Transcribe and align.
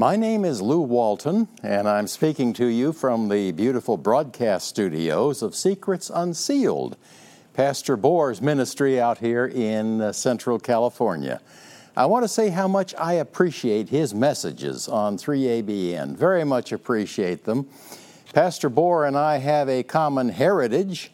My 0.00 0.16
name 0.16 0.46
is 0.46 0.62
Lou 0.62 0.80
Walton, 0.80 1.46
and 1.62 1.86
I'm 1.86 2.06
speaking 2.06 2.54
to 2.54 2.64
you 2.64 2.94
from 2.94 3.28
the 3.28 3.52
beautiful 3.52 3.98
broadcast 3.98 4.66
studios 4.66 5.42
of 5.42 5.54
Secrets 5.54 6.08
Unsealed, 6.08 6.96
Pastor 7.52 7.98
Bohr's 7.98 8.40
ministry 8.40 8.98
out 8.98 9.18
here 9.18 9.44
in 9.44 10.00
uh, 10.00 10.12
Central 10.12 10.58
California. 10.58 11.42
I 11.94 12.06
want 12.06 12.24
to 12.24 12.28
say 12.28 12.48
how 12.48 12.66
much 12.66 12.94
I 12.94 13.12
appreciate 13.12 13.90
his 13.90 14.14
messages 14.14 14.88
on 14.88 15.18
3ABN. 15.18 16.16
Very 16.16 16.44
much 16.44 16.72
appreciate 16.72 17.44
them. 17.44 17.68
Pastor 18.32 18.70
Bohr 18.70 19.06
and 19.06 19.18
I 19.18 19.36
have 19.36 19.68
a 19.68 19.82
common 19.82 20.30
heritage. 20.30 21.12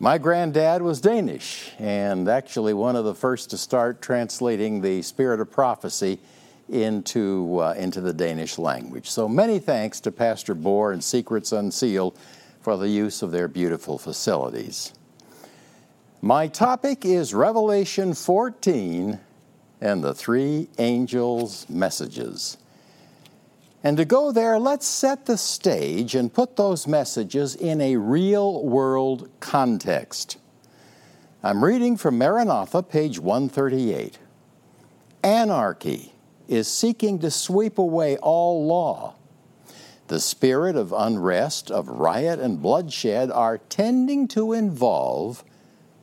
My 0.00 0.18
granddad 0.18 0.82
was 0.82 1.00
Danish, 1.00 1.70
and 1.78 2.28
actually 2.28 2.74
one 2.74 2.96
of 2.96 3.04
the 3.04 3.14
first 3.14 3.50
to 3.50 3.56
start 3.56 4.02
translating 4.02 4.80
the 4.80 5.02
Spirit 5.02 5.38
of 5.38 5.52
Prophecy 5.52 6.18
into, 6.68 7.58
uh, 7.58 7.74
into 7.76 8.00
the 8.00 8.12
Danish 8.12 8.58
language. 8.58 9.08
So 9.08 9.28
many 9.28 9.58
thanks 9.58 10.00
to 10.00 10.12
Pastor 10.12 10.54
Bohr 10.54 10.92
and 10.92 11.02
Secrets 11.02 11.52
Unsealed 11.52 12.18
for 12.60 12.76
the 12.76 12.88
use 12.88 13.22
of 13.22 13.30
their 13.30 13.48
beautiful 13.48 13.98
facilities. 13.98 14.92
My 16.20 16.46
topic 16.46 17.04
is 17.04 17.34
Revelation 17.34 18.14
14 18.14 19.18
and 19.80 20.04
the 20.04 20.14
three 20.14 20.68
angels' 20.78 21.68
messages. 21.68 22.56
And 23.82 23.96
to 23.96 24.04
go 24.04 24.30
there, 24.30 24.60
let's 24.60 24.86
set 24.86 25.26
the 25.26 25.36
stage 25.36 26.14
and 26.14 26.32
put 26.32 26.56
those 26.56 26.86
messages 26.86 27.56
in 27.56 27.80
a 27.80 27.96
real 27.96 28.62
world 28.64 29.28
context. 29.40 30.38
I'm 31.42 31.64
reading 31.64 31.96
from 31.96 32.18
Maranatha, 32.18 32.84
page 32.84 33.18
138. 33.18 34.18
Anarchy 35.24 36.11
is 36.52 36.68
seeking 36.68 37.18
to 37.20 37.30
sweep 37.30 37.78
away 37.78 38.16
all 38.18 38.66
law. 38.66 39.14
The 40.08 40.20
spirit 40.20 40.76
of 40.76 40.92
unrest, 40.92 41.70
of 41.70 41.88
riot, 41.88 42.38
and 42.38 42.60
bloodshed 42.60 43.30
are 43.30 43.58
tending 43.58 44.28
to 44.28 44.52
involve 44.52 45.44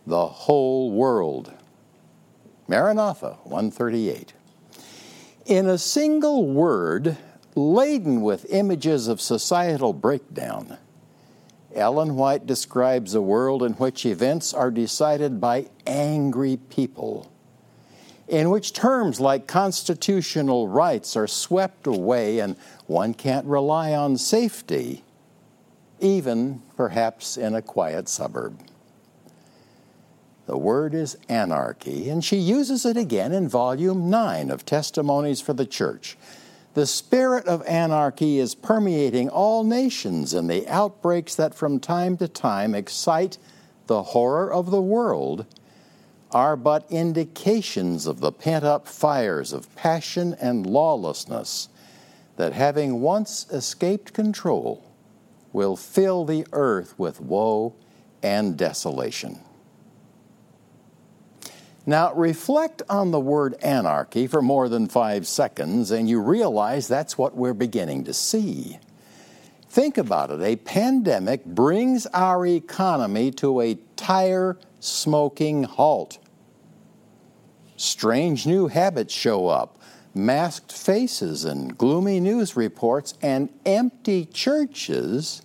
the 0.08 0.26
whole 0.26 0.92
world. 0.92 1.54
Maranatha 2.68 3.38
138. 3.44 4.34
In 5.46 5.68
a 5.68 5.78
single 5.78 6.48
word, 6.48 7.18
laden 7.56 8.22
with 8.22 8.45
images 8.50 9.08
of 9.08 9.22
societal 9.22 9.94
breakdown, 9.94 10.78
Ellen 11.76 12.16
White 12.16 12.48
describes 12.48 13.14
a 13.14 13.22
world 13.22 13.62
in 13.62 13.73
which 13.73 14.06
events 14.06 14.54
are 14.54 14.72
decided 14.72 15.40
by 15.40 15.68
angry 15.86 16.58
people, 16.58 17.29
in 18.30 18.52
which 18.52 18.74
terms 18.74 19.20
like 19.20 19.48
constitutional 19.48 20.68
rights 20.68 21.18
are 21.18 21.28
swept 21.28 21.88
away 21.88 22.40
and 22.40 22.56
one 22.86 23.14
can't 23.14 23.46
rely 23.48 23.94
on 23.94 24.18
safety, 24.18 25.04
even 26.00 26.62
perhaps 26.78 27.38
in 27.38 27.56
a 27.56 27.62
quiet 27.62 28.08
suburb. 28.08 28.60
The 30.46 30.58
word 30.58 30.94
is 30.94 31.18
anarchy, 31.28 32.10
and 32.10 32.24
she 32.24 32.38
uses 32.38 32.86
it 32.86 32.98
again 32.98 33.32
in 33.32 33.48
volume 33.48 34.10
9 34.10 34.50
of 34.50 34.66
Testimonies 34.66 35.42
for 35.42 35.54
the 35.54 35.66
Church. 35.66 36.18
The 36.76 36.86
spirit 36.86 37.46
of 37.48 37.66
anarchy 37.66 38.38
is 38.40 38.56
permeating 38.56 39.30
all 39.30 39.64
nations, 39.64 40.34
and 40.34 40.50
the 40.50 40.68
outbreaks 40.68 41.36
that 41.36 41.56
from 41.56 41.80
time 41.80 42.16
to 42.18 42.28
time 42.28 42.76
excite 42.76 43.40
the 43.88 44.04
horror 44.04 44.52
of 44.52 44.70
the 44.70 44.82
world 44.82 45.46
are 46.32 46.56
but 46.56 46.86
indications 46.92 48.06
of 48.06 48.20
the 48.20 48.32
pent 48.32 48.64
up 48.64 48.88
fires 48.88 49.54
of 49.54 49.74
passion 49.76 50.36
and 50.40 50.66
lawlessness 50.66 51.70
that, 52.36 52.54
having 52.54 53.02
once 53.02 53.48
escaped 53.52 54.14
control, 54.14 54.84
will 55.52 55.76
fill 55.76 56.26
the 56.26 56.46
earth 56.54 56.98
with 56.98 57.20
woe 57.20 57.74
and 58.22 58.58
desolation. 58.58 59.39
Now, 61.86 62.14
reflect 62.14 62.84
on 62.88 63.10
the 63.10 63.20
word 63.20 63.56
anarchy 63.64 64.28
for 64.28 64.44
more 64.44 64.70
than 64.70 64.88
five 64.88 65.26
seconds, 65.26 65.89
and 65.89 66.08
you 66.08 66.22
realize 66.22 66.88
that's 66.88 67.18
what 67.18 67.36
we're 67.36 67.56
beginning 67.56 68.04
to 68.04 68.14
see. 68.14 68.78
Think 69.70 69.98
about 69.98 70.30
it 70.30 70.42
a 70.42 70.56
pandemic 70.58 71.45
brings 71.45 72.06
our 72.08 72.45
economy 72.45 73.32
to 73.32 73.62
a 73.62 73.76
tire 73.95 74.58
smoking 74.80 75.64
halt. 75.64 76.20
Strange 77.76 78.45
new 78.45 78.67
habits 78.67 79.14
show 79.14 79.48
up 79.48 79.80
masked 80.14 80.72
faces 80.72 81.45
and 81.45 81.78
gloomy 81.78 82.20
news 82.20 82.56
reports 82.56 83.14
and 83.22 83.50
empty 83.66 84.26
churches, 84.26 85.42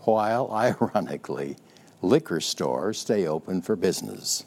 while, 0.00 0.50
ironically, 0.52 1.56
liquor 2.02 2.40
stores 2.40 2.98
stay 2.98 3.26
open 3.26 3.62
for 3.62 3.76
business. 3.76 4.44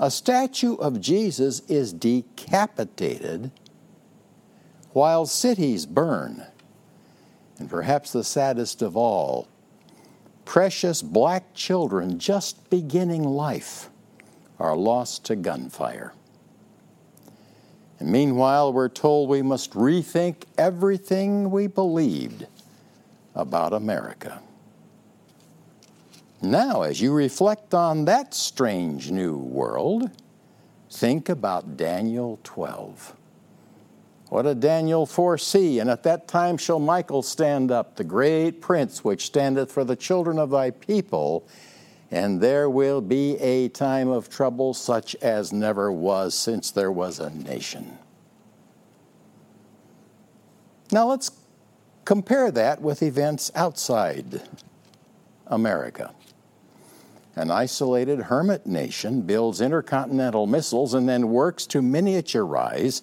A 0.00 0.10
statue 0.10 0.74
of 0.76 1.00
Jesus 1.00 1.60
is 1.68 1.92
decapitated 1.92 3.52
while 4.92 5.26
cities 5.26 5.86
burn. 5.86 6.44
And 7.58 7.70
perhaps 7.70 8.12
the 8.12 8.24
saddest 8.24 8.82
of 8.82 8.96
all, 8.96 9.46
precious 10.44 11.02
black 11.02 11.54
children 11.54 12.18
just 12.18 12.70
beginning 12.70 13.24
life 13.24 13.90
are 14.58 14.76
lost 14.76 15.24
to 15.26 15.36
gunfire. 15.36 16.12
And 17.98 18.10
meanwhile, 18.10 18.72
we're 18.72 18.88
told 18.88 19.28
we 19.28 19.42
must 19.42 19.72
rethink 19.72 20.44
everything 20.58 21.50
we 21.50 21.66
believed 21.66 22.46
about 23.34 23.72
America. 23.72 24.40
Now, 26.42 26.82
as 26.82 27.00
you 27.00 27.12
reflect 27.12 27.72
on 27.72 28.04
that 28.04 28.34
strange 28.34 29.10
new 29.10 29.36
world, 29.36 30.10
think 30.90 31.28
about 31.28 31.76
Daniel 31.76 32.38
12. 32.44 33.16
What 34.34 34.42
did 34.42 34.58
Daniel 34.58 35.06
foresee? 35.06 35.78
And 35.78 35.88
at 35.88 36.02
that 36.02 36.26
time 36.26 36.56
shall 36.56 36.80
Michael 36.80 37.22
stand 37.22 37.70
up, 37.70 37.94
the 37.94 38.02
great 38.02 38.60
prince 38.60 39.04
which 39.04 39.26
standeth 39.26 39.70
for 39.70 39.84
the 39.84 39.94
children 39.94 40.40
of 40.40 40.50
thy 40.50 40.72
people, 40.72 41.46
and 42.10 42.40
there 42.40 42.68
will 42.68 43.00
be 43.00 43.36
a 43.36 43.68
time 43.68 44.08
of 44.08 44.28
trouble 44.28 44.74
such 44.74 45.14
as 45.22 45.52
never 45.52 45.92
was 45.92 46.34
since 46.34 46.72
there 46.72 46.90
was 46.90 47.20
a 47.20 47.30
nation. 47.30 47.96
Now 50.90 51.06
let's 51.06 51.30
compare 52.04 52.50
that 52.50 52.82
with 52.82 53.04
events 53.04 53.52
outside 53.54 54.42
America. 55.46 56.12
An 57.36 57.52
isolated 57.52 58.22
hermit 58.22 58.66
nation 58.66 59.20
builds 59.22 59.60
intercontinental 59.60 60.48
missiles 60.48 60.92
and 60.92 61.08
then 61.08 61.28
works 61.28 61.66
to 61.66 61.80
miniaturize 61.80 63.02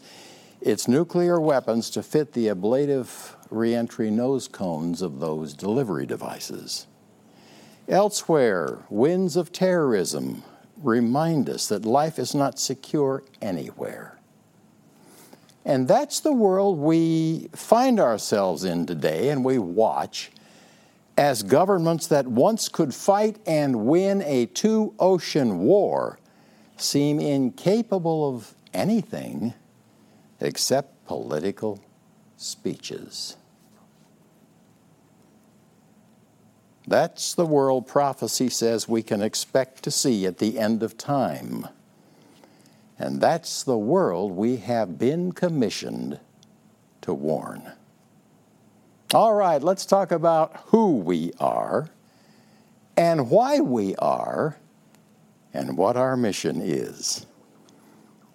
its 0.62 0.88
nuclear 0.88 1.40
weapons 1.40 1.90
to 1.90 2.04
fit 2.04 2.34
the 2.34 2.50
ablative 2.50 3.36
reentry 3.50 4.12
nose 4.12 4.48
cones 4.48 5.02
of 5.02 5.20
those 5.20 5.54
delivery 5.54 6.06
devices. 6.06 6.88
Elsewhere, 7.88 8.80
winds 8.90 9.36
of 9.36 9.52
terrorism 9.52 10.44
remind 10.82 11.50
us 11.50 11.68
that 11.68 11.84
life 11.84 12.20
is 12.20 12.34
not 12.34 12.60
secure 12.60 13.24
anywhere. 13.42 14.20
And 15.66 15.88
that's 15.88 16.20
the 16.20 16.34
world 16.34 16.80
we 16.80 17.50
find 17.54 18.00
ourselves 18.00 18.64
in 18.64 18.86
today, 18.86 19.30
and 19.30 19.44
we 19.44 19.60
watch 19.60 20.32
as 21.18 21.44
governments 21.44 22.08
that 22.08 22.26
once 22.26 22.70
could 22.70 22.96
fight 22.96 23.38
and 23.46 23.86
win 23.86 24.22
a 24.24 24.46
two 24.48 24.94
ocean 24.98 25.60
war 25.60 26.20
seem 26.78 27.20
incapable 27.20 28.36
of 28.36 28.56
anything 28.74 29.54
except 30.42 31.06
political 31.06 31.80
speeches. 32.36 33.38
That's 36.88 37.36
the 37.36 37.46
world 37.46 37.88
prophecy 37.88 38.50
says 38.50 38.88
we 38.88 39.04
can 39.04 39.22
expect 39.22 39.84
to 39.84 39.92
see 39.92 40.26
at 40.26 40.40
the 40.40 40.60
end 40.60 40.84
of 40.84 40.98
time. 40.98 41.68
And 42.98 43.22
that's 43.22 43.64
the 43.64 43.78
world 43.78 44.34
we 44.34 44.58
have 44.58 44.98
been 44.98 45.32
commissioned 45.32 46.20
to 47.02 47.14
warn. 47.14 47.72
All 49.14 49.34
right, 49.34 49.62
let's 49.62 49.86
talk 49.86 50.12
about 50.12 50.56
who 50.68 50.98
we 50.98 51.32
are 51.40 51.90
and 52.98 53.30
why 53.30 53.60
we 53.60 53.96
are 53.98 54.58
and 55.54 55.78
what 55.78 55.98
our 55.98 56.16
mission 56.16 56.62
is. 56.62 57.26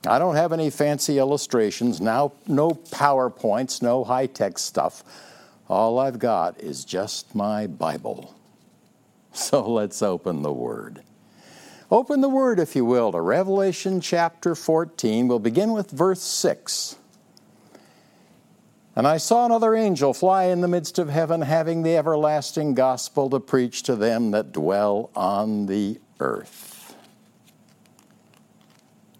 I 0.05 0.19
don't 0.19 0.37
have 0.37 0.53
any 0.53 0.71
fancy 0.71 1.19
illustrations, 1.19 2.01
now 2.01 2.33
no 2.47 2.71
PowerPoints, 2.71 3.83
no 3.83 4.05
high-tech 4.05 4.59
stuff. 4.59 5.03
All 5.69 5.99
I've 5.99 6.19
got 6.19 6.61
is 6.61 6.85
just 6.85 7.35
my 7.35 7.67
Bible. 7.67 8.33
So 9.33 9.71
let's 9.71 10.01
open 10.01 10.41
the 10.41 10.53
Word. 10.53 11.03
Open 11.91 12.23
the 12.23 12.29
Word, 12.29 12.59
if 12.59 12.75
you 12.75 12.87
will, 12.87 13.13
to 13.13 13.21
Revelation 13.21 14.01
chapter 14.01 14.55
14. 14.55 15.29
We'll 15.29 15.39
begin 15.39 15.73
with 15.73 15.91
verse 15.91 16.23
6. 16.23 16.97
And 18.97 19.07
I 19.07 19.19
saw 19.19 19.45
another 19.45 19.75
angel 19.75 20.15
fly 20.15 20.45
in 20.45 20.63
the 20.63 20.69
midst 20.69 20.99
of 20.99 21.11
heaven, 21.11 21.43
having 21.43 21.83
the 21.83 21.99
everlasting 21.99 22.75
gospel 22.75 23.29
to 23.29 23.39
preach 23.39 23.83
to 23.83 23.95
them 23.95 24.31
that 24.31 24.53
dwell 24.53 25.11
on 25.15 25.67
the 25.67 26.01
earth. 26.19 26.76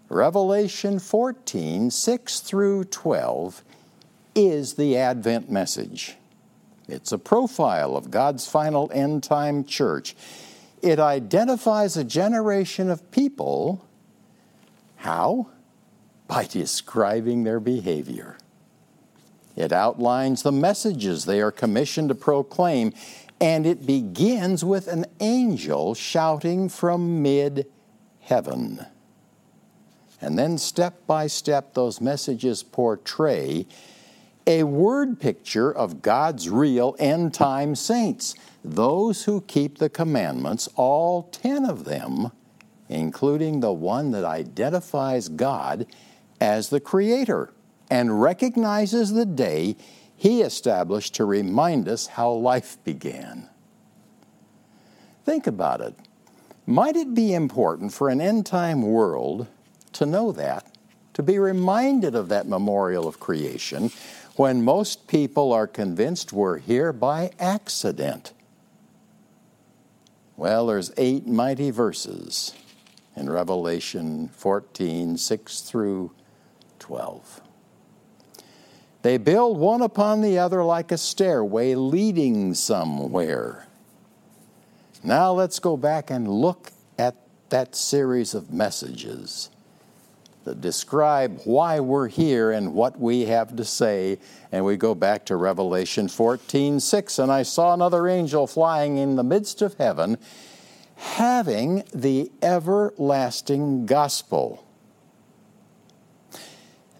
Revelation 0.09 0.99
14, 0.99 1.91
6 1.91 2.39
through 2.39 2.85
12, 2.85 3.63
is 4.35 4.75
the 4.75 4.95
Advent 4.95 5.51
message. 5.51 6.15
It's 6.87 7.11
a 7.11 7.17
profile 7.17 7.97
of 7.97 8.09
God's 8.09 8.47
final 8.47 8.89
end 8.93 9.23
time 9.23 9.65
church. 9.65 10.15
It 10.81 10.99
identifies 10.99 11.97
a 11.97 12.03
generation 12.03 12.89
of 12.89 13.11
people. 13.11 13.85
How? 14.97 15.49
By 16.27 16.45
describing 16.45 17.43
their 17.43 17.59
behavior. 17.59 18.37
It 19.57 19.73
outlines 19.73 20.43
the 20.43 20.51
messages 20.51 21.25
they 21.25 21.41
are 21.41 21.51
commissioned 21.51 22.09
to 22.09 22.15
proclaim, 22.15 22.93
and 23.41 23.65
it 23.65 23.85
begins 23.85 24.63
with 24.63 24.87
an 24.87 25.05
angel 25.19 25.95
shouting 25.95 26.69
from 26.69 27.21
mid 27.21 27.65
heaven. 28.21 28.85
And 30.19 30.37
then, 30.37 30.57
step 30.57 31.05
by 31.05 31.27
step, 31.27 31.73
those 31.73 32.01
messages 32.01 32.63
portray 32.63 33.67
a 34.47 34.63
word 34.63 35.19
picture 35.19 35.71
of 35.71 36.01
God's 36.01 36.49
real 36.49 36.95
end 36.97 37.33
time 37.33 37.75
saints, 37.75 38.33
those 38.63 39.25
who 39.25 39.41
keep 39.41 39.77
the 39.77 39.89
commandments, 39.89 40.69
all 40.75 41.23
ten 41.23 41.65
of 41.65 41.83
them, 41.83 42.31
including 42.87 43.59
the 43.59 43.73
one 43.73 44.11
that 44.11 44.23
identifies 44.23 45.27
God 45.27 45.85
as 46.39 46.69
the 46.69 46.79
Creator 46.79 47.53
and 47.89 48.21
recognizes 48.21 49.11
the 49.11 49.25
day 49.25 49.75
he 50.15 50.41
established 50.41 51.13
to 51.15 51.25
remind 51.25 51.87
us 51.87 52.07
how 52.07 52.31
life 52.31 52.77
began. 52.83 53.49
Think 55.25 55.45
about 55.45 55.81
it. 55.81 55.93
Might 56.65 56.95
it 56.95 57.13
be 57.13 57.33
important 57.33 57.93
for 57.93 58.09
an 58.09 58.19
end 58.19 58.45
time 58.45 58.81
world 58.81 59.47
to 59.97 60.05
know 60.05 60.31
that, 60.31 60.65
to 61.13 61.23
be 61.23 61.39
reminded 61.39 62.15
of 62.15 62.29
that 62.29 62.47
memorial 62.47 63.07
of 63.07 63.19
creation, 63.19 63.91
when 64.35 64.63
most 64.63 65.07
people 65.07 65.51
are 65.51 65.65
convinced 65.65 66.31
we're 66.31 66.59
here 66.59 66.93
by 66.93 67.31
accident? 67.39 68.33
Well, 70.35 70.67
there's 70.67 70.91
eight 70.97 71.25
mighty 71.25 71.71
verses 71.71 72.53
in 73.15 73.27
Revelation 73.27 74.29
14, 74.29 75.17
6 75.17 75.61
through 75.61 76.11
12. 76.77 77.41
They 79.01 79.17
build 79.17 79.57
one 79.57 79.81
upon 79.81 80.21
the 80.21 80.37
other 80.37 80.63
like 80.63 80.91
a 80.91 80.97
stairway 80.97 81.73
leading 81.73 82.53
somewhere. 82.53 83.65
Now 85.03 85.31
let's 85.31 85.57
go 85.57 85.75
back 85.75 86.11
and 86.11 86.27
look 86.27 86.71
at 86.99 87.15
that 87.49 87.75
series 87.75 88.35
of 88.35 88.53
messages 88.53 89.49
that 90.47 90.59
describe 90.59 91.39
why 91.45 91.79
we're 91.79 92.07
here 92.07 92.51
and 92.51 92.73
what 92.73 92.99
we 92.99 93.25
have 93.25 93.55
to 93.55 93.63
say. 93.63 94.17
And 94.51 94.65
we 94.65 94.75
go 94.75 94.95
back 94.95 95.25
to 95.27 95.35
Revelation 95.35 96.07
14 96.07 96.79
6. 96.79 97.19
And 97.19 97.31
I 97.31 97.43
saw 97.43 97.73
another 97.73 98.07
angel 98.07 98.47
flying 98.47 98.97
in 98.97 99.15
the 99.15 99.23
midst 99.23 99.61
of 99.61 99.75
heaven, 99.75 100.17
having 100.95 101.83
the 101.93 102.31
everlasting 102.41 103.85
gospel 103.85 104.63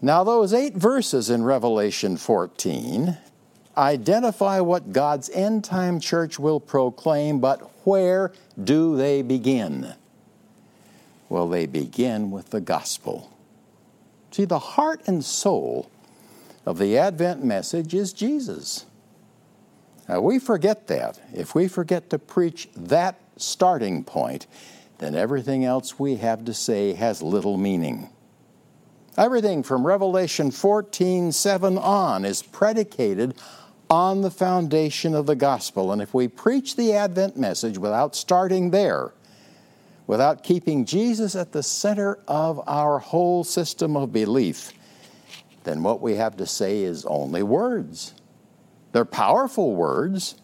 now, 0.00 0.22
those 0.22 0.52
eight 0.54 0.74
verses 0.74 1.28
in 1.28 1.42
Revelation 1.42 2.16
14 2.16 3.18
identify 3.76 4.60
what 4.60 4.92
God's 4.92 5.28
end 5.30 5.64
time 5.64 5.98
church 5.98 6.38
will 6.38 6.60
proclaim, 6.60 7.40
but 7.40 7.58
where 7.84 8.32
do 8.62 8.96
they 8.96 9.22
begin? 9.22 9.94
Well, 11.28 11.48
they 11.48 11.66
begin 11.66 12.30
with 12.30 12.50
the 12.50 12.60
gospel. 12.60 13.32
See, 14.30 14.44
the 14.44 14.58
heart 14.58 15.02
and 15.06 15.24
soul 15.24 15.90
of 16.66 16.78
the 16.78 16.98
Advent 16.98 17.44
message 17.44 17.94
is 17.94 18.12
Jesus. 18.12 18.86
Now, 20.08 20.20
we 20.20 20.38
forget 20.38 20.86
that. 20.88 21.20
If 21.34 21.54
we 21.54 21.68
forget 21.68 22.10
to 22.10 22.18
preach 22.18 22.68
that 22.76 23.20
starting 23.36 24.04
point, 24.04 24.46
then 24.98 25.14
everything 25.14 25.64
else 25.64 25.98
we 25.98 26.16
have 26.16 26.44
to 26.46 26.54
say 26.54 26.94
has 26.94 27.22
little 27.22 27.56
meaning. 27.56 28.10
Everything 29.16 29.62
from 29.62 29.86
Revelation 29.86 30.50
14 30.50 31.32
7 31.32 31.78
on 31.78 32.24
is 32.24 32.42
predicated 32.42 33.34
on 33.90 34.20
the 34.20 34.30
foundation 34.30 35.14
of 35.14 35.26
the 35.26 35.34
gospel. 35.34 35.92
And 35.92 36.02
if 36.02 36.14
we 36.14 36.28
preach 36.28 36.76
the 36.76 36.92
Advent 36.92 37.36
message 37.36 37.78
without 37.78 38.14
starting 38.14 38.70
there, 38.70 39.12
without 40.08 40.42
keeping 40.42 40.86
Jesus 40.86 41.36
at 41.36 41.52
the 41.52 41.62
center 41.62 42.18
of 42.26 42.60
our 42.66 42.98
whole 42.98 43.44
system 43.44 43.96
of 43.96 44.12
belief, 44.12 44.72
then 45.62 45.82
what 45.82 46.00
we 46.00 46.16
have 46.16 46.36
to 46.38 46.46
say 46.46 46.82
is 46.82 47.04
only 47.04 47.42
words. 47.42 48.14
They're 48.92 49.04
powerful 49.04 49.76
words. 49.76 50.34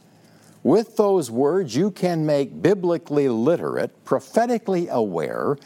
With 0.63 0.97
those 0.97 1.31
words, 1.31 1.75
you 1.75 1.91
can 1.91 2.27
make 2.27 2.63
biblically 2.63 3.29
literate, 3.29 4.05
prophetically 4.05 4.89
aware, 4.89 5.57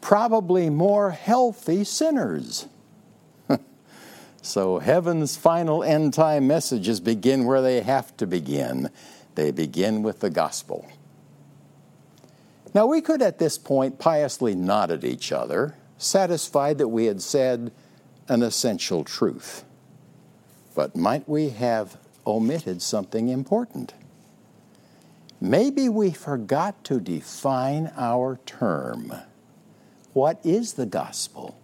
probably 0.00 0.68
more 0.68 1.12
healthy 1.12 1.84
sinners. 1.84 2.66
so 4.42 4.80
heaven's 4.80 5.36
final 5.36 5.84
end 5.84 6.12
time 6.12 6.48
messages 6.48 6.98
begin 6.98 7.44
where 7.44 7.62
they 7.62 7.82
have 7.82 8.16
to 8.16 8.26
begin. 8.26 8.90
They 9.36 9.52
begin 9.52 10.02
with 10.02 10.20
the 10.20 10.30
gospel. 10.30 10.86
Now, 12.74 12.86
we 12.86 13.00
could 13.00 13.22
at 13.22 13.38
this 13.38 13.56
point 13.56 14.00
piously 14.00 14.56
nod 14.56 14.90
at 14.90 15.04
each 15.04 15.30
other, 15.30 15.76
satisfied 15.96 16.78
that 16.78 16.88
we 16.88 17.04
had 17.04 17.22
said 17.22 17.70
an 18.28 18.42
essential 18.42 19.04
truth. 19.04 19.64
But 20.74 20.96
might 20.96 21.28
we 21.28 21.50
have 21.50 21.96
omitted 22.26 22.82
something 22.82 23.28
important? 23.28 23.94
Maybe 25.40 25.88
we 25.88 26.10
forgot 26.10 26.82
to 26.84 26.98
define 26.98 27.92
our 27.96 28.40
term. 28.44 29.12
What 30.12 30.40
is 30.42 30.72
the 30.72 30.86
gospel? 30.86 31.60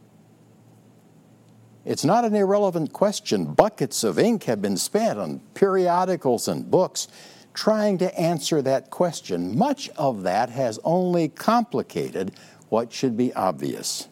It's 1.85 2.05
not 2.05 2.25
an 2.25 2.35
irrelevant 2.35 2.93
question. 2.93 3.47
Buckets 3.55 4.05
of 4.05 4.19
ink 4.19 4.45
have 4.45 4.61
been 4.61 4.77
spent 4.77 5.19
on 5.19 5.41
periodicals 5.55 6.47
and 6.47 6.71
books 6.71 7.09
trying 7.61 7.99
to 7.99 8.19
answer 8.19 8.63
that 8.63 8.89
question. 8.89 9.55
Much 9.59 9.91
of 9.91 10.23
that 10.23 10.49
has 10.49 10.79
only 10.83 11.29
complicated 11.29 12.33
what 12.71 12.91
should 12.91 13.19
be 13.19 13.35
obvious. 13.35 14.09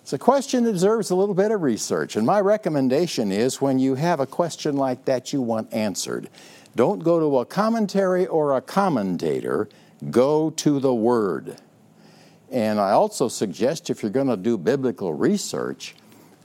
It's 0.00 0.14
a 0.14 0.18
question 0.18 0.64
that 0.64 0.72
deserves 0.72 1.10
a 1.10 1.14
little 1.14 1.34
bit 1.34 1.50
of 1.50 1.60
research, 1.60 2.16
and 2.16 2.24
my 2.24 2.40
recommendation 2.40 3.30
is 3.30 3.60
when 3.60 3.78
you 3.78 3.94
have 3.96 4.20
a 4.20 4.26
question 4.26 4.74
like 4.74 5.04
that 5.04 5.34
you 5.34 5.42
want 5.42 5.70
answered, 5.70 6.30
don't 6.74 7.00
go 7.00 7.20
to 7.20 7.40
a 7.40 7.44
commentary 7.44 8.26
or 8.26 8.56
a 8.56 8.62
commentator, 8.62 9.68
go 10.10 10.48
to 10.48 10.80
the 10.80 10.94
Word. 10.94 11.58
And 12.50 12.80
I 12.80 12.92
also 12.92 13.28
suggest 13.28 13.90
if 13.90 14.02
you're 14.02 14.10
going 14.10 14.28
to 14.28 14.38
do 14.38 14.56
biblical 14.56 15.12
research, 15.12 15.94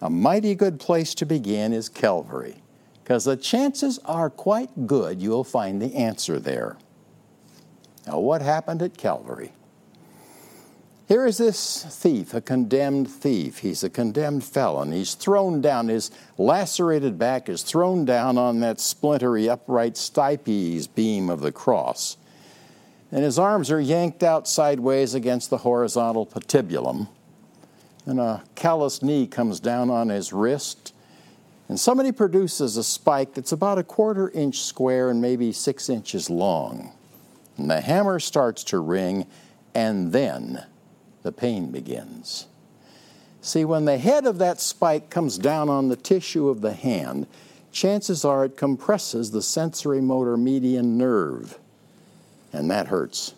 a 0.01 0.09
mighty 0.09 0.55
good 0.55 0.77
place 0.77 1.15
to 1.15 1.25
begin 1.25 1.71
is 1.71 1.87
Calvary, 1.87 2.55
because 3.07 3.23
the 3.23 3.37
chances 3.37 3.99
are 4.03 4.29
quite 4.29 4.85
good 4.85 5.21
you'll 5.21 5.45
find 5.45 5.81
the 5.81 5.95
answer 5.95 6.39
there. 6.39 6.75
Now, 8.05 8.19
what 8.19 8.41
happened 8.41 8.81
at 8.81 8.97
Calvary? 8.97 9.53
Here 11.07 11.25
is 11.25 11.37
this 11.37 11.85
thief, 11.89 12.33
a 12.33 12.41
condemned 12.41 13.09
thief. 13.09 13.59
He's 13.59 13.81
a 13.81 13.89
condemned 13.89 14.43
felon. 14.43 14.91
He's 14.91 15.13
thrown 15.13 15.61
down, 15.61 15.87
his 15.87 16.11
lacerated 16.37 17.17
back 17.17 17.47
is 17.47 17.63
thrown 17.63 18.03
down 18.03 18.37
on 18.37 18.59
that 18.59 18.81
splintery 18.81 19.47
upright 19.47 19.95
stipes 19.95 20.87
beam 20.87 21.29
of 21.29 21.39
the 21.39 21.53
cross 21.53 22.17
and 23.09 23.23
his 23.23 23.39
arms 23.39 23.71
are 23.71 23.79
yanked 23.79 24.21
out 24.21 24.49
sideways 24.49 25.13
against 25.13 25.49
the 25.49 25.59
horizontal 25.59 26.25
patibulum. 26.25 27.07
And 28.05 28.19
a 28.19 28.43
calloused 28.55 29.01
knee 29.01 29.27
comes 29.27 29.61
down 29.61 29.89
on 29.89 30.09
his 30.09 30.33
wrist. 30.33 30.93
And 31.69 31.79
somebody 31.79 32.11
produces 32.11 32.77
a 32.77 32.83
spike 32.83 33.33
that's 33.33 33.51
about 33.51 33.77
a 33.77 33.83
quarter 33.83 34.29
inch 34.29 34.59
square 34.61 35.09
and 35.09 35.21
maybe 35.21 35.51
six 35.51 35.89
inches 35.89 36.29
long. 36.29 36.93
And 37.57 37.69
the 37.69 37.81
hammer 37.81 38.19
starts 38.19 38.63
to 38.65 38.79
ring, 38.79 39.25
and 39.75 40.11
then 40.11 40.65
the 41.23 41.31
pain 41.31 41.71
begins. 41.71 42.47
See, 43.41 43.65
when 43.65 43.85
the 43.85 43.97
head 43.97 44.25
of 44.25 44.37
that 44.37 44.61
spike 44.61 45.09
comes 45.09 45.37
down 45.37 45.69
on 45.69 45.89
the 45.89 45.95
tissue 45.95 46.49
of 46.49 46.61
the 46.61 46.73
hand, 46.73 47.27
chances 47.71 48.23
are 48.23 48.45
it 48.45 48.57
compresses 48.57 49.31
the 49.31 49.41
sensory 49.41 50.01
motor 50.01 50.37
median 50.37 50.97
nerve 50.97 51.59
and 52.53 52.71
that 52.71 52.87
hurts. 52.87 53.33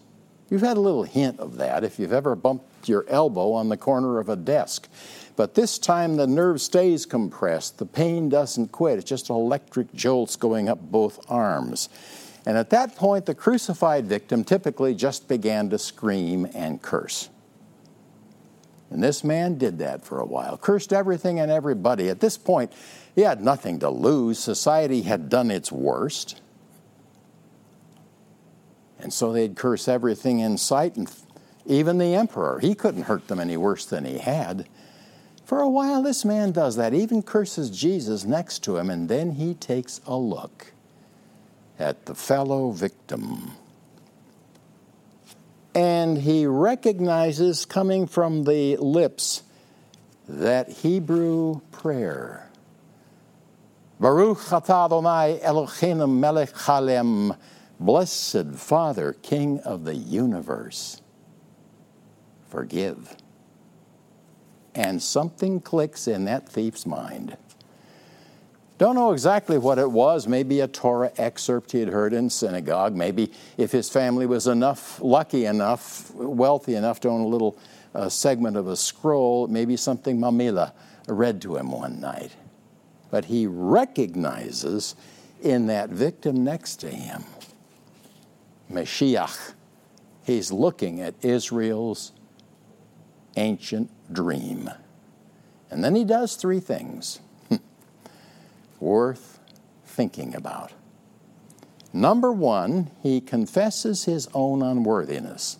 You've 0.50 0.62
had 0.62 0.78
a 0.78 0.82
little 0.82 1.04
hint 1.04 1.40
of 1.40 1.58
that 1.58 1.84
if 1.84 2.00
you've 2.00 2.14
ever 2.14 2.36
bumped 2.36 2.90
your 2.90 3.06
elbow 3.08 3.52
on 3.54 3.70
the 3.70 3.78
corner 3.78 4.20
of 4.20 4.30
a 4.30 4.36
desk. 4.36 4.88
But 5.40 5.56
this 5.56 5.80
time 5.80 6.18
the 6.18 6.28
nerve 6.28 6.60
stays 6.60 7.06
compressed. 7.06 7.78
The 7.78 7.86
pain 7.86 8.28
doesn't 8.28 8.74
quit. 8.74 8.98
It's 8.98 9.10
just 9.10 9.30
electric 9.30 9.94
jolts 9.94 10.36
going 10.36 10.68
up 10.68 10.82
both 10.82 11.18
arms. 11.32 11.88
And 12.46 12.58
at 12.58 12.72
that 12.72 12.98
point, 12.98 13.26
the 13.26 13.34
crucified 13.34 14.06
victim 14.06 14.44
typically 14.44 14.94
just 14.94 15.30
began 15.30 15.70
to 15.70 15.80
scream 15.80 16.46
and 16.54 16.82
curse. 16.82 17.30
And 18.90 19.02
this 19.02 19.24
man 19.24 19.58
did 19.58 19.80
that 19.80 20.04
for 20.04 20.20
a 20.20 20.26
while, 20.26 20.58
cursed 20.58 20.92
everything 20.92 21.40
and 21.40 21.50
everybody. 21.50 22.10
At 22.10 22.20
this 22.20 22.38
point, 22.38 22.74
he 23.16 23.22
had 23.22 23.42
nothing 23.42 23.80
to 23.80 23.90
lose. 23.90 24.40
Society 24.40 25.04
had 25.04 25.30
done 25.30 25.52
its 25.52 25.72
worst. 25.72 26.42
And 29.00 29.14
so 29.14 29.32
they'd 29.32 29.56
curse 29.56 29.88
everything 29.88 30.40
in 30.40 30.58
sight, 30.58 30.98
and 30.98 31.10
even 31.66 31.98
the 31.98 32.14
emperor. 32.14 32.60
He 32.60 32.76
couldn't 32.76 33.04
hurt 33.04 33.30
them 33.30 33.40
any 33.40 33.56
worse 33.56 33.86
than 33.86 34.04
he 34.04 34.18
had. 34.18 34.68
For 35.50 35.62
a 35.62 35.68
while, 35.68 36.04
this 36.04 36.24
man 36.24 36.52
does 36.52 36.76
that, 36.76 36.94
even 36.94 37.24
curses 37.24 37.72
Jesus 37.72 38.24
next 38.24 38.60
to 38.66 38.78
him, 38.78 38.92
and 38.92 39.10
then 39.10 39.32
he 39.32 39.56
takes 39.56 40.00
a 40.06 40.16
look 40.16 40.74
at 41.80 42.06
the 42.06 42.14
fellow 42.14 42.70
victim 42.70 43.54
and 45.74 46.20
he 46.20 46.46
recognizes 46.46 47.66
coming 47.66 48.06
from 48.06 48.44
the 48.44 48.78
lips 48.78 49.42
that 50.28 50.70
Hebrew 50.70 51.62
prayer. 51.72 52.48
Baruch 54.00 54.38
atah 54.38 54.86
Adonai 54.86 55.40
Eloheinu 55.44 56.08
melech 56.08 56.52
ha'olam, 56.52 57.36
blessed 57.80 58.54
Father, 58.54 59.14
King 59.24 59.62
of 59.62 59.84
the 59.84 59.96
universe. 59.96 61.02
Forgive. 62.50 63.16
And 64.76 65.02
something 65.02 65.62
clicks 65.62 66.08
in 66.08 66.26
that 66.26 66.48
thief's 66.48 66.86
mind. 66.86 67.38
Don't 68.78 68.96
know 68.96 69.12
exactly 69.12 69.58
what 69.58 69.78
it 69.78 69.92
was. 69.92 70.26
Maybe 70.26 70.62
a 70.62 70.68
Torah 70.68 71.12
excerpt 71.18 71.74
he 71.74 71.82
had 71.82 71.90
heard 71.90 72.14
in 72.14 72.30
synagogue. 72.30 72.96
Maybe 72.96 73.34
if 73.58 73.74
his 73.74 73.90
family 73.90 74.26
was 74.26 74.48
enough, 74.48 75.02
lucky 75.02 75.46
enough, 75.46 76.14
wealthy 76.16 76.76
enough 76.76 77.02
to 77.02 77.10
own 77.10 77.20
a 77.22 77.28
little 77.28 77.58
uh, 77.94 78.08
segment 78.08 78.56
of 78.56 78.68
a 78.70 78.78
scroll, 78.78 79.48
maybe 79.48 79.76
something 79.76 80.18
Mamila 80.18 80.72
read 81.10 81.42
to 81.42 81.58
him 81.58 81.72
one 81.72 82.00
night. 82.00 82.32
But 83.12 83.26
he 83.26 83.48
recognizes 83.48 84.96
in 85.42 85.68
that 85.68 85.90
victim 85.90 86.44
next 86.44 86.78
to 86.78 86.90
him 86.90 87.24
Mashiach. 88.72 89.54
He's 90.24 90.52
looking 90.52 91.02
at 91.02 91.16
Israel's 91.22 92.12
ancient 93.36 93.90
dream. 94.12 94.70
And 95.70 95.84
then 95.84 95.96
he 95.96 96.04
does 96.04 96.36
three 96.36 96.60
things 96.60 97.20
worth 98.80 99.40
thinking 99.86 100.36
about. 100.36 100.74
Number 101.92 102.32
one, 102.32 102.92
he 103.02 103.20
confesses 103.20 104.06
his 104.06 104.28
own 104.34 104.62
unworthiness. 104.62 105.58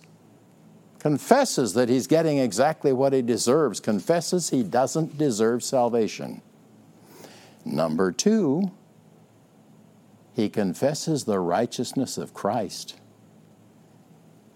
Confesses 0.98 1.72
that 1.74 1.88
he's 1.88 2.06
getting 2.06 2.38
exactly 2.38 2.92
what 2.92 3.12
he 3.12 3.22
deserves. 3.22 3.80
Confesses 3.80 4.50
he 4.50 4.62
doesn't 4.62 5.16
deserve 5.16 5.62
salvation. 5.62 6.42
Number 7.64 8.12
two, 8.12 8.70
he 10.32 10.48
confesses 10.48 11.24
the 11.24 11.40
righteousness 11.40 12.16
of 12.16 12.34
Christ. 12.34 12.96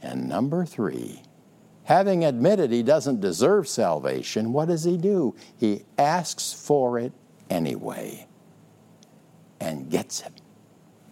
And 0.00 0.28
number 0.28 0.64
three, 0.64 1.22
having 1.84 2.24
admitted 2.24 2.70
he 2.70 2.82
doesn't 2.82 3.20
deserve 3.20 3.68
salvation, 3.68 4.52
what 4.52 4.68
does 4.68 4.84
he 4.84 4.96
do? 4.96 5.34
He 5.56 5.84
asks 5.98 6.52
for 6.52 6.98
it 6.98 7.12
anyway 7.50 8.26
and 9.60 9.90
gets 9.90 10.22
it 10.22 10.32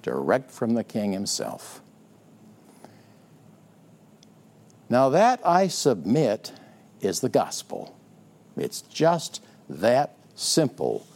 direct 0.02 0.50
from 0.50 0.74
the 0.74 0.84
king 0.84 1.12
himself. 1.12 1.80
Now, 4.88 5.08
that 5.10 5.40
I 5.46 5.68
submit 5.68 6.52
is 7.00 7.20
the 7.20 7.28
gospel. 7.28 7.96
It's 8.56 8.82
just 8.82 9.42
that 9.68 10.14
simple. 10.34 11.06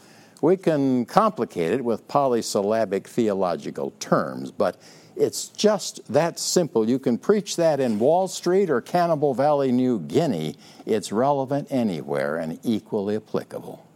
We 0.40 0.56
can 0.56 1.04
complicate 1.04 1.72
it 1.72 1.84
with 1.84 2.08
polysyllabic 2.08 3.06
theological 3.06 3.92
terms, 4.00 4.50
but 4.50 4.80
it's 5.16 5.48
just 5.48 6.00
that 6.12 6.38
simple. 6.38 6.88
You 6.88 6.98
can 6.98 7.18
preach 7.18 7.56
that 7.56 7.80
in 7.80 7.98
Wall 7.98 8.28
Street 8.28 8.70
or 8.70 8.80
Cannibal 8.80 9.34
Valley, 9.34 9.72
New 9.72 10.00
Guinea. 10.00 10.56
It's 10.84 11.10
relevant 11.10 11.68
anywhere 11.70 12.36
and 12.36 12.58
equally 12.62 13.16
applicable. 13.16 13.86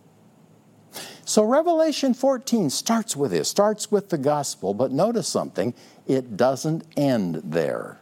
So 1.25 1.45
Revelation 1.45 2.15
14 2.15 2.71
starts 2.71 3.15
with 3.15 3.31
this, 3.31 3.49
starts 3.49 3.93
with 3.93 4.09
the 4.09 4.19
gospel, 4.19 4.75
but 4.75 4.91
notice 4.91 5.29
something, 5.29 5.75
it 6.09 6.37
doesn't 6.37 6.85
end 6.97 7.43
there. 7.45 8.01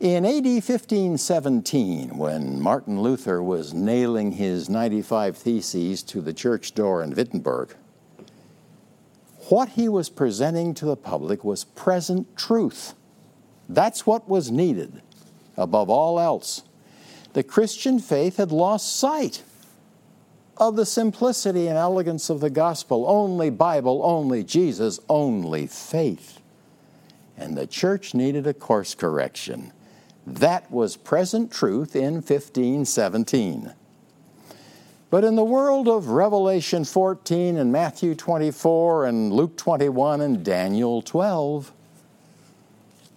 In 0.00 0.26
AD 0.26 0.44
1517, 0.44 2.18
when 2.18 2.60
Martin 2.60 3.00
Luther 3.00 3.42
was 3.42 3.72
nailing 3.72 4.32
his 4.32 4.68
95 4.68 5.38
Theses 5.38 6.02
to 6.02 6.20
the 6.20 6.34
church 6.34 6.74
door 6.74 7.02
in 7.02 7.14
Wittenberg, 7.14 7.74
what 9.48 9.70
he 9.70 9.88
was 9.88 10.08
presenting 10.08 10.74
to 10.74 10.84
the 10.84 10.96
public 10.96 11.44
was 11.44 11.64
present 11.64 12.36
truth. 12.36 12.94
That's 13.68 14.06
what 14.06 14.28
was 14.28 14.50
needed 14.50 15.02
above 15.56 15.88
all 15.90 16.20
else. 16.20 16.62
The 17.32 17.42
Christian 17.42 17.98
faith 17.98 18.36
had 18.36 18.52
lost 18.52 18.96
sight 18.96 19.42
of 20.56 20.76
the 20.76 20.86
simplicity 20.86 21.66
and 21.66 21.76
elegance 21.76 22.30
of 22.30 22.40
the 22.40 22.50
gospel 22.50 23.04
only 23.08 23.50
Bible, 23.50 24.02
only 24.04 24.44
Jesus, 24.44 25.00
only 25.08 25.66
faith. 25.66 26.40
And 27.36 27.56
the 27.56 27.66
church 27.66 28.14
needed 28.14 28.46
a 28.46 28.54
course 28.54 28.94
correction. 28.94 29.72
That 30.26 30.70
was 30.70 30.96
present 30.96 31.50
truth 31.50 31.96
in 31.96 32.14
1517. 32.14 33.72
But 35.14 35.22
in 35.22 35.36
the 35.36 35.44
world 35.44 35.86
of 35.86 36.08
Revelation 36.08 36.84
14 36.84 37.56
and 37.56 37.70
Matthew 37.70 38.16
24 38.16 39.06
and 39.06 39.32
Luke 39.32 39.56
21 39.56 40.20
and 40.20 40.44
Daniel 40.44 41.02
12, 41.02 41.72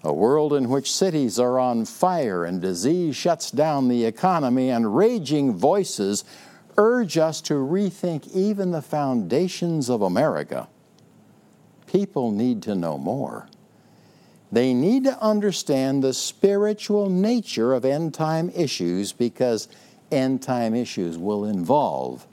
a 0.04 0.14
world 0.14 0.54
in 0.54 0.70
which 0.70 0.94
cities 0.94 1.40
are 1.40 1.58
on 1.58 1.86
fire 1.86 2.46
and 2.46 2.62
disease 2.62 3.16
shuts 3.16 3.50
down 3.50 3.88
the 3.88 4.06
economy 4.06 4.70
and 4.70 4.96
raging 4.96 5.56
voices 5.56 6.24
urge 6.78 7.18
us 7.18 7.42
to 7.42 7.56
rethink 7.56 8.28
even 8.28 8.70
the 8.70 8.84
foundations 8.84 9.90
of 9.90 10.04
America. 10.04 10.68
People 11.88 12.30
need 12.30 12.62
to 12.62 12.76
know 12.76 13.00
more. 13.00 13.50
They 14.52 14.76
need 14.76 15.06
to 15.06 15.20
understand 15.20 16.04
the 16.04 16.14
spiritual 16.14 17.10
nature 17.10 17.74
of 17.74 17.84
end 17.84 18.14
time 18.14 18.52
issues 18.52 19.14
because 19.14 19.68
end 20.12 20.42
time 20.42 20.76
issues 20.76 21.18
will 21.18 21.46
involve 21.46 22.28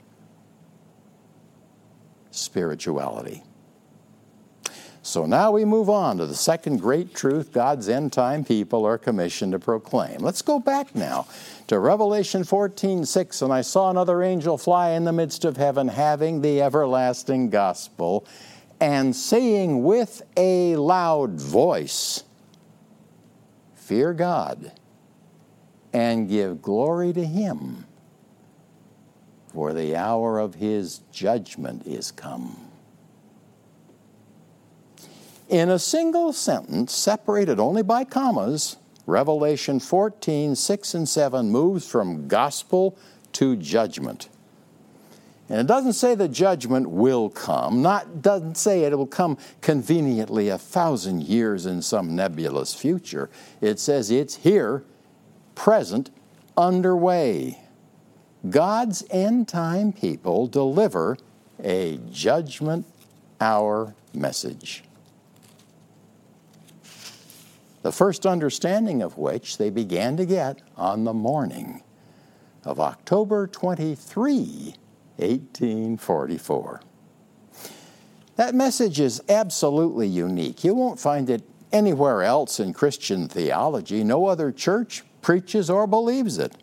spirituality. 2.31 3.43
So 5.01 5.27
now 5.27 5.51
we 5.51 5.65
move 5.65 5.87
on 5.87 6.17
to 6.17 6.25
the 6.25 6.33
second 6.33 6.77
great 6.77 7.13
truth 7.13 7.51
God's 7.51 7.87
end 7.87 8.11
time 8.11 8.43
people 8.43 8.85
are 8.85 8.97
commissioned 8.97 9.51
to 9.51 9.59
proclaim. 9.59 10.17
Let's 10.17 10.41
go 10.41 10.59
back 10.59 10.95
now 10.95 11.27
to 11.67 11.77
Revelation 11.77 12.43
14 12.43 13.05
6. 13.05 13.43
And 13.43 13.53
I 13.53 13.61
saw 13.61 13.91
another 13.91 14.23
angel 14.23 14.57
fly 14.57 14.89
in 14.89 15.03
the 15.03 15.13
midst 15.13 15.45
of 15.45 15.57
heaven, 15.57 15.89
having 15.89 16.41
the 16.41 16.59
everlasting 16.59 17.51
gospel, 17.51 18.25
and 18.81 19.15
saying 19.15 19.83
with 19.83 20.23
a 20.35 20.75
loud 20.75 21.39
voice, 21.39 22.23
Fear 23.75 24.13
God 24.13 24.71
and 25.95 26.27
give 26.27 26.61
glory 26.61 27.13
to 27.13 27.25
Him, 27.25 27.85
for 29.53 29.71
the 29.71 29.95
hour 29.95 30.39
of 30.39 30.55
His 30.55 30.99
judgment 31.13 31.87
is 31.87 32.11
come. 32.11 32.59
In 35.47 35.69
a 35.69 35.79
single 35.79 36.33
sentence, 36.33 36.93
separated 36.93 37.61
only 37.61 37.81
by 37.81 38.03
commas, 38.03 38.75
Revelation 39.05 39.79
14, 39.79 40.53
6 40.55 40.93
and 40.95 41.07
7 41.07 41.49
moves 41.49 41.87
from 41.87 42.27
gospel 42.27 42.97
to 43.31 43.55
judgment. 43.55 44.27
And 45.47 45.61
it 45.61 45.67
doesn't 45.67 45.93
say 45.93 46.13
the 46.13 46.27
judgment 46.27 46.89
will 46.89 47.29
come, 47.29 47.81
not 47.81 48.21
doesn't 48.21 48.57
say 48.57 48.83
it 48.83 48.97
will 48.97 49.07
come 49.07 49.37
conveniently 49.61 50.49
a 50.49 50.57
thousand 50.57 51.23
years 51.23 51.65
in 51.65 51.81
some 51.81 52.17
nebulous 52.17 52.73
future. 52.73 53.29
It 53.61 53.79
says 53.79 54.11
it's 54.11 54.35
here, 54.35 54.83
present, 55.55 56.11
underway. 56.57 57.59
God's 58.49 59.03
end 59.09 59.47
time 59.47 59.91
people 59.91 60.47
deliver 60.47 61.17
a 61.63 61.97
judgment 62.11 62.85
hour 63.39 63.95
message 64.13 64.83
the 67.85 67.91
first 67.91 68.25
understanding 68.25 69.03
of 69.03 69.15
which 69.15 69.59
they 69.59 69.69
began 69.69 70.17
to 70.17 70.25
get 70.25 70.59
on 70.75 71.03
the 71.03 71.13
morning 71.13 71.83
of 72.63 72.79
October 72.79 73.45
23, 73.45 74.73
1844. 75.17 76.81
That 78.37 78.55
message 78.55 78.99
is 78.99 79.21
absolutely 79.29 80.07
unique. 80.07 80.63
You 80.63 80.73
won't 80.73 80.99
find 80.99 81.29
it 81.29 81.43
anywhere 81.71 82.23
else 82.23 82.59
in 82.59 82.73
Christian 82.73 83.27
theology. 83.27 84.03
No 84.03 84.25
other 84.25 84.51
church 84.51 85.03
preaches 85.25 85.71
or 85.71 85.87
believes 85.87 86.37
it. 86.37 86.53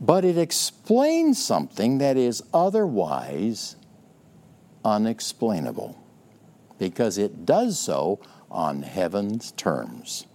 But 0.00 0.24
it 0.24 0.38
explains 0.38 1.44
something 1.44 1.98
that 1.98 2.16
is 2.16 2.42
otherwise 2.54 3.76
unexplainable 4.82 6.02
because 6.78 7.18
it 7.18 7.44
does 7.44 7.78
so 7.78 8.18
on 8.50 8.80
heaven's 8.80 9.52
terms. 9.52 10.26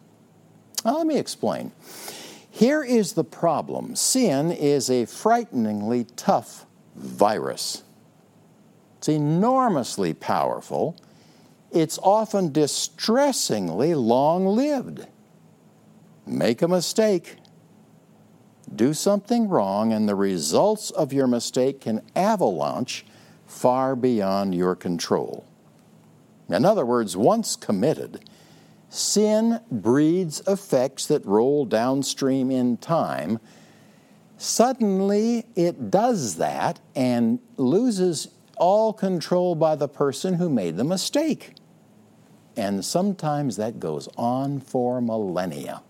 Now, 0.86 0.98
let 0.98 1.08
me 1.08 1.18
explain. 1.18 1.72
Here 2.48 2.84
is 2.84 3.14
the 3.14 3.24
problem 3.24 3.96
sin 3.96 4.52
is 4.52 4.92
a 4.92 5.06
frighteningly 5.06 6.04
tough 6.16 6.68
virus. 6.96 7.82
It's 9.00 9.10
enormously 9.10 10.14
powerful. 10.14 10.96
It's 11.72 11.98
often 12.04 12.52
distressingly 12.52 13.96
long 13.96 14.46
lived. 14.46 15.08
Make 16.28 16.62
a 16.64 16.68
mistake, 16.68 17.36
do 18.76 18.94
something 18.94 19.48
wrong, 19.48 19.94
and 19.94 20.10
the 20.10 20.16
results 20.16 20.90
of 20.90 21.14
your 21.14 21.28
mistake 21.28 21.82
can 21.82 22.02
avalanche 22.16 23.06
far 23.46 23.96
beyond 23.96 24.56
your 24.56 24.76
control. 24.76 25.46
In 26.50 26.66
other 26.66 26.86
words, 26.86 27.16
once 27.16 27.56
committed, 27.56 28.28
sin 28.90 29.60
breeds 29.70 30.42
effects 30.48 31.06
that 31.08 31.26
roll 31.26 31.66
downstream 31.66 32.50
in 32.50 32.78
time. 32.78 33.40
Suddenly, 34.38 35.46
it 35.56 35.92
does 35.92 36.36
that 36.38 36.80
and 36.96 37.40
loses 37.58 38.30
all 38.58 38.94
control 38.94 39.54
by 39.54 39.76
the 39.76 39.88
person 39.88 40.36
who 40.36 40.50
made 40.50 40.78
the 40.78 40.84
mistake. 40.84 41.54
And 42.58 42.84
sometimes 42.84 43.58
that 43.58 43.80
goes 43.80 44.08
on 44.18 44.60
for 44.60 45.02
millennia. 45.02 45.82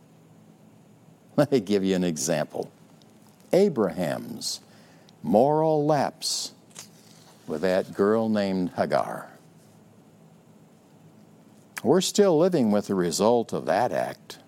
Let 1.38 1.52
me 1.52 1.60
give 1.60 1.84
you 1.84 1.96
an 1.96 2.04
example 2.04 2.72
Abraham's 3.52 4.62
moral 5.22 5.86
lapse 5.86 6.54
with 7.48 7.62
that 7.62 7.94
girl 7.94 8.30
named 8.30 8.72
Hagar. 8.76 9.30
We're 11.84 12.02
still 12.02 12.38
living 12.38 12.72
with 12.72 12.88
the 12.88 12.96
result 12.96 13.54
of 13.54 13.66
that 13.66 13.92
act. 13.92 14.40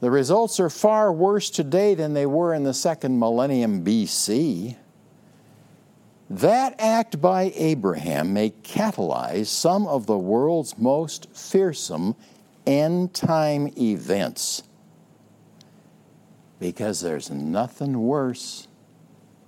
The 0.00 0.10
results 0.10 0.58
are 0.58 0.70
far 0.70 1.12
worse 1.12 1.50
today 1.50 1.94
than 1.94 2.14
they 2.14 2.26
were 2.26 2.54
in 2.54 2.64
the 2.64 2.74
second 2.74 3.18
millennium 3.18 3.84
BC. 3.84 4.76
That 6.30 6.74
act 6.78 7.20
by 7.20 7.52
Abraham 7.54 8.32
may 8.32 8.50
catalyze 8.50 9.46
some 9.46 9.86
of 9.86 10.06
the 10.06 10.16
world's 10.16 10.78
most 10.78 11.28
fearsome 11.34 12.16
end 12.66 13.12
time 13.12 13.68
events 13.76 14.62
because 16.62 17.00
there's 17.00 17.28
nothing 17.28 18.00
worse 18.00 18.68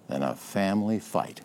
than 0.08 0.24
a 0.24 0.34
family 0.34 0.98
fight. 0.98 1.40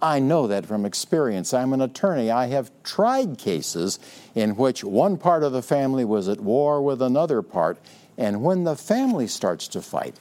I 0.00 0.18
know 0.18 0.46
that 0.46 0.64
from 0.64 0.86
experience. 0.86 1.52
I'm 1.52 1.74
an 1.74 1.82
attorney. 1.82 2.30
I 2.30 2.46
have 2.46 2.70
tried 2.82 3.36
cases 3.36 3.98
in 4.34 4.56
which 4.56 4.82
one 4.82 5.18
part 5.18 5.42
of 5.42 5.52
the 5.52 5.60
family 5.60 6.06
was 6.06 6.26
at 6.26 6.40
war 6.40 6.80
with 6.80 7.02
another 7.02 7.42
part, 7.42 7.78
and 8.16 8.42
when 8.42 8.64
the 8.64 8.76
family 8.76 9.26
starts 9.26 9.68
to 9.68 9.82
fight, 9.82 10.16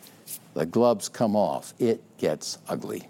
the 0.53 0.65
gloves 0.65 1.08
come 1.08 1.38
off. 1.38 1.74
It 1.79 2.03
gets 2.17 2.58
ugly. 2.67 3.08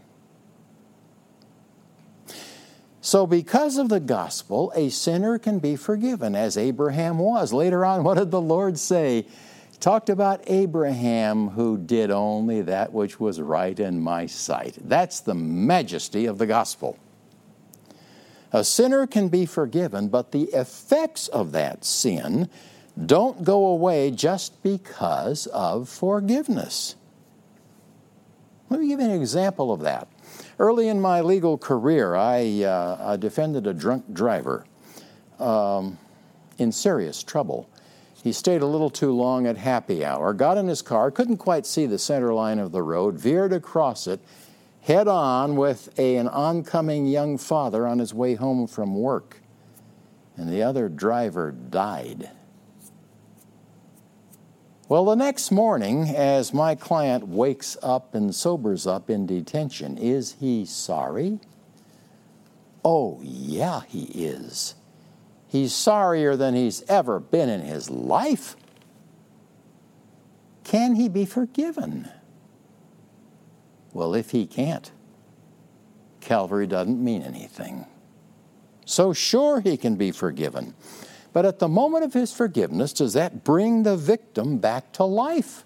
So, 3.02 3.26
because 3.26 3.78
of 3.78 3.90
the 3.90 4.02
gospel, 4.02 4.72
a 4.76 4.90
sinner 4.90 5.40
can 5.40 5.58
be 5.58 5.76
forgiven, 5.76 6.36
as 6.36 6.56
Abraham 6.56 7.18
was. 7.18 7.52
Later 7.52 7.84
on, 7.84 8.04
what 8.04 8.18
did 8.18 8.30
the 8.30 8.42
Lord 8.42 8.78
say? 8.78 9.26
Talked 9.80 10.10
about 10.10 10.42
Abraham 10.48 11.50
who 11.50 11.78
did 11.78 12.12
only 12.12 12.62
that 12.62 12.94
which 12.94 13.20
was 13.20 13.42
right 13.42 13.80
in 13.80 14.02
my 14.02 14.26
sight. 14.26 14.78
That's 14.82 15.20
the 15.20 15.36
majesty 15.36 16.26
of 16.26 16.38
the 16.38 16.48
gospel. 16.48 16.98
A 18.52 18.64
sinner 18.64 19.06
can 19.06 19.28
be 19.28 19.46
forgiven, 19.46 20.08
but 20.08 20.32
the 20.32 20.44
effects 20.54 21.28
of 21.28 21.52
that 21.52 21.84
sin 21.84 22.50
don't 23.06 23.44
go 23.44 23.68
away 23.68 24.10
just 24.10 24.64
because 24.64 25.48
of 25.48 25.90
forgiveness. 25.90 26.96
Let 28.70 28.80
me 28.80 28.88
give 28.88 29.00
you 29.00 29.06
an 29.06 29.12
example 29.12 29.72
of 29.72 29.82
that. 29.82 30.08
Early 30.60 30.88
in 30.88 31.00
my 31.00 31.22
legal 31.22 31.58
career, 31.58 32.16
I, 32.16 32.64
uh, 32.64 33.12
I 33.14 33.18
defended 33.18 33.68
a 33.68 33.74
drunk 33.74 34.14
driver 34.14 34.66
um, 35.40 35.98
in 36.58 36.72
serious 36.72 37.24
trouble. 37.24 37.70
He 38.24 38.32
stayed 38.32 38.62
a 38.62 38.68
little 38.68 38.90
too 38.90 39.12
long 39.12 39.46
at 39.46 39.58
happy 39.58 40.04
hour, 40.04 40.34
got 40.34 40.58
in 40.58 40.68
his 40.68 40.82
car, 40.82 41.12
couldn't 41.12 41.38
quite 41.38 41.66
see 41.66 41.86
the 41.86 42.00
center 42.00 42.34
line 42.34 42.60
of 42.60 42.72
the 42.72 42.82
road, 42.82 43.20
veered 43.20 43.54
across 43.54 44.08
it, 44.08 44.20
head 44.82 45.08
on 45.08 45.56
with 45.56 45.98
a, 46.00 46.16
an 46.16 46.28
oncoming 46.28 47.06
young 47.06 47.38
father 47.38 47.86
on 47.86 48.00
his 48.00 48.14
way 48.14 48.36
home 48.36 48.68
from 48.68 48.96
work. 48.96 49.42
And 50.36 50.50
the 50.50 50.64
other 50.64 50.90
driver 50.90 51.52
died. 51.52 52.32
Well, 54.90 55.04
the 55.04 55.16
next 55.16 55.52
morning, 55.52 56.16
as 56.16 56.54
my 56.54 56.74
client 56.74 57.28
wakes 57.28 57.76
up 57.84 58.16
and 58.16 58.34
sobers 58.34 58.88
up 58.88 59.10
in 59.10 59.26
detention, 59.26 59.98
is 59.98 60.38
he 60.40 60.64
sorry? 60.64 61.40
Oh, 62.86 63.20
yeah, 63.22 63.82
he 63.86 64.04
is. 64.06 64.76
He's 65.48 65.74
sorrier 65.74 66.36
than 66.36 66.54
he's 66.56 66.84
ever 66.90 67.20
been 67.20 67.50
in 67.50 67.62
his 67.62 67.90
life. 67.90 68.56
Can 70.64 70.96
he 70.96 71.08
be 71.08 71.26
forgiven? 71.26 72.10
Well, 73.94 74.14
if 74.14 74.32
he 74.32 74.46
can't, 74.46 74.92
Calvary 76.20 76.68
doesn't 76.68 77.02
mean 77.02 77.22
anything. 77.22 77.86
So, 78.86 79.14
sure, 79.14 79.62
he 79.62 79.78
can 79.78 79.96
be 79.96 80.12
forgiven. 80.12 80.76
But 81.32 81.46
at 81.46 81.60
the 81.60 81.68
moment 81.68 82.04
of 82.04 82.14
his 82.14 82.34
forgiveness, 82.34 82.92
does 82.92 83.14
that 83.14 83.44
bring 83.44 83.84
the 83.84 83.96
victim 83.96 84.58
back 84.58 84.92
to 84.94 85.04
life? 85.04 85.64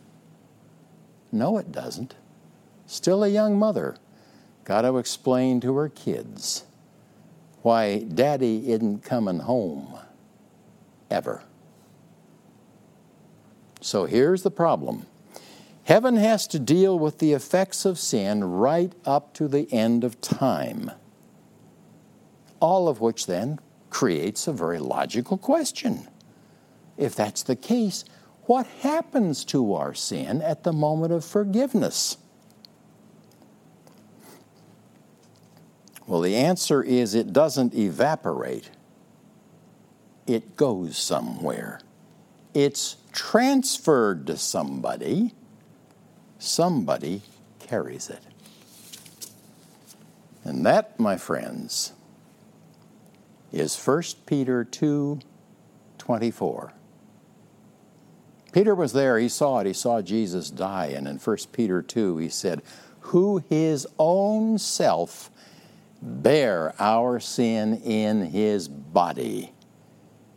No, 1.32 1.58
it 1.58 1.72
doesn't. 1.72 2.16
Still 2.86 3.24
a 3.24 3.30
young 3.30 3.58
mother. 3.58 3.96
Got 4.66 4.82
to 4.82 4.98
explain 4.98 5.60
to 5.62 5.76
her 5.78 5.90
kids 5.90 6.66
why 7.62 8.00
daddy 8.00 8.72
isn't 8.72 9.04
coming 9.04 9.40
home 9.40 9.98
ever. 11.10 11.44
So 13.82 14.06
here's 14.06 14.44
the 14.44 14.52
problem 14.52 15.06
heaven 15.84 16.16
has 16.16 16.48
to 16.48 16.60
deal 16.60 16.98
with 16.98 17.20
the 17.20 17.34
effects 17.34 17.86
of 17.86 18.00
sin 18.00 18.44
right 18.44 18.94
up 19.06 19.34
to 19.34 19.48
the 19.48 19.72
end 19.74 20.04
of 20.04 20.22
time. 20.22 20.92
All 22.60 22.88
of 22.88 23.02
which 23.02 23.26
then 23.26 23.60
creates 23.90 24.48
a 24.48 24.54
very 24.54 24.80
logical 24.80 25.38
question. 25.38 26.08
If 26.98 27.16
that's 27.16 27.44
the 27.44 27.56
case, 27.56 28.06
what 28.44 28.68
happens 28.82 29.44
to 29.46 29.74
our 29.74 29.94
sin 29.94 30.42
at 30.42 30.64
the 30.64 30.74
moment 30.74 31.12
of 31.12 31.26
forgiveness? 31.26 32.18
Well, 36.12 36.20
the 36.20 36.36
answer 36.36 36.84
is 36.84 37.16
it 37.16 37.32
doesn't 37.32 37.74
evaporate, 37.74 38.70
it 40.28 40.58
goes 40.58 40.98
somewhere. 40.98 41.80
It's 42.54 42.98
transferred 43.14 44.28
to 44.28 44.36
somebody, 44.36 45.34
somebody 46.38 47.22
carries 47.60 48.10
it. 48.10 48.20
And 50.44 50.66
that, 50.66 51.00
my 51.00 51.16
friends, 51.16 51.94
is 53.54 53.82
1 53.82 54.04
Peter 54.26 54.66
2 54.66 55.22
24. 55.98 56.74
Peter 58.52 58.76
was 58.76 58.92
there, 58.92 59.18
he 59.18 59.30
saw 59.30 59.60
it, 59.60 59.68
he 59.68 59.72
saw 59.72 60.02
Jesus 60.02 60.50
die, 60.50 60.88
and 60.88 61.08
in 61.08 61.20
1 61.20 61.38
Peter 61.54 61.82
2 61.82 62.18
he 62.18 62.28
said, 62.28 62.62
Who 63.00 63.42
his 63.48 63.88
own 63.98 64.58
self 64.58 65.32
bear 66.02 66.74
our 66.80 67.20
sin 67.20 67.82
in 67.82 68.26
his 68.26 68.68
body. 68.68 69.54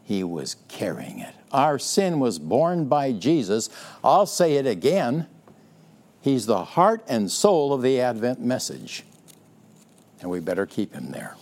He 0.02 0.22
was 0.22 0.56
carrying 0.68 1.20
it. 1.20 1.34
Our 1.50 1.78
sin 1.78 2.20
was 2.20 2.38
borne 2.38 2.86
by 2.86 3.12
Jesus. 3.12 3.70
I'll 4.02 4.26
say 4.26 4.54
it 4.54 4.66
again. 4.66 5.26
He's 6.20 6.46
the 6.46 6.64
heart 6.64 7.04
and 7.08 7.30
soul 7.30 7.72
of 7.72 7.82
the 7.82 8.00
Advent 8.00 8.40
message. 8.40 9.04
And 10.20 10.30
we 10.30 10.40
better 10.40 10.66
keep 10.66 10.94
him 10.94 11.10
there. 11.10 11.36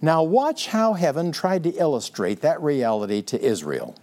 Now, 0.00 0.22
watch 0.22 0.66
how 0.68 0.94
heaven 0.94 1.30
tried 1.30 1.62
to 1.64 1.70
illustrate 1.70 2.40
that 2.40 2.60
reality 2.60 3.22
to 3.22 3.40
Israel. 3.40 3.94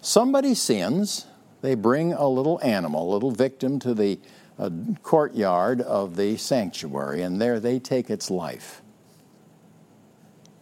Somebody 0.00 0.54
sins, 0.54 1.26
they 1.62 1.74
bring 1.74 2.12
a 2.12 2.26
little 2.26 2.60
animal, 2.62 3.10
a 3.10 3.14
little 3.14 3.30
victim, 3.30 3.78
to 3.80 3.94
the 3.94 4.18
uh, 4.60 4.70
courtyard 5.02 5.80
of 5.80 6.16
the 6.16 6.36
sanctuary, 6.36 7.22
and 7.22 7.40
there 7.40 7.58
they 7.58 7.78
take 7.78 8.10
its 8.10 8.30
life. 8.30 8.82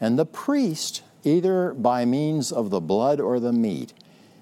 And 0.01 0.17
the 0.17 0.25
priest, 0.25 1.03
either 1.25 1.75
by 1.75 2.05
means 2.05 2.53
of 2.53 2.71
the 2.71 2.81
blood 2.81 3.21
or 3.21 3.41
the 3.41 3.53
meat, 3.53 3.93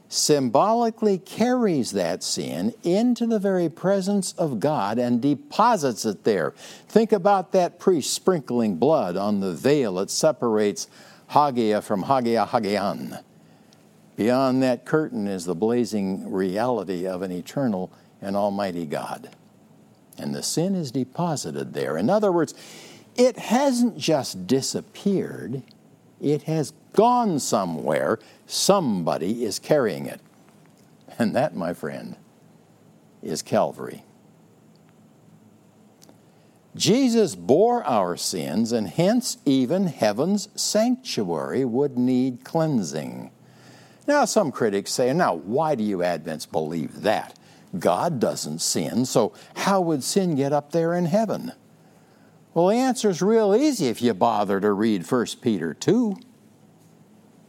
symbolically 0.08 1.18
carries 1.18 1.92
that 1.92 2.22
sin 2.22 2.74
into 2.82 3.26
the 3.26 3.38
very 3.38 3.68
presence 3.68 4.32
of 4.34 4.60
God 4.60 4.98
and 4.98 5.20
deposits 5.20 6.04
it 6.04 6.24
there. 6.24 6.52
Think 6.86 7.10
about 7.10 7.52
that 7.52 7.80
priest 7.80 8.12
sprinkling 8.12 8.76
blood 8.76 9.16
on 9.16 9.40
the 9.40 9.52
veil 9.52 9.94
that 9.94 10.10
separates 10.10 10.86
Hagia 11.28 11.80
from 11.80 12.04
Hagia 12.04 12.44
Hagion. 12.46 13.18
Beyond 14.16 14.62
that 14.62 14.84
curtain 14.84 15.26
is 15.26 15.44
the 15.44 15.54
blazing 15.54 16.30
reality 16.30 17.06
of 17.06 17.22
an 17.22 17.32
eternal 17.32 17.90
and 18.22 18.36
almighty 18.36 18.86
God. 18.86 19.30
And 20.18 20.34
the 20.34 20.42
sin 20.42 20.74
is 20.74 20.90
deposited 20.90 21.74
there. 21.74 21.96
In 21.96 22.08
other 22.08 22.32
words, 22.32 22.54
it 23.16 23.38
hasn't 23.38 23.96
just 23.98 24.46
disappeared, 24.46 25.62
it 26.20 26.44
has 26.44 26.72
gone 26.92 27.38
somewhere. 27.38 28.18
Somebody 28.46 29.44
is 29.44 29.58
carrying 29.58 30.06
it. 30.06 30.20
And 31.18 31.34
that, 31.36 31.54
my 31.54 31.72
friend, 31.72 32.16
is 33.22 33.42
Calvary. 33.42 34.02
Jesus 36.74 37.34
bore 37.34 37.82
our 37.84 38.16
sins, 38.16 38.70
and 38.70 38.88
hence 38.88 39.38
even 39.46 39.86
heaven's 39.86 40.48
sanctuary 40.54 41.64
would 41.64 41.96
need 41.96 42.44
cleansing. 42.44 43.30
Now, 44.06 44.26
some 44.26 44.52
critics 44.52 44.92
say, 44.92 45.12
now, 45.12 45.34
why 45.34 45.74
do 45.74 45.82
you 45.82 45.98
Advents 45.98 46.50
believe 46.50 47.02
that? 47.02 47.34
God 47.80 48.20
doesn't 48.20 48.60
sin, 48.60 49.04
so 49.04 49.32
how 49.54 49.80
would 49.80 50.02
sin 50.02 50.34
get 50.34 50.52
up 50.52 50.72
there 50.72 50.94
in 50.94 51.06
heaven? 51.06 51.52
Well, 52.54 52.68
the 52.68 52.76
answer 52.76 53.10
is 53.10 53.20
real 53.20 53.54
easy 53.54 53.88
if 53.88 54.00
you 54.00 54.14
bother 54.14 54.60
to 54.60 54.72
read 54.72 55.10
1 55.10 55.26
Peter 55.42 55.74
2. 55.74 56.16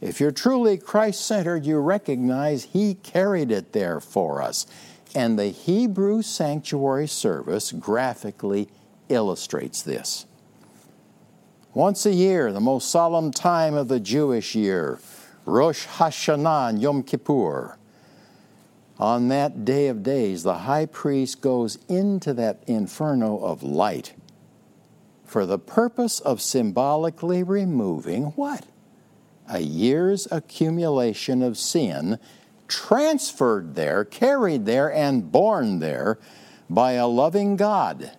If 0.00 0.20
you're 0.20 0.30
truly 0.30 0.76
Christ 0.76 1.24
centered, 1.24 1.64
you 1.64 1.78
recognize 1.78 2.64
He 2.64 2.94
carried 2.94 3.50
it 3.50 3.72
there 3.72 4.00
for 4.00 4.42
us. 4.42 4.66
And 5.14 5.38
the 5.38 5.48
Hebrew 5.48 6.20
sanctuary 6.20 7.08
service 7.08 7.72
graphically 7.72 8.68
illustrates 9.08 9.80
this. 9.80 10.26
Once 11.72 12.04
a 12.04 12.12
year, 12.12 12.52
the 12.52 12.60
most 12.60 12.90
solemn 12.90 13.30
time 13.30 13.74
of 13.74 13.88
the 13.88 14.00
Jewish 14.00 14.54
year, 14.54 14.98
Rosh 15.46 15.86
Hashanah 15.86 16.80
Yom 16.80 17.02
Kippur. 17.02 17.77
On 18.98 19.28
that 19.28 19.64
day 19.64 19.86
of 19.86 20.02
days, 20.02 20.42
the 20.42 20.58
high 20.58 20.86
priest 20.86 21.40
goes 21.40 21.78
into 21.88 22.34
that 22.34 22.62
inferno 22.66 23.38
of 23.38 23.62
light 23.62 24.14
for 25.24 25.46
the 25.46 25.58
purpose 25.58 26.20
of 26.20 26.40
symbolically 26.40 27.42
removing 27.42 28.24
what? 28.34 28.66
A 29.48 29.60
year's 29.60 30.26
accumulation 30.30 31.42
of 31.42 31.56
sin 31.56 32.18
transferred 32.66 33.74
there, 33.74 34.04
carried 34.04 34.66
there, 34.66 34.92
and 34.92 35.30
borne 35.30 35.78
there 35.78 36.18
by 36.68 36.92
a 36.92 37.06
loving 37.06 37.56
God. 37.56 38.12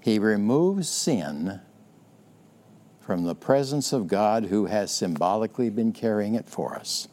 He 0.00 0.18
removes 0.18 0.88
sin 0.88 1.60
from 3.00 3.24
the 3.24 3.34
presence 3.34 3.92
of 3.92 4.08
God 4.08 4.46
who 4.46 4.66
has 4.66 4.90
symbolically 4.90 5.70
been 5.70 5.92
carrying 5.92 6.34
it 6.34 6.48
for 6.48 6.74
us. 6.74 7.08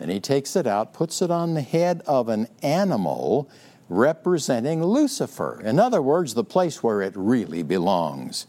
And 0.00 0.10
he 0.10 0.20
takes 0.20 0.56
it 0.56 0.66
out, 0.66 0.92
puts 0.92 1.22
it 1.22 1.30
on 1.30 1.54
the 1.54 1.62
head 1.62 2.02
of 2.06 2.28
an 2.28 2.48
animal 2.62 3.48
representing 3.88 4.82
Lucifer. 4.82 5.60
In 5.62 5.78
other 5.78 6.02
words, 6.02 6.34
the 6.34 6.44
place 6.44 6.82
where 6.82 7.02
it 7.02 7.12
really 7.16 7.62
belongs. 7.62 8.46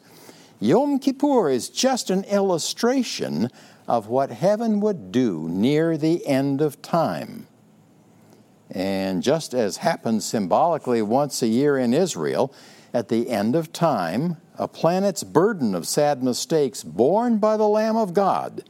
Yom 0.60 1.00
Kippur 1.00 1.50
is 1.50 1.70
just 1.70 2.10
an 2.10 2.24
illustration 2.26 3.50
of 3.88 4.08
what 4.08 4.32
heaven 4.32 4.80
would 4.80 5.12
do 5.12 5.48
near 5.50 5.98
the 5.98 6.26
end 6.26 6.62
of 6.62 6.82
time. 6.82 7.48
And 8.72 9.22
just 9.22 9.54
as 9.54 9.78
happens 9.78 10.26
symbolically 10.26 11.02
once 11.02 11.42
a 11.42 11.48
year 11.48 11.78
in 11.78 11.94
Israel, 11.94 12.54
at 12.94 13.10
the 13.10 13.30
end 13.30 13.56
of 13.56 13.72
time, 13.72 14.38
a 14.58 14.68
planet's 14.68 15.24
burden 15.24 15.76
of 15.76 15.88
sad 15.88 16.24
mistakes 16.24 16.84
borne 16.84 17.38
by 17.38 17.58
the 17.58 17.68
Lamb 17.68 17.98
of 17.98 18.14
God 18.14 18.64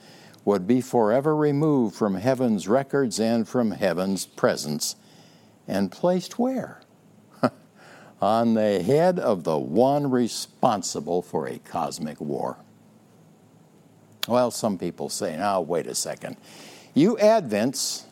would 0.45 0.67
be 0.67 0.79
forever 0.79 1.36
removed 1.36 1.95
from 1.95 2.15
heaven's 2.15 2.67
records 2.67 3.19
and 3.19 3.47
from 3.47 3.71
heaven's 3.71 4.25
presence 4.25 4.95
and 5.67 5.91
placed 5.91 6.38
where? 6.38 6.81
On 8.21 8.53
the 8.53 8.81
head 8.84 9.19
of 9.19 9.43
the 9.43 9.58
one 9.58 10.10
responsible 10.10 11.23
for 11.23 11.47
a 11.47 11.58
cosmic 11.58 12.21
war. 12.21 12.58
Well, 14.27 14.51
some 14.51 14.77
people 14.77 15.10
say, 15.10 15.36
now, 15.36 15.62
wait 15.62 15.88
a 15.88 15.95
second. 15.95 16.38
You 16.93 17.15
Advents 17.17 18.03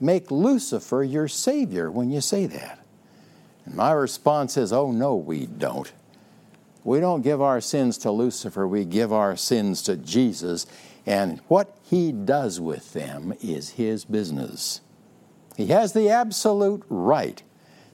make 0.00 0.30
Lucifer 0.30 1.02
your 1.02 1.28
Savior 1.28 1.90
when 1.90 2.10
you 2.10 2.20
say 2.20 2.46
that. 2.46 2.84
And 3.64 3.74
my 3.74 3.92
response 3.92 4.56
is, 4.56 4.72
oh, 4.72 4.90
no, 4.90 5.14
we 5.14 5.46
don't. 5.46 5.92
We 6.84 6.98
don't 6.98 7.22
give 7.22 7.40
our 7.40 7.60
sins 7.60 7.96
to 7.98 8.10
Lucifer, 8.10 8.66
we 8.66 8.84
give 8.84 9.12
our 9.12 9.36
sins 9.36 9.82
to 9.82 9.96
Jesus, 9.96 10.66
and 11.06 11.40
what 11.48 11.76
he 11.82 12.12
does 12.12 12.60
with 12.60 12.92
them 12.92 13.34
is 13.42 13.70
his 13.70 14.04
business. 14.04 14.80
He 15.56 15.66
has 15.66 15.92
the 15.92 16.08
absolute 16.08 16.84
right 16.88 17.42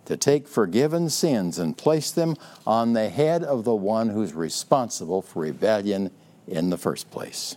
to 0.05 0.17
take 0.17 0.49
forgiven 0.49 1.11
sins 1.11 1.59
and 1.59 1.77
place 1.77 2.11
them 2.11 2.37
on 2.67 2.93
the 2.93 3.09
head 3.09 3.43
of 3.43 3.65
the 3.65 3.75
one 3.75 4.11
who's 4.11 4.33
responsible 4.33 5.23
for 5.23 5.43
rebellion 5.43 6.11
in 6.47 6.71
the 6.71 6.79
first 6.79 7.11
place. 7.11 7.57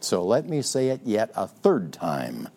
So 0.00 0.24
let 0.24 0.48
me 0.48 0.62
say 0.62 0.88
it 0.88 1.02
yet 1.04 1.30
a 1.36 1.46
third 1.46 1.92
time 1.92 2.48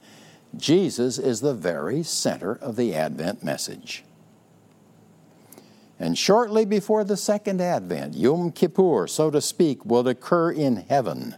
Jesus 0.56 1.17
is 1.17 1.41
the 1.41 1.54
very 1.54 2.04
center 2.04 2.54
of 2.56 2.76
the 2.76 2.93
Advent 2.93 3.43
message. 3.43 4.04
And 5.99 6.17
shortly 6.17 6.65
before 6.65 7.04
the 7.04 7.17
second 7.17 7.62
advent, 7.62 8.15
Yom 8.15 8.52
Kippur, 8.52 9.08
so 9.08 9.32
to 9.32 9.39
speak, 9.39 9.86
will 9.86 10.08
occur 10.08 10.52
in 10.52 10.78
heaven. 10.78 11.36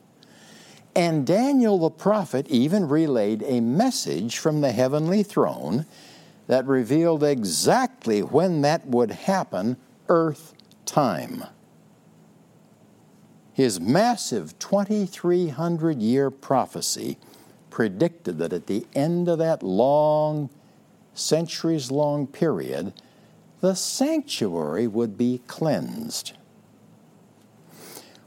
And 0.96 1.28
Daniel 1.28 1.78
the 1.78 1.90
prophet 1.90 2.48
even 2.48 2.88
relayed 2.88 3.44
a 3.44 3.60
message 3.60 4.38
from 4.38 4.62
the 4.62 4.72
heavenly 4.72 5.24
throne 5.24 5.86
that 6.48 6.66
revealed 6.66 7.24
exactly 7.24 8.22
when 8.22 8.62
that 8.62 8.88
would 8.88 9.12
happen, 9.12 9.76
earth 10.08 10.54
time. 10.86 11.44
His 13.52 13.80
massive 13.80 14.58
2,300 14.60 16.02
year 16.02 16.32
prophecy 16.32 17.18
predicted 17.70 18.38
that 18.38 18.54
at 18.54 18.68
the 18.68 18.86
end 18.94 19.28
of 19.28 19.40
that 19.40 19.64
long, 19.64 20.50
centuries 21.14 21.92
long 21.92 22.28
period, 22.28 22.94
the 23.60 23.76
sanctuary 23.76 24.88
would 24.88 25.18
be 25.18 25.42
cleansed. 25.48 26.34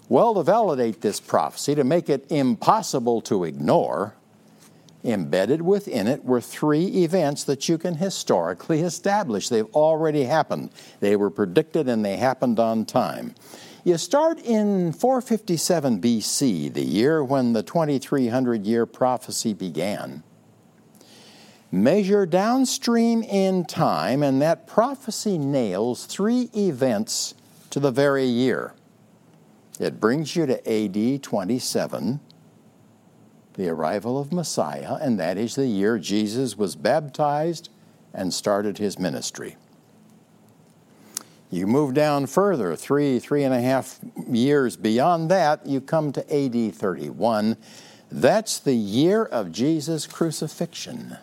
Well, 0.08 0.34
to 0.34 0.42
validate 0.42 1.00
this 1.00 1.20
prophecy, 1.20 1.74
to 1.74 1.84
make 1.84 2.08
it 2.08 2.26
impossible 2.30 3.20
to 3.22 3.44
ignore, 3.44 4.14
embedded 5.04 5.62
within 5.62 6.06
it 6.06 6.24
were 6.24 6.40
three 6.40 6.86
events 7.04 7.44
that 7.44 7.68
you 7.68 7.78
can 7.78 7.96
historically 7.96 8.80
establish. 8.80 9.48
They've 9.48 9.74
already 9.74 10.24
happened. 10.24 10.70
They 11.00 11.14
were 11.16 11.30
predicted 11.30 11.88
and 11.88 12.04
they 12.04 12.16
happened 12.16 12.58
on 12.58 12.84
time. 12.84 13.34
You 13.84 13.96
start 13.96 14.38
in 14.40 14.92
457 14.92 16.00
BC, 16.00 16.72
the 16.72 16.84
year 16.84 17.22
when 17.22 17.52
the 17.52 17.62
2300 17.62 18.66
year 18.66 18.86
prophecy 18.86 19.54
began 19.54 20.22
measure 21.70 22.26
downstream 22.26 23.22
in 23.22 23.64
time, 23.64 24.22
and 24.22 24.40
that 24.40 24.66
prophecy 24.66 25.38
nails 25.38 26.06
three 26.06 26.48
events 26.56 27.34
to 27.70 27.80
the 27.80 27.90
very 27.90 28.24
year. 28.24 28.72
It 29.78 30.00
brings 30.00 30.34
you 30.34 30.46
to 30.46 30.70
AD 30.70 31.22
27, 31.22 32.20
the 33.54 33.68
arrival 33.68 34.18
of 34.18 34.32
Messiah, 34.32 34.94
and 35.00 35.18
that 35.20 35.36
is 35.38 35.54
the 35.54 35.66
year 35.66 35.98
Jesus 35.98 36.56
was 36.56 36.74
baptized 36.74 37.68
and 38.12 38.34
started 38.34 38.78
his 38.78 38.98
ministry. 38.98 39.56
You 41.50 41.66
move 41.66 41.94
down 41.94 42.26
further, 42.26 42.76
three, 42.76 43.18
three 43.18 43.44
and 43.44 43.54
a 43.54 43.60
half 43.60 44.00
years 44.28 44.76
beyond 44.76 45.30
that, 45.30 45.66
you 45.66 45.80
come 45.80 46.12
to 46.12 46.34
AD 46.34 46.74
31. 46.74 47.56
That's 48.10 48.58
the 48.58 48.74
year 48.74 49.24
of 49.24 49.52
Jesus' 49.52 50.06
crucifixion. 50.06 51.16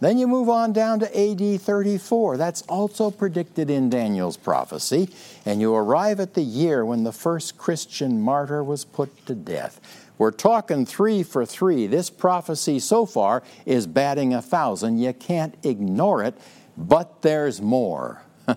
Then 0.00 0.18
you 0.18 0.28
move 0.28 0.48
on 0.48 0.72
down 0.72 1.00
to 1.00 1.06
AD 1.06 1.60
34. 1.60 2.36
That's 2.36 2.62
also 2.62 3.10
predicted 3.10 3.68
in 3.68 3.90
Daniel's 3.90 4.36
prophecy. 4.36 5.10
And 5.44 5.60
you 5.60 5.74
arrive 5.74 6.20
at 6.20 6.34
the 6.34 6.42
year 6.42 6.84
when 6.84 7.02
the 7.02 7.12
first 7.12 7.58
Christian 7.58 8.20
martyr 8.20 8.62
was 8.62 8.84
put 8.84 9.26
to 9.26 9.34
death. 9.34 9.80
We're 10.16 10.30
talking 10.30 10.84
three 10.84 11.22
for 11.22 11.46
three. 11.46 11.86
This 11.86 12.10
prophecy 12.10 12.78
so 12.80 13.06
far 13.06 13.42
is 13.66 13.86
batting 13.86 14.34
a 14.34 14.42
thousand. 14.42 14.98
You 14.98 15.12
can't 15.12 15.54
ignore 15.64 16.22
it, 16.22 16.34
but 16.76 17.22
there's 17.22 17.60
more. 17.60 18.22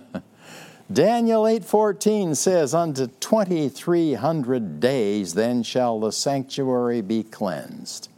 Daniel 0.92 1.44
8:14 1.44 2.36
says, 2.36 2.74
"Unto 2.74 3.08
2300 3.08 4.80
days 4.80 5.36
then 5.36 5.64
shall 5.64 6.00
the 6.00 6.12
sanctuary 6.12 7.02
be 7.02 7.24
cleansed." 7.24 8.10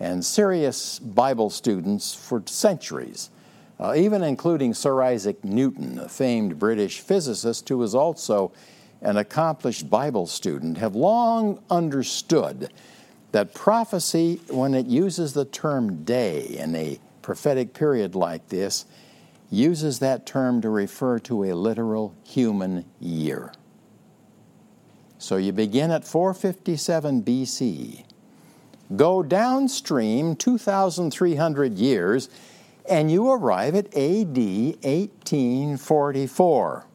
And 0.00 0.24
serious 0.24 0.98
Bible 0.98 1.50
students 1.50 2.14
for 2.14 2.42
centuries, 2.46 3.30
uh, 3.78 3.94
even 3.96 4.22
including 4.22 4.74
Sir 4.74 5.02
Isaac 5.02 5.44
Newton, 5.44 5.98
a 5.98 6.08
famed 6.08 6.58
British 6.58 7.00
physicist 7.00 7.68
who 7.68 7.78
was 7.78 7.94
also 7.94 8.52
an 9.00 9.16
accomplished 9.16 9.88
Bible 9.90 10.26
student, 10.26 10.78
have 10.78 10.94
long 10.94 11.62
understood 11.70 12.72
that 13.32 13.52
prophecy, 13.52 14.40
when 14.48 14.74
it 14.74 14.86
uses 14.86 15.32
the 15.32 15.44
term 15.44 16.04
day 16.04 16.42
in 16.42 16.74
a 16.74 16.98
prophetic 17.20 17.74
period 17.74 18.14
like 18.14 18.48
this, 18.48 18.86
uses 19.50 19.98
that 19.98 20.26
term 20.26 20.60
to 20.60 20.70
refer 20.70 21.18
to 21.18 21.44
a 21.44 21.52
literal 21.52 22.14
human 22.24 22.84
year. 23.00 23.52
So 25.18 25.36
you 25.36 25.52
begin 25.52 25.90
at 25.90 26.04
457 26.04 27.22
BC, 27.22 28.04
go 28.96 29.22
downstream 29.22 30.36
2,300 30.36 31.78
years, 31.78 32.28
and 32.88 33.10
you 33.10 33.30
arrive 33.30 33.74
at 33.74 33.86
AD 33.96 34.36
1844. 34.36 36.86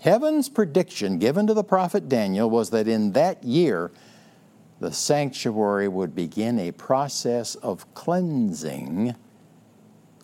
Heaven's 0.00 0.48
prediction 0.48 1.18
given 1.18 1.46
to 1.46 1.54
the 1.54 1.62
prophet 1.62 2.08
Daniel 2.08 2.48
was 2.48 2.70
that 2.70 2.88
in 2.88 3.12
that 3.12 3.44
year, 3.44 3.92
the 4.80 4.92
sanctuary 4.92 5.88
would 5.88 6.14
begin 6.14 6.58
a 6.58 6.72
process 6.72 7.54
of 7.56 7.92
cleansing, 7.92 9.14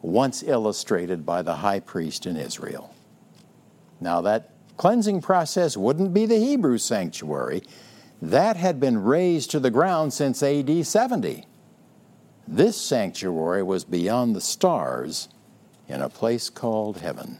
once 0.00 0.42
illustrated 0.42 1.26
by 1.26 1.42
the 1.42 1.56
high 1.56 1.80
priest 1.80 2.24
in 2.24 2.36
Israel. 2.36 2.94
Now, 4.00 4.22
that 4.22 4.52
cleansing 4.78 5.20
process 5.20 5.76
wouldn't 5.76 6.14
be 6.14 6.24
the 6.24 6.38
Hebrew 6.38 6.78
sanctuary, 6.78 7.62
that 8.22 8.56
had 8.56 8.80
been 8.80 9.02
razed 9.02 9.50
to 9.50 9.60
the 9.60 9.70
ground 9.70 10.12
since 10.12 10.42
AD 10.42 10.86
70. 10.86 11.44
This 12.48 12.76
sanctuary 12.76 13.62
was 13.62 13.84
beyond 13.84 14.34
the 14.34 14.40
stars 14.40 15.28
in 15.88 16.00
a 16.00 16.08
place 16.08 16.48
called 16.48 16.98
heaven. 16.98 17.38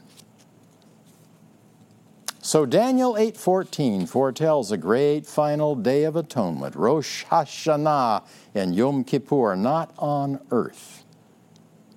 So 2.41 2.65
Daniel 2.65 3.17
8:14 3.17 4.05
foretells 4.05 4.71
a 4.71 4.77
great 4.77 5.25
final 5.25 5.75
day 5.75 6.05
of 6.05 6.15
atonement, 6.15 6.75
Rosh 6.75 7.25
Hashanah 7.25 8.23
and 8.55 8.73
Yom 8.73 9.03
Kippur, 9.03 9.55
not 9.57 9.93
on 9.97 10.39
earth, 10.49 11.03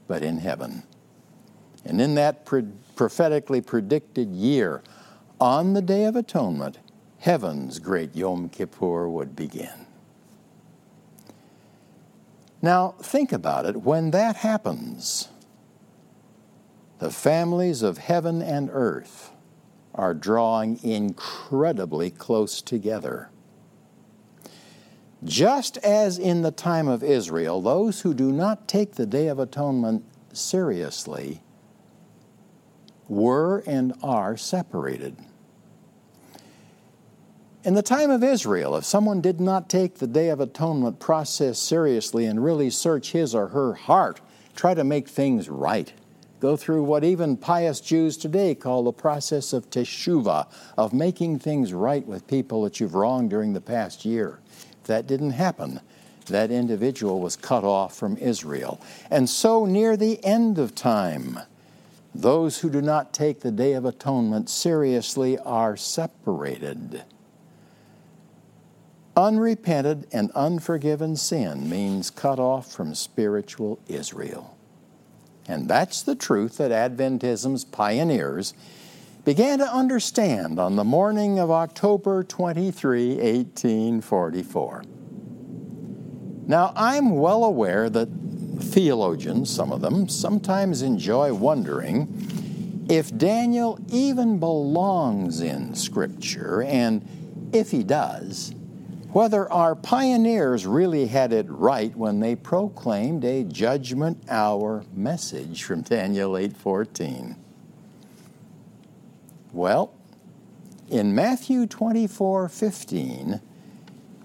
but 0.08 0.22
in 0.22 0.38
heaven. 0.38 0.82
And 1.84 2.00
in 2.00 2.16
that 2.16 2.44
prophetically 2.44 3.60
predicted 3.60 4.34
year, 4.34 4.82
on 5.40 5.72
the 5.72 5.82
day 5.82 6.04
of 6.04 6.16
atonement, 6.16 6.78
heaven's 7.20 7.78
great 7.78 8.16
Yom 8.16 8.48
Kippur 8.48 9.08
would 9.08 9.36
begin. 9.36 9.86
Now, 12.62 12.94
think 13.02 13.32
about 13.32 13.66
it. 13.66 13.82
When 13.82 14.10
that 14.10 14.36
happens, 14.36 15.28
the 16.98 17.10
families 17.10 17.82
of 17.82 17.98
heaven 17.98 18.42
and 18.42 18.68
earth 18.72 19.30
are 19.94 20.14
drawing 20.14 20.82
incredibly 20.82 22.10
close 22.10 22.60
together. 22.60 23.30
Just 25.22 25.76
as 25.78 26.18
in 26.18 26.42
the 26.42 26.50
time 26.50 26.88
of 26.88 27.02
Israel, 27.02 27.60
those 27.60 28.00
who 28.00 28.14
do 28.14 28.32
not 28.32 28.66
take 28.66 28.94
the 28.94 29.06
Day 29.06 29.28
of 29.28 29.38
Atonement 29.38 30.04
seriously 30.32 31.42
were 33.08 33.62
and 33.66 33.92
are 34.02 34.36
separated. 34.36 35.16
In 37.62 37.74
the 37.74 37.82
time 37.82 38.10
of 38.10 38.24
Israel, 38.24 38.74
if 38.76 38.86
someone 38.86 39.20
did 39.20 39.38
not 39.38 39.68
take 39.68 39.96
the 39.96 40.06
Day 40.06 40.30
of 40.30 40.40
Atonement 40.40 40.98
process 40.98 41.58
seriously 41.58 42.24
and 42.24 42.42
really 42.42 42.70
search 42.70 43.12
his 43.12 43.34
or 43.34 43.48
her 43.48 43.74
heart, 43.74 44.22
try 44.56 44.72
to 44.72 44.82
make 44.82 45.06
things 45.06 45.50
right, 45.50 45.92
go 46.40 46.56
through 46.56 46.84
what 46.84 47.04
even 47.04 47.36
pious 47.36 47.82
Jews 47.82 48.16
today 48.16 48.54
call 48.54 48.84
the 48.84 48.92
process 48.92 49.52
of 49.52 49.68
teshuvah, 49.68 50.46
of 50.78 50.94
making 50.94 51.38
things 51.38 51.74
right 51.74 52.06
with 52.06 52.26
people 52.26 52.62
that 52.62 52.80
you've 52.80 52.94
wronged 52.94 53.28
during 53.28 53.52
the 53.52 53.60
past 53.60 54.06
year. 54.06 54.40
If 54.80 54.84
that 54.84 55.06
didn't 55.06 55.32
happen, 55.32 55.80
that 56.28 56.50
individual 56.50 57.20
was 57.20 57.36
cut 57.36 57.62
off 57.62 57.94
from 57.94 58.16
Israel. 58.16 58.80
And 59.10 59.28
so, 59.28 59.66
near 59.66 59.98
the 59.98 60.24
end 60.24 60.58
of 60.58 60.74
time, 60.74 61.40
those 62.14 62.60
who 62.60 62.70
do 62.70 62.80
not 62.80 63.12
take 63.12 63.40
the 63.40 63.52
Day 63.52 63.74
of 63.74 63.84
Atonement 63.84 64.48
seriously 64.48 65.36
are 65.40 65.76
separated. 65.76 67.04
Unrepented 69.20 70.06
and 70.12 70.30
unforgiven 70.30 71.14
sin 71.14 71.68
means 71.68 72.08
cut 72.08 72.38
off 72.38 72.72
from 72.72 72.94
spiritual 72.94 73.78
Israel. 73.86 74.56
And 75.46 75.68
that's 75.68 76.00
the 76.00 76.14
truth 76.14 76.56
that 76.56 76.70
Adventism's 76.70 77.66
pioneers 77.66 78.54
began 79.26 79.58
to 79.58 79.70
understand 79.70 80.58
on 80.58 80.76
the 80.76 80.84
morning 80.84 81.38
of 81.38 81.50
October 81.50 82.24
23, 82.24 83.16
1844. 83.16 84.84
Now, 86.46 86.72
I'm 86.74 87.10
well 87.10 87.44
aware 87.44 87.90
that 87.90 88.08
theologians, 88.58 89.50
some 89.50 89.70
of 89.70 89.82
them, 89.82 90.08
sometimes 90.08 90.80
enjoy 90.80 91.34
wondering 91.34 92.86
if 92.88 93.14
Daniel 93.18 93.78
even 93.90 94.38
belongs 94.38 95.42
in 95.42 95.74
Scripture, 95.74 96.62
and 96.62 97.06
if 97.52 97.70
he 97.70 97.82
does, 97.82 98.54
whether 99.12 99.50
our 99.52 99.74
pioneers 99.74 100.66
really 100.66 101.06
had 101.06 101.32
it 101.32 101.46
right 101.48 101.94
when 101.96 102.20
they 102.20 102.36
proclaimed 102.36 103.24
a 103.24 103.42
judgment 103.42 104.22
hour 104.28 104.84
message 104.94 105.64
from 105.64 105.82
Daniel 105.82 106.36
8:14. 106.36 107.34
Well, 109.52 109.90
in 110.88 111.14
Matthew 111.14 111.66
24:15, 111.66 113.40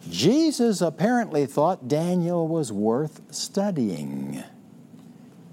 Jesus 0.07 0.81
apparently 0.81 1.47
thought 1.47 1.87
Daniel 1.87 2.47
was 2.47 2.71
worth 2.71 3.21
studying. 3.31 4.43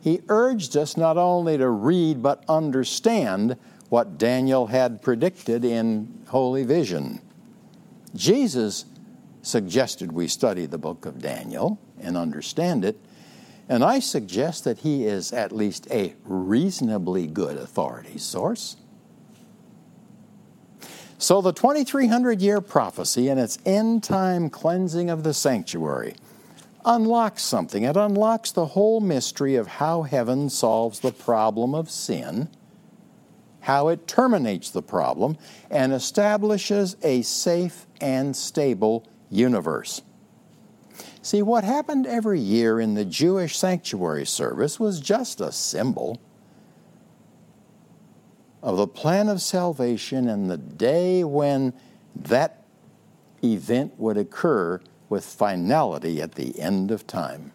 He 0.00 0.20
urged 0.28 0.76
us 0.76 0.96
not 0.96 1.16
only 1.16 1.56
to 1.56 1.70
read 1.70 2.22
but 2.22 2.44
understand 2.48 3.56
what 3.88 4.18
Daniel 4.18 4.66
had 4.66 5.00
predicted 5.00 5.64
in 5.64 6.08
Holy 6.26 6.64
Vision. 6.64 7.20
Jesus 8.14 8.84
suggested 9.42 10.12
we 10.12 10.28
study 10.28 10.66
the 10.66 10.78
book 10.78 11.04
of 11.04 11.20
Daniel 11.20 11.78
and 12.00 12.16
understand 12.16 12.84
it, 12.84 12.98
and 13.68 13.84
I 13.84 13.98
suggest 13.98 14.64
that 14.64 14.78
he 14.78 15.04
is 15.04 15.32
at 15.32 15.52
least 15.52 15.86
a 15.90 16.14
reasonably 16.24 17.26
good 17.26 17.56
authority 17.56 18.18
source. 18.18 18.76
So, 21.18 21.40
the 21.40 21.52
2300 21.52 22.42
year 22.42 22.60
prophecy 22.60 23.28
and 23.28 23.38
its 23.38 23.58
end 23.64 24.02
time 24.02 24.50
cleansing 24.50 25.08
of 25.08 25.22
the 25.22 25.32
sanctuary 25.32 26.14
unlocks 26.84 27.42
something. 27.42 27.84
It 27.84 27.96
unlocks 27.96 28.50
the 28.50 28.66
whole 28.66 29.00
mystery 29.00 29.54
of 29.54 29.66
how 29.66 30.02
heaven 30.02 30.50
solves 30.50 30.98
the 30.98 31.12
problem 31.12 31.74
of 31.74 31.90
sin, 31.90 32.48
how 33.60 33.88
it 33.88 34.08
terminates 34.08 34.70
the 34.70 34.82
problem, 34.82 35.36
and 35.70 35.92
establishes 35.92 36.96
a 37.02 37.22
safe 37.22 37.86
and 38.00 38.34
stable 38.34 39.06
universe. 39.32 40.02
See, 41.22 41.42
what 41.42 41.64
happened 41.64 42.06
every 42.06 42.40
year 42.40 42.80
in 42.80 42.94
the 42.94 43.04
Jewish 43.04 43.56
sanctuary 43.56 44.26
service 44.26 44.78
was 44.78 45.00
just 45.00 45.40
a 45.40 45.52
symbol 45.52 46.20
of 48.62 48.76
the 48.76 48.86
plan 48.86 49.28
of 49.28 49.40
salvation 49.40 50.28
and 50.28 50.50
the 50.50 50.56
day 50.56 51.24
when 51.24 51.72
that 52.14 52.64
event 53.42 53.94
would 53.98 54.16
occur 54.16 54.80
with 55.08 55.24
finality 55.24 56.20
at 56.20 56.36
the 56.36 56.58
end 56.60 56.90
of 56.90 57.06
time. 57.06 57.52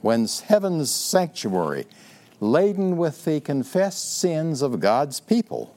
When 0.00 0.26
heaven's 0.46 0.90
sanctuary, 0.90 1.86
laden 2.40 2.96
with 2.96 3.24
the 3.24 3.40
confessed 3.40 4.18
sins 4.18 4.60
of 4.60 4.80
God's 4.80 5.20
people, 5.20 5.74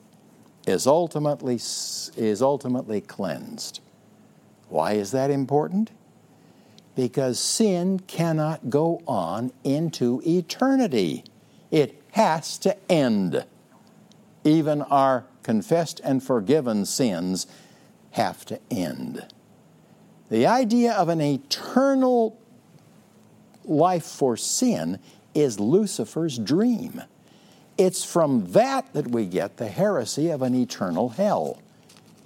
is 0.66 0.86
ultimately, 0.86 1.56
is 1.56 2.42
ultimately 2.42 3.00
cleansed. 3.00 3.80
Why 4.70 4.94
is 4.94 5.12
that 5.12 5.32
important? 5.32 5.92
Because 6.96 7.40
sin 7.40 8.00
cannot 8.00 8.70
go 8.70 9.02
on 9.08 9.52
into 9.64 10.22
eternity. 10.26 11.24
It 11.72 12.02
has 12.12 12.58
to 12.60 12.76
end. 12.92 13.46
Even 14.44 14.82
our 14.82 15.26
confessed 15.44 16.02
and 16.04 16.24
forgiven 16.24 16.86
sins 16.86 17.48
have 18.12 18.46
to 18.46 18.60
end. 18.72 19.26
The 20.30 20.46
idea 20.46 20.94
of 20.94 21.08
an 21.08 21.22
eternal 21.22 22.38
life 23.64 24.06
for 24.06 24.36
sin 24.36 25.00
is 25.34 25.60
Lucifer's 25.60 26.38
dream. 26.38 27.04
It's 27.78 28.04
from 28.04 28.52
that 28.54 28.92
that 28.94 29.08
we 29.08 29.26
get 29.26 29.58
the 29.58 29.68
heresy 29.68 30.30
of 30.30 30.42
an 30.42 30.56
eternal 30.56 31.10
hell. 31.10 31.62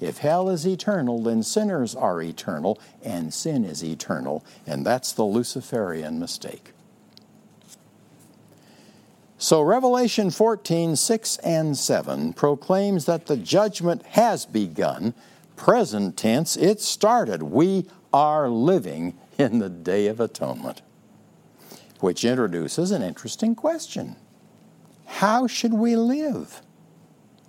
If 0.02 0.18
hell 0.18 0.50
is 0.50 0.68
eternal, 0.68 1.22
then 1.22 1.44
sinners 1.44 1.96
are 1.96 2.22
eternal, 2.22 2.80
and 3.04 3.32
sin 3.32 3.64
is 3.64 3.84
eternal, 3.84 4.44
and 4.66 4.84
that's 4.84 5.14
the 5.14 5.24
Luciferian 5.24 6.20
mistake. 6.20 6.74
So, 9.38 9.62
Revelation 9.62 10.32
14, 10.32 10.96
6 10.96 11.38
and 11.38 11.78
7 11.78 12.34
proclaims 12.34 13.06
that 13.06 13.28
the 13.28 13.38
judgment 13.38 14.04
has 14.08 14.46
begun. 14.46 15.14
Present 15.56 16.18
tense, 16.18 16.58
it 16.58 16.82
started. 16.82 17.44
We 17.44 17.86
are 18.12 18.50
living 18.50 19.18
in 19.38 19.60
the 19.60 19.70
Day 19.70 20.08
of 20.08 20.20
Atonement, 20.20 20.82
which 22.00 22.26
introduces 22.26 22.90
an 22.90 23.04
interesting 23.04 23.54
question 23.54 24.16
How 25.06 25.46
should 25.46 25.74
we 25.74 25.96
live? 25.96 26.62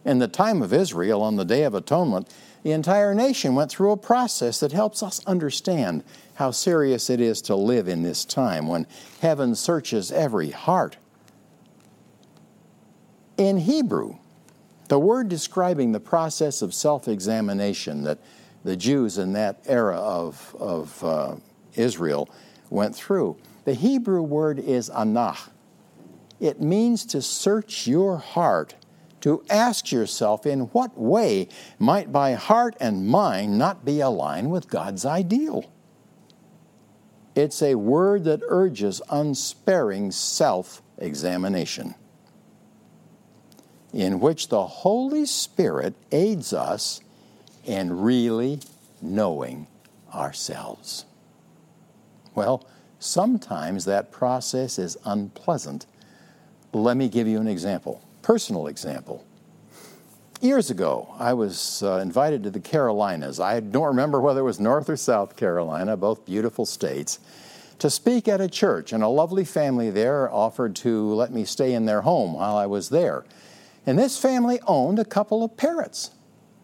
In 0.04 0.18
the 0.18 0.28
time 0.28 0.62
of 0.62 0.72
Israel, 0.72 1.22
on 1.22 1.36
the 1.36 1.44
Day 1.44 1.62
of 1.62 1.74
Atonement, 1.74 2.32
the 2.62 2.72
entire 2.72 3.14
nation 3.14 3.54
went 3.54 3.70
through 3.70 3.92
a 3.92 3.96
process 3.96 4.60
that 4.60 4.72
helps 4.72 5.02
us 5.02 5.24
understand 5.26 6.04
how 6.34 6.50
serious 6.50 7.10
it 7.10 7.20
is 7.20 7.42
to 7.42 7.56
live 7.56 7.88
in 7.88 8.02
this 8.02 8.24
time 8.24 8.66
when 8.66 8.86
heaven 9.20 9.54
searches 9.54 10.10
every 10.10 10.50
heart 10.50 10.96
in 13.36 13.58
Hebrew, 13.58 14.16
the 14.88 14.98
word 14.98 15.28
describing 15.28 15.92
the 15.92 16.00
process 16.00 16.62
of 16.62 16.74
self 16.74 17.08
examination 17.08 18.04
that 18.04 18.18
the 18.64 18.76
Jews 18.76 19.18
in 19.18 19.32
that 19.32 19.60
era 19.66 19.96
of, 19.96 20.54
of 20.58 21.04
uh, 21.04 21.36
Israel 21.74 22.28
went 22.70 22.94
through, 22.94 23.36
the 23.64 23.74
Hebrew 23.74 24.22
word 24.22 24.58
is 24.58 24.90
anach. 24.90 25.48
It 26.40 26.60
means 26.60 27.04
to 27.06 27.22
search 27.22 27.86
your 27.86 28.18
heart, 28.18 28.74
to 29.22 29.44
ask 29.48 29.90
yourself 29.90 30.46
in 30.46 30.60
what 30.70 30.98
way 30.98 31.48
might 31.78 32.10
my 32.10 32.34
heart 32.34 32.76
and 32.80 33.06
mind 33.06 33.58
not 33.58 33.84
be 33.84 34.00
aligned 34.00 34.50
with 34.50 34.68
God's 34.68 35.04
ideal. 35.04 35.64
It's 37.34 37.62
a 37.62 37.76
word 37.76 38.24
that 38.24 38.42
urges 38.48 39.00
unsparing 39.10 40.10
self 40.10 40.82
examination 40.98 41.94
in 43.92 44.20
which 44.20 44.48
the 44.48 44.66
Holy 44.66 45.26
Spirit 45.26 45.94
aids 46.10 46.52
us 46.52 47.00
in 47.64 48.00
really 48.00 48.60
knowing 49.00 49.66
ourselves. 50.14 51.04
Well, 52.34 52.66
sometimes 52.98 53.84
that 53.84 54.10
process 54.10 54.78
is 54.78 54.96
unpleasant. 55.04 55.86
Let 56.72 56.96
me 56.96 57.08
give 57.08 57.28
you 57.28 57.38
an 57.38 57.48
example, 57.48 58.02
personal 58.22 58.68
example. 58.68 59.24
Years 60.40 60.70
ago, 60.70 61.14
I 61.18 61.34
was 61.34 61.82
uh, 61.84 61.98
invited 61.98 62.42
to 62.42 62.50
the 62.50 62.60
Carolinas. 62.60 63.38
I 63.38 63.60
don't 63.60 63.86
remember 63.86 64.20
whether 64.20 64.40
it 64.40 64.44
was 64.44 64.58
North 64.58 64.88
or 64.88 64.96
South 64.96 65.36
Carolina, 65.36 65.96
both 65.96 66.26
beautiful 66.26 66.66
states, 66.66 67.20
to 67.78 67.88
speak 67.88 68.26
at 68.26 68.40
a 68.40 68.48
church, 68.48 68.92
and 68.92 69.04
a 69.04 69.08
lovely 69.08 69.44
family 69.44 69.90
there 69.90 70.32
offered 70.32 70.74
to 70.76 71.14
let 71.14 71.32
me 71.32 71.44
stay 71.44 71.74
in 71.74 71.86
their 71.86 72.00
home 72.00 72.34
while 72.34 72.56
I 72.56 72.66
was 72.66 72.88
there. 72.88 73.24
And 73.86 73.98
this 73.98 74.18
family 74.18 74.60
owned 74.66 74.98
a 74.98 75.04
couple 75.04 75.44
of 75.44 75.56
parrots. 75.56 76.10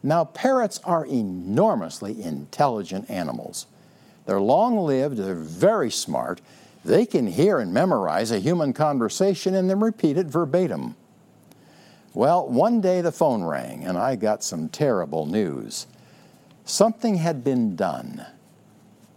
Now, 0.03 0.25
parrots 0.25 0.81
are 0.85 1.07
enormously 1.07 2.23
intelligent 2.23 3.11
animals. 3.11 3.67
They're 4.27 4.41
long 4.41 4.79
lived, 4.79 5.19
they're 5.19 5.35
very 5.35 5.91
smart. 5.91 6.41
They 6.85 7.07
can 7.07 7.27
hear 7.27 7.59
and 7.59 7.73
memorize 7.73 8.31
a 8.31 8.39
human 8.39 8.73
conversation 8.73 9.55
and 9.55 9.69
then 9.69 9.81
repeat 9.81 10.17
it 10.17 10.27
verbatim. 10.27 10.97
Well, 12.15 12.49
one 12.49 12.81
day 12.81 13.01
the 13.01 13.13
phone 13.13 13.45
rang 13.45 13.85
and 13.85 13.99
I 13.99 14.17
got 14.17 14.43
some 14.43 14.69
terrible 14.69 15.27
news. 15.27 15.87
Something 16.65 17.17
had 17.17 17.45
been 17.45 17.77
done 17.77 18.27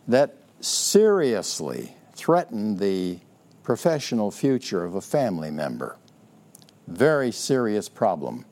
that 0.08 0.36
seriously 0.60 1.96
threatened 2.14 2.80
the 2.80 3.20
professional 3.64 4.32
future 4.32 4.84
of 4.84 4.96
a 4.96 5.02
family 5.02 5.52
member. 5.52 5.98
Very 6.88 7.32
serious 7.32 7.88
problem. 7.90 8.46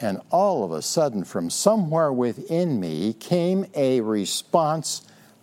And 0.00 0.20
all 0.30 0.64
of 0.64 0.72
a 0.72 0.82
sudden, 0.82 1.22
from 1.22 1.48
somewhere 1.48 2.12
within 2.12 2.80
me 2.80 3.12
came 3.12 3.66
a 3.74 4.00
response 4.00 5.02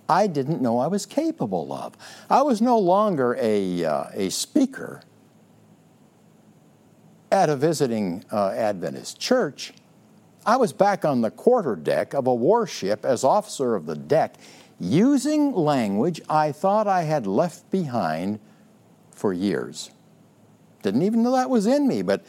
I 0.09 0.25
didn't 0.25 0.61
know 0.61 0.79
I 0.79 0.87
was 0.87 1.05
capable 1.05 1.71
of. 1.71 1.95
I 2.29 2.41
was 2.41 2.61
no 2.61 2.79
longer 2.79 3.37
a, 3.39 3.85
uh, 3.85 4.05
a 4.13 4.29
speaker 4.29 5.01
at 7.31 7.49
a 7.49 7.55
visiting 7.55 8.23
uh, 8.31 8.49
Adventist 8.49 9.19
church. 9.19 9.73
I 10.45 10.57
was 10.57 10.73
back 10.73 11.05
on 11.05 11.21
the 11.21 11.31
quarter 11.31 11.75
deck 11.75 12.13
of 12.13 12.27
a 12.27 12.33
warship 12.33 13.05
as 13.05 13.23
officer 13.23 13.75
of 13.75 13.85
the 13.85 13.95
deck, 13.95 14.35
using 14.79 15.53
language 15.53 16.21
I 16.29 16.51
thought 16.51 16.87
I 16.87 17.03
had 17.03 17.27
left 17.27 17.69
behind 17.69 18.39
for 19.11 19.33
years. 19.33 19.91
Didn't 20.81 21.01
even 21.01 21.23
know 21.23 21.33
that 21.33 21.49
was 21.49 21.67
in 21.67 21.87
me, 21.87 22.01
but 22.01 22.25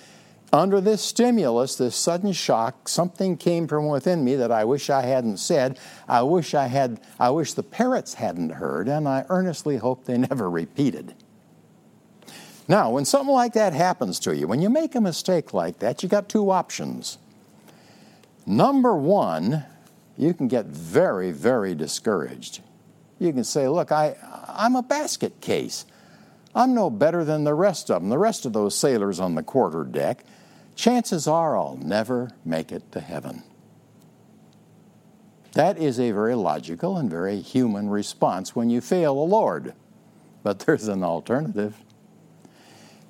under 0.52 0.80
this 0.80 1.00
stimulus, 1.00 1.76
this 1.76 1.94
sudden 1.94 2.32
shock, 2.32 2.88
something 2.88 3.36
came 3.36 3.68
from 3.68 3.86
within 3.86 4.24
me 4.24 4.34
that 4.34 4.50
I 4.50 4.64
wish 4.64 4.90
I 4.90 5.02
hadn't 5.02 5.36
said. 5.36 5.78
I 6.08 6.22
wish 6.22 6.54
I 6.54 6.66
had 6.66 7.00
I 7.20 7.30
wish 7.30 7.54
the 7.54 7.62
parrots 7.62 8.14
hadn't 8.14 8.50
heard, 8.50 8.88
and 8.88 9.06
I 9.06 9.24
earnestly 9.28 9.76
hope 9.76 10.04
they 10.04 10.18
never 10.18 10.50
repeated. 10.50 11.14
Now, 12.70 12.90
when 12.90 13.04
something 13.04 13.34
like 13.34 13.54
that 13.54 13.72
happens 13.72 14.20
to 14.20 14.36
you, 14.36 14.46
when 14.46 14.62
you 14.62 14.70
make 14.70 14.94
a 14.94 15.00
mistake 15.00 15.52
like 15.52 15.80
that, 15.80 16.04
you 16.04 16.08
got 16.08 16.28
two 16.28 16.52
options. 16.52 17.18
Number 18.46 18.94
one, 18.94 19.64
you 20.16 20.32
can 20.32 20.46
get 20.46 20.66
very, 20.66 21.32
very 21.32 21.74
discouraged. 21.74 22.60
You 23.18 23.32
can 23.32 23.42
say, 23.42 23.66
look, 23.66 23.90
I, 23.90 24.14
I'm 24.46 24.76
a 24.76 24.84
basket 24.84 25.40
case. 25.40 25.84
I'm 26.54 26.72
no 26.72 26.90
better 26.90 27.24
than 27.24 27.42
the 27.42 27.54
rest 27.54 27.90
of 27.90 28.02
them, 28.02 28.08
the 28.08 28.18
rest 28.18 28.46
of 28.46 28.52
those 28.52 28.76
sailors 28.76 29.18
on 29.18 29.34
the 29.34 29.42
quarter 29.42 29.82
deck. 29.82 30.24
Chances 30.76 31.26
are 31.26 31.58
I'll 31.58 31.76
never 31.76 32.30
make 32.44 32.70
it 32.70 32.92
to 32.92 33.00
heaven. 33.00 33.42
That 35.54 35.76
is 35.76 35.98
a 35.98 36.12
very 36.12 36.36
logical 36.36 36.96
and 36.98 37.10
very 37.10 37.40
human 37.40 37.88
response 37.88 38.54
when 38.54 38.70
you 38.70 38.80
fail 38.80 39.16
the 39.16 39.22
Lord. 39.22 39.74
But 40.44 40.60
there's 40.60 40.86
an 40.86 41.02
alternative. 41.02 41.74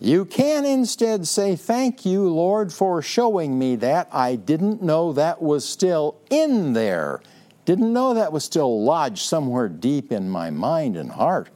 You 0.02 0.24
can 0.24 0.64
instead 0.64 1.28
say, 1.28 1.56
Thank 1.56 2.06
you, 2.06 2.26
Lord, 2.26 2.72
for 2.72 3.02
showing 3.02 3.58
me 3.58 3.76
that. 3.76 4.08
I 4.10 4.34
didn't 4.36 4.82
know 4.82 5.12
that 5.12 5.42
was 5.42 5.68
still 5.68 6.16
in 6.30 6.72
there. 6.72 7.20
Didn't 7.66 7.92
know 7.92 8.14
that 8.14 8.32
was 8.32 8.42
still 8.42 8.82
lodged 8.82 9.22
somewhere 9.22 9.68
deep 9.68 10.10
in 10.10 10.30
my 10.30 10.48
mind 10.48 10.96
and 10.96 11.10
heart. 11.12 11.50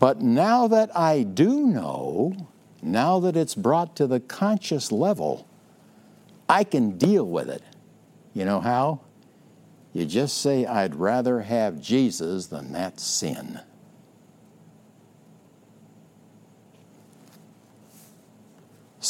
But 0.00 0.20
now 0.20 0.66
that 0.66 0.94
I 0.96 1.22
do 1.22 1.66
know, 1.66 2.48
now 2.82 3.20
that 3.20 3.36
it's 3.36 3.54
brought 3.54 3.94
to 3.96 4.08
the 4.08 4.18
conscious 4.18 4.90
level, 4.90 5.46
I 6.48 6.64
can 6.64 6.98
deal 6.98 7.24
with 7.24 7.48
it. 7.48 7.62
You 8.34 8.44
know 8.44 8.60
how? 8.60 9.02
You 9.92 10.04
just 10.04 10.40
say, 10.40 10.66
I'd 10.66 10.96
rather 10.96 11.42
have 11.42 11.80
Jesus 11.80 12.46
than 12.46 12.72
that 12.72 12.98
sin. 12.98 13.60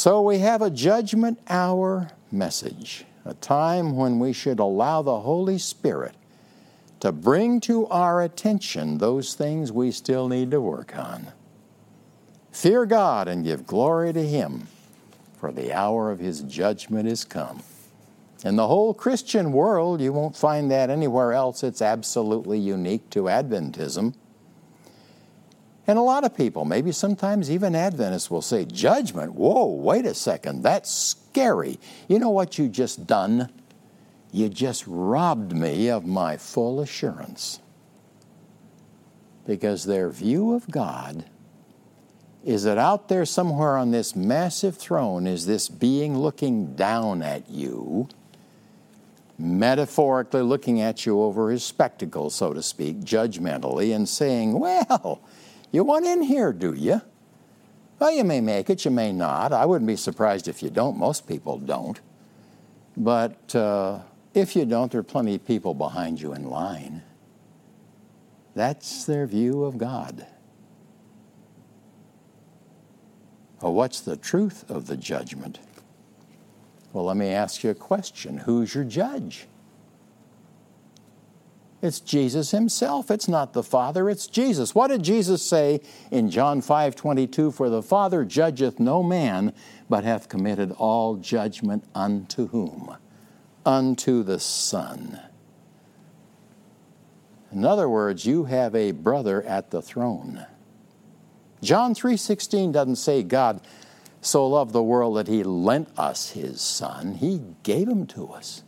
So 0.01 0.19
we 0.19 0.39
have 0.39 0.63
a 0.63 0.71
judgment 0.71 1.37
hour 1.47 2.09
message, 2.31 3.05
a 3.23 3.35
time 3.35 3.95
when 3.95 4.17
we 4.17 4.33
should 4.33 4.57
allow 4.57 5.03
the 5.03 5.19
Holy 5.19 5.59
Spirit 5.59 6.15
to 7.01 7.11
bring 7.11 7.59
to 7.59 7.85
our 7.85 8.23
attention 8.23 8.97
those 8.97 9.35
things 9.35 9.71
we 9.71 9.91
still 9.91 10.27
need 10.27 10.49
to 10.49 10.59
work 10.59 10.97
on. 10.97 11.27
Fear 12.51 12.87
God 12.87 13.27
and 13.27 13.43
give 13.43 13.67
glory 13.67 14.11
to 14.11 14.27
Him, 14.27 14.65
for 15.39 15.51
the 15.51 15.71
hour 15.71 16.09
of 16.09 16.17
His 16.17 16.41
judgment 16.41 17.07
is 17.07 17.23
come. 17.23 17.61
In 18.43 18.55
the 18.55 18.67
whole 18.67 18.95
Christian 18.95 19.51
world, 19.51 20.01
you 20.01 20.13
won't 20.13 20.35
find 20.35 20.71
that 20.71 20.89
anywhere 20.89 21.31
else. 21.31 21.61
It's 21.61 21.79
absolutely 21.79 22.57
unique 22.57 23.07
to 23.11 23.25
Adventism. 23.25 24.15
And 25.87 25.97
a 25.97 26.01
lot 26.01 26.23
of 26.23 26.35
people, 26.35 26.63
maybe 26.63 26.91
sometimes 26.91 27.49
even 27.49 27.75
Adventists, 27.75 28.29
will 28.29 28.41
say, 28.41 28.65
Judgment? 28.65 29.33
Whoa, 29.33 29.65
wait 29.65 30.05
a 30.05 30.13
second, 30.13 30.63
that's 30.63 30.91
scary. 30.91 31.79
You 32.07 32.19
know 32.19 32.29
what 32.29 32.57
you 32.57 32.67
just 32.67 33.07
done? 33.07 33.51
You 34.31 34.47
just 34.47 34.85
robbed 34.87 35.53
me 35.53 35.89
of 35.89 36.05
my 36.05 36.37
full 36.37 36.79
assurance. 36.81 37.59
Because 39.45 39.85
their 39.85 40.09
view 40.09 40.53
of 40.53 40.69
God 40.69 41.25
is 42.43 42.63
that 42.63 42.77
out 42.77 43.07
there 43.07 43.25
somewhere 43.25 43.77
on 43.77 43.91
this 43.91 44.15
massive 44.15 44.77
throne 44.77 45.27
is 45.27 45.45
this 45.45 45.69
being 45.69 46.17
looking 46.17 46.75
down 46.75 47.21
at 47.21 47.49
you, 47.49 48.07
metaphorically 49.37 50.41
looking 50.41 50.81
at 50.81 51.05
you 51.05 51.21
over 51.21 51.51
his 51.51 51.63
spectacles, 51.63 52.33
so 52.33 52.53
to 52.53 52.63
speak, 52.63 53.01
judgmentally, 53.01 53.95
and 53.95 54.09
saying, 54.09 54.59
Well, 54.59 55.21
you 55.71 55.83
want 55.83 56.05
in 56.05 56.21
here, 56.21 56.53
do 56.53 56.73
you? 56.73 57.01
Well, 57.99 58.11
you 58.11 58.23
may 58.23 58.41
make 58.41 58.69
it, 58.69 58.83
you 58.83 58.91
may 58.91 59.11
not. 59.11 59.53
I 59.53 59.65
wouldn't 59.65 59.87
be 59.87 59.95
surprised 59.95 60.47
if 60.47 60.63
you 60.63 60.69
don't. 60.69 60.97
Most 60.97 61.27
people 61.27 61.59
don't. 61.59 61.99
But 62.97 63.55
uh, 63.55 63.99
if 64.33 64.55
you 64.55 64.65
don't, 64.65 64.91
there 64.91 64.99
are 64.99 65.03
plenty 65.03 65.35
of 65.35 65.45
people 65.45 65.73
behind 65.73 66.21
you 66.21 66.33
in 66.33 66.49
line. 66.49 67.03
That's 68.55 69.05
their 69.05 69.25
view 69.27 69.63
of 69.63 69.77
God. 69.77 70.25
Well, 73.61 73.73
what's 73.73 74.01
the 74.01 74.17
truth 74.17 74.69
of 74.69 74.87
the 74.87 74.97
judgment? 74.97 75.59
Well, 76.93 77.05
let 77.05 77.15
me 77.15 77.27
ask 77.27 77.63
you 77.63 77.69
a 77.69 77.75
question 77.75 78.39
Who's 78.39 78.73
your 78.73 78.83
judge? 78.83 79.47
It's 81.81 81.99
Jesus 81.99 82.51
himself. 82.51 83.09
It's 83.09 83.27
not 83.27 83.53
the 83.53 83.63
Father, 83.63 84.09
it's 84.09 84.27
Jesus. 84.27 84.75
What 84.75 84.89
did 84.89 85.03
Jesus 85.03 85.41
say 85.41 85.81
in 86.11 86.29
John 86.29 86.61
5 86.61 86.95
22? 86.95 87.51
For 87.51 87.69
the 87.69 87.81
Father 87.81 88.23
judgeth 88.23 88.79
no 88.79 89.01
man, 89.01 89.53
but 89.89 90.03
hath 90.03 90.29
committed 90.29 90.71
all 90.73 91.15
judgment 91.15 91.83
unto 91.95 92.47
whom? 92.47 92.95
Unto 93.65 94.21
the 94.23 94.39
Son. 94.39 95.19
In 97.51 97.65
other 97.65 97.89
words, 97.89 98.25
you 98.25 98.45
have 98.45 98.75
a 98.75 98.91
brother 98.91 99.43
at 99.43 99.71
the 99.71 99.81
throne. 99.81 100.45
John 101.61 101.93
3:16 101.93 102.71
doesn't 102.71 102.95
say 102.95 103.23
God 103.23 103.61
so 104.21 104.47
loved 104.47 104.71
the 104.71 104.83
world 104.83 105.17
that 105.17 105.27
he 105.27 105.43
lent 105.43 105.89
us 105.97 106.31
his 106.31 106.61
son, 106.61 107.15
he 107.15 107.41
gave 107.63 107.87
him 107.87 108.05
to 108.07 108.27
us. 108.27 108.63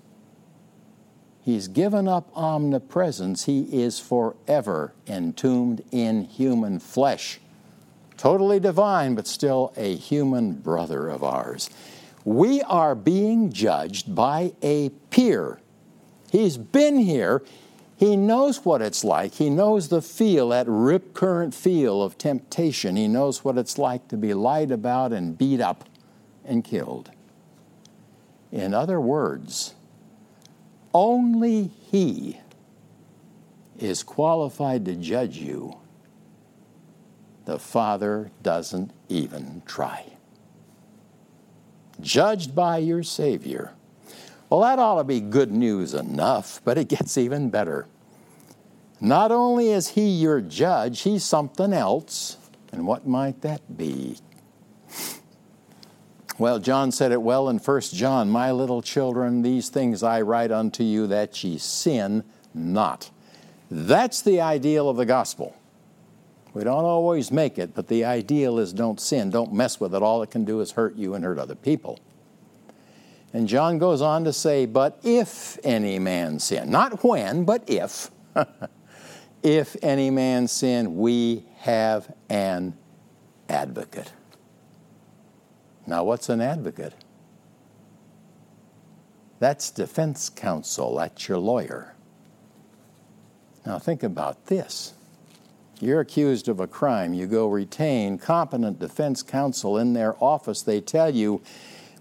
He's 1.43 1.67
given 1.67 2.07
up 2.07 2.29
omnipresence. 2.35 3.45
He 3.45 3.83
is 3.83 3.99
forever 3.99 4.93
entombed 5.05 5.83
in 5.91 6.23
human 6.23 6.79
flesh. 6.79 7.41
Totally 8.15 8.61
divine, 8.61 9.15
but 9.15 9.27
still 9.27 9.73
a 9.75 9.95
human 9.95 10.53
brother 10.53 11.09
of 11.09 11.21
ours. 11.21 11.69
We 12.23 12.61
are 12.61 12.95
being 12.95 13.51
judged 13.51 14.15
by 14.15 14.53
a 14.61 14.89
peer. 15.09 15.59
He's 16.31 16.57
been 16.57 16.97
here. 16.99 17.43
He 17.97 18.15
knows 18.15 18.63
what 18.63 18.81
it's 18.81 19.03
like. 19.03 19.33
He 19.33 19.49
knows 19.49 19.89
the 19.89 20.01
feel, 20.01 20.49
that 20.49 20.65
rip 20.69 21.13
current 21.13 21.53
feel 21.53 22.01
of 22.01 22.17
temptation. 22.17 22.95
He 22.95 23.09
knows 23.09 23.43
what 23.43 23.57
it's 23.57 23.77
like 23.77 24.07
to 24.07 24.17
be 24.17 24.33
lied 24.33 24.71
about 24.71 25.11
and 25.11 25.37
beat 25.37 25.59
up 25.59 25.83
and 26.45 26.63
killed. 26.63 27.11
In 28.51 28.73
other 28.73 29.01
words, 29.01 29.73
only 30.93 31.67
He 31.91 32.39
is 33.79 34.03
qualified 34.03 34.85
to 34.85 34.95
judge 34.95 35.37
you. 35.37 35.77
The 37.45 37.59
Father 37.59 38.31
doesn't 38.41 38.91
even 39.09 39.61
try. 39.65 40.13
Judged 41.99 42.55
by 42.55 42.77
your 42.77 43.03
Savior. 43.03 43.73
Well, 44.49 44.61
that 44.61 44.79
ought 44.79 44.97
to 44.97 45.03
be 45.03 45.19
good 45.19 45.51
news 45.51 45.93
enough, 45.93 46.61
but 46.63 46.77
it 46.77 46.87
gets 46.87 47.17
even 47.17 47.49
better. 47.49 47.87
Not 49.01 49.31
only 49.31 49.69
is 49.69 49.89
He 49.89 50.07
your 50.09 50.41
judge, 50.41 51.01
He's 51.01 51.23
something 51.23 51.73
else. 51.73 52.37
And 52.71 52.87
what 52.87 53.05
might 53.07 53.41
that 53.41 53.77
be? 53.77 54.17
Well, 56.39 56.57
John 56.57 56.91
said 56.91 57.11
it 57.11 57.21
well 57.21 57.47
in 57.47 57.59
1 57.59 57.81
John 57.81 58.29
My 58.29 58.51
little 58.51 58.81
children, 58.81 59.43
these 59.43 59.69
things 59.69 60.01
I 60.01 60.21
write 60.21 60.51
unto 60.51 60.83
you 60.83 61.05
that 61.07 61.43
ye 61.43 61.59
sin 61.59 62.23
not. 62.53 63.11
That's 63.69 64.21
the 64.21 64.41
ideal 64.41 64.89
of 64.89 64.97
the 64.97 65.05
gospel. 65.05 65.55
We 66.53 66.63
don't 66.63 66.85
always 66.85 67.31
make 67.31 67.57
it, 67.57 67.73
but 67.75 67.87
the 67.87 68.05
ideal 68.05 68.59
is 68.59 68.73
don't 68.73 68.99
sin, 68.99 69.29
don't 69.29 69.53
mess 69.53 69.79
with 69.79 69.93
it. 69.93 70.01
All 70.01 70.21
it 70.23 70.31
can 70.31 70.45
do 70.45 70.59
is 70.59 70.71
hurt 70.71 70.95
you 70.95 71.13
and 71.13 71.23
hurt 71.23 71.39
other 71.39 71.55
people. 71.55 71.99
And 73.31 73.47
John 73.47 73.79
goes 73.79 74.01
on 74.01 74.23
to 74.25 74.33
say, 74.33 74.65
But 74.67 74.99
if 75.03 75.57
any 75.63 75.97
man 75.97 76.39
sin, 76.39 76.69
not 76.69 77.03
when, 77.03 77.45
but 77.45 77.63
if, 77.67 78.11
if 79.43 79.75
any 79.81 80.11
man 80.11 80.47
sin, 80.47 80.97
we 80.97 81.43
have 81.57 82.13
an 82.29 82.75
advocate. 83.49 84.11
Now, 85.85 86.03
what's 86.03 86.29
an 86.29 86.41
advocate? 86.41 86.93
That's 89.39 89.71
defense 89.71 90.29
counsel, 90.29 90.95
that's 90.95 91.27
your 91.27 91.37
lawyer. 91.37 91.95
Now, 93.65 93.79
think 93.79 94.03
about 94.03 94.45
this. 94.45 94.93
You're 95.79 95.99
accused 95.99 96.47
of 96.47 96.59
a 96.59 96.67
crime. 96.67 97.13
You 97.13 97.27
go 97.27 97.47
retain 97.47 98.17
competent 98.17 98.79
defense 98.79 99.21
counsel 99.21 99.77
in 99.77 99.93
their 99.93 100.15
office. 100.23 100.61
They 100.61 100.79
tell 100.79 101.13
you, 101.13 101.41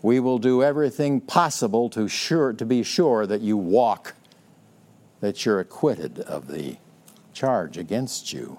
we 0.02 0.20
will 0.20 0.38
do 0.38 0.62
everything 0.62 1.20
possible 1.20 1.88
to, 1.90 2.06
sure, 2.06 2.52
to 2.52 2.64
be 2.64 2.82
sure 2.82 3.26
that 3.26 3.40
you 3.40 3.56
walk, 3.56 4.14
that 5.20 5.44
you're 5.44 5.60
acquitted 5.60 6.20
of 6.20 6.48
the 6.48 6.76
charge 7.32 7.76
against 7.76 8.32
you. 8.32 8.58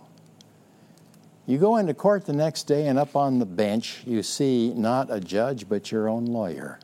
You 1.45 1.57
go 1.57 1.75
into 1.75 1.93
court 1.93 2.25
the 2.25 2.33
next 2.33 2.63
day, 2.63 2.87
and 2.87 2.97
up 2.97 3.15
on 3.15 3.39
the 3.39 3.45
bench, 3.45 4.03
you 4.05 4.23
see 4.23 4.73
not 4.73 5.11
a 5.11 5.19
judge, 5.19 5.67
but 5.67 5.91
your 5.91 6.07
own 6.07 6.25
lawyer. 6.25 6.79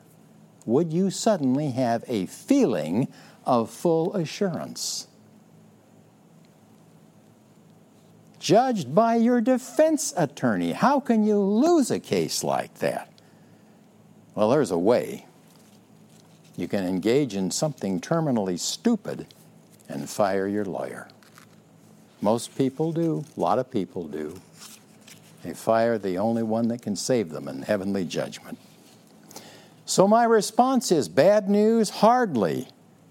Would 0.66 0.92
you 0.92 1.10
suddenly 1.10 1.72
have 1.72 2.04
a 2.08 2.26
feeling 2.26 3.08
of 3.46 3.70
full 3.70 4.14
assurance? 4.16 5.08
Judged 8.38 8.94
by 8.94 9.16
your 9.16 9.40
defense 9.40 10.14
attorney. 10.18 10.74
How 10.74 11.00
can 11.00 11.26
you 11.26 11.40
lose 11.40 11.90
a 11.90 12.00
case 12.00 12.44
like 12.44 12.76
that? 12.80 13.12
Well, 14.36 14.50
there's 14.50 14.72
a 14.72 14.78
way. 14.78 15.26
You 16.58 16.68
can 16.68 16.86
engage 16.86 17.36
in 17.36 17.52
something 17.52 18.02
terminally 18.02 18.60
stupid 18.60 19.28
and 19.88 20.10
fire 20.10 20.48
your 20.48 20.66
lawyer. 20.66 21.08
Most 22.22 22.58
people 22.58 22.92
do, 22.92 23.24
a 23.38 23.40
lot 23.40 23.60
of 23.60 23.72
people 23.72 24.06
do. 24.06 24.40
They 25.44 25.54
fire 25.54 25.98
the 25.98 26.18
only 26.18 26.44
one 26.44 26.68
that 26.68 26.82
can 26.82 26.96
save 26.96 27.30
them 27.30 27.48
in 27.48 27.62
heavenly 27.62 28.06
judgment. 28.06 28.58
So, 29.86 30.08
my 30.08 30.24
response 30.24 30.92
is 30.92 31.10
bad 31.10 31.50
news? 31.50 31.90
Hardly. 31.90 32.68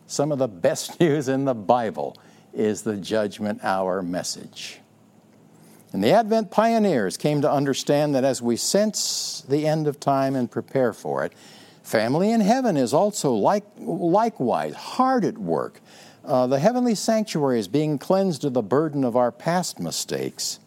Some 0.07 0.31
of 0.31 0.39
the 0.39 0.49
best 0.49 1.01
news 1.01 1.29
in 1.29 1.45
the 1.45 1.55
Bible 1.55 2.17
is 2.53 2.83
the 2.83 2.97
judgment 2.97 3.61
hour 3.65 4.03
message. 4.03 4.81
And 5.93 6.05
the 6.05 6.13
Advent 6.13 6.51
pioneers 6.51 7.17
came 7.17 7.41
to 7.41 7.51
understand 7.51 8.15
that 8.15 8.25
as 8.25 8.43
we 8.43 8.57
sense 8.57 9.43
the 9.49 9.67
end 9.67 9.87
of 9.87 9.99
time 9.99 10.37
and 10.37 10.51
prepare 10.51 10.93
for 10.93 11.25
it, 11.25 11.33
family 11.83 12.31
in 12.31 12.43
heaven 12.43 12.77
is 12.77 12.93
also 12.93 13.33
like, 13.33 13.65
likewise 13.79 14.75
hard 14.75 15.25
at 15.25 15.39
work. 15.39 15.81
Uh, 16.25 16.47
the 16.47 16.59
heavenly 16.59 16.95
sanctuary 16.95 17.59
is 17.59 17.69
being 17.69 17.99
cleansed 17.99 18.45
of 18.45 18.53
the 18.53 18.63
burden 18.63 19.03
of 19.03 19.17
our 19.17 19.33
past 19.33 19.81
mistakes 19.81 20.61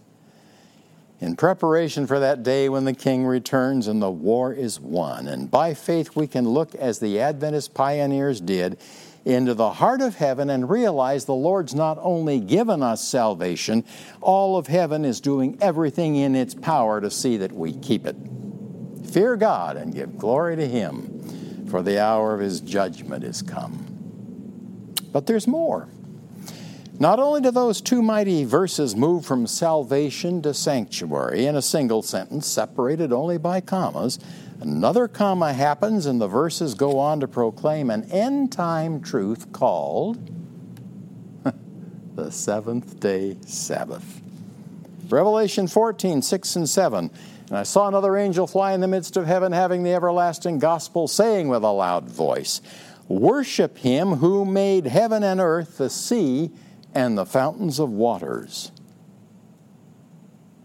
in 1.22 1.36
preparation 1.36 2.08
for 2.08 2.20
that 2.20 2.42
day 2.42 2.68
when 2.68 2.84
the 2.84 2.94
King 2.94 3.26
returns 3.26 3.88
and 3.88 4.02
the 4.02 4.10
war 4.10 4.52
is 4.52 4.80
won. 4.80 5.28
And 5.28 5.50
by 5.50 5.76
faith, 5.76 6.16
we 6.16 6.26
can 6.26 6.50
look 6.50 6.74
as 6.74 7.00
the 7.00 7.20
Adventist 7.20 7.76
pioneers 7.76 8.42
did 8.42 8.80
into 9.24 9.54
the 9.54 9.74
heart 9.74 10.02
of 10.02 10.16
heaven 10.16 10.50
and 10.50 10.68
realize 10.68 11.26
the 11.26 11.34
Lord's 11.34 11.76
not 11.76 12.00
only 12.02 12.40
given 12.40 12.82
us 12.82 13.08
salvation, 13.08 13.86
all 14.20 14.58
of 14.58 14.66
heaven 14.66 15.06
is 15.06 15.22
doing 15.22 15.60
everything 15.62 16.16
in 16.16 16.36
its 16.36 16.56
power 16.56 17.00
to 17.00 17.12
see 17.12 17.38
that 17.38 17.52
we 17.52 17.72
keep 17.72 18.08
it. 18.08 18.16
Fear 19.12 19.38
God 19.38 19.78
and 19.78 19.94
give 19.94 20.18
glory 20.18 20.56
to 20.56 20.68
Him, 20.68 21.68
for 21.70 21.84
the 21.84 22.02
hour 22.02 22.34
of 22.34 22.40
His 22.40 22.62
judgment 22.62 23.24
is 23.24 23.44
come. 23.44 23.86
But 25.12 25.28
there's 25.28 25.46
more. 25.46 25.88
Not 27.02 27.18
only 27.18 27.42
do 27.42 27.50
those 27.50 27.82
two 27.82 28.04
mighty 28.04 28.44
verses 28.44 28.96
move 28.96 29.26
from 29.26 29.48
salvation 29.48 30.40
to 30.44 30.54
sanctuary 30.54 31.48
in 31.48 31.56
a 31.56 31.62
single 31.64 32.04
sentence, 32.04 32.46
separated 32.46 33.12
only 33.12 33.40
by 33.40 33.60
commas, 33.60 34.20
another 34.60 35.08
comma 35.08 35.52
happens 35.52 36.06
and 36.06 36.22
the 36.22 36.28
verses 36.28 36.76
go 36.76 37.00
on 37.00 37.20
to 37.22 37.28
proclaim 37.28 37.90
an 37.90 38.04
end 38.12 38.52
time 38.52 39.02
truth 39.02 39.52
called 39.52 40.30
the 42.16 42.32
seventh 42.32 43.00
day 43.00 43.36
Sabbath. 43.48 44.22
Revelation 45.10 45.68
14, 45.68 46.22
6 46.22 46.56
and 46.56 46.70
7. 46.70 47.10
And 47.48 47.58
I 47.58 47.64
saw 47.64 47.88
another 47.88 48.16
angel 48.16 48.46
fly 48.46 48.74
in 48.74 48.80
the 48.80 48.88
midst 48.88 49.18
of 49.18 49.26
heaven, 49.26 49.54
having 49.54 49.82
the 49.82 49.96
everlasting 49.96 50.60
gospel, 50.60 51.08
saying 51.08 51.48
with 51.48 51.64
a 51.64 51.72
loud 51.72 52.12
voice, 52.12 52.62
Worship 53.08 53.80
him 53.80 54.10
who 54.18 54.46
made 54.46 54.86
heaven 54.86 55.24
and 55.24 55.40
earth, 55.40 55.80
the 55.80 55.90
sea, 55.90 56.52
and 56.94 57.18
the 57.18 57.26
fountains 57.26 57.80
of 57.80 57.90
waters. 57.90 58.72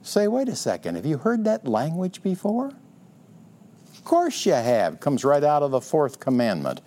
Say, 0.03 0.29
wait 0.29 0.49
a 0.49 0.57
second, 0.57 0.95
have 0.95 1.07
you 1.07 1.19
heard 1.19 1.45
that 1.45 1.67
language 1.67 2.23
before? 2.23 2.73
Of 3.89 4.05
course 4.05 4.47
you 4.47 4.53
have. 4.53 5.01
Comes 5.01 5.25
right 5.25 5.43
out 5.43 5.63
of 5.63 5.73
the 5.73 5.81
fourth 5.81 6.21
commandment. 6.21 6.81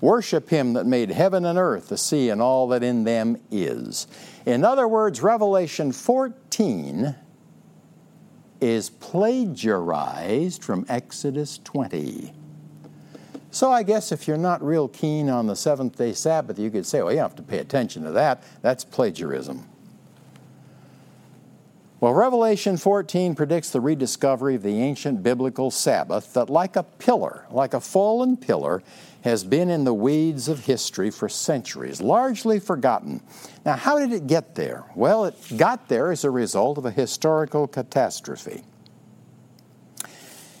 Worship 0.00 0.50
him 0.50 0.74
that 0.74 0.84
made 0.86 1.10
heaven 1.10 1.46
and 1.46 1.58
earth, 1.58 1.88
the 1.88 1.96
sea, 1.96 2.28
and 2.28 2.42
all 2.42 2.68
that 2.68 2.82
in 2.82 3.04
them 3.04 3.40
is. 3.50 4.06
In 4.44 4.62
other 4.62 4.86
words, 4.86 5.22
Revelation 5.22 5.90
14 5.90 7.16
is 8.60 8.90
plagiarized 8.90 10.62
from 10.62 10.84
Exodus 10.88 11.58
20. 11.64 12.32
So 13.56 13.72
I 13.72 13.84
guess 13.84 14.12
if 14.12 14.28
you're 14.28 14.36
not 14.36 14.62
real 14.62 14.86
keen 14.86 15.30
on 15.30 15.46
the 15.46 15.56
seventh 15.56 15.96
day 15.96 16.12
Sabbath, 16.12 16.58
you 16.58 16.70
could 16.70 16.84
say, 16.84 17.00
well, 17.00 17.10
you 17.10 17.20
have 17.20 17.36
to 17.36 17.42
pay 17.42 17.56
attention 17.56 18.02
to 18.02 18.10
that. 18.10 18.42
That's 18.60 18.84
plagiarism. 18.84 19.66
Well, 21.98 22.12
Revelation 22.12 22.76
14 22.76 23.34
predicts 23.34 23.70
the 23.70 23.80
rediscovery 23.80 24.56
of 24.56 24.62
the 24.62 24.82
ancient 24.82 25.22
biblical 25.22 25.70
Sabbath 25.70 26.34
that, 26.34 26.50
like 26.50 26.76
a 26.76 26.82
pillar, 26.82 27.46
like 27.50 27.72
a 27.72 27.80
fallen 27.80 28.36
pillar, 28.36 28.82
has 29.22 29.42
been 29.42 29.70
in 29.70 29.84
the 29.84 29.94
weeds 29.94 30.48
of 30.48 30.66
history 30.66 31.10
for 31.10 31.30
centuries, 31.30 32.02
largely 32.02 32.60
forgotten. 32.60 33.22
Now, 33.64 33.76
how 33.76 33.98
did 33.98 34.12
it 34.12 34.26
get 34.26 34.54
there? 34.54 34.84
Well, 34.94 35.24
it 35.24 35.34
got 35.56 35.88
there 35.88 36.12
as 36.12 36.24
a 36.24 36.30
result 36.30 36.76
of 36.76 36.84
a 36.84 36.90
historical 36.90 37.66
catastrophe. 37.66 38.64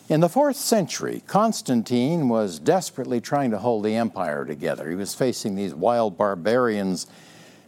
In 0.08 0.20
the 0.20 0.28
fourth 0.28 0.54
century, 0.54 1.24
Constantine 1.26 2.28
was 2.28 2.60
desperately 2.60 3.20
trying 3.20 3.50
to 3.50 3.58
hold 3.58 3.84
the 3.84 3.96
empire 3.96 4.44
together. 4.44 4.88
He 4.88 4.94
was 4.94 5.16
facing 5.16 5.56
these 5.56 5.74
wild 5.74 6.16
barbarians 6.16 7.08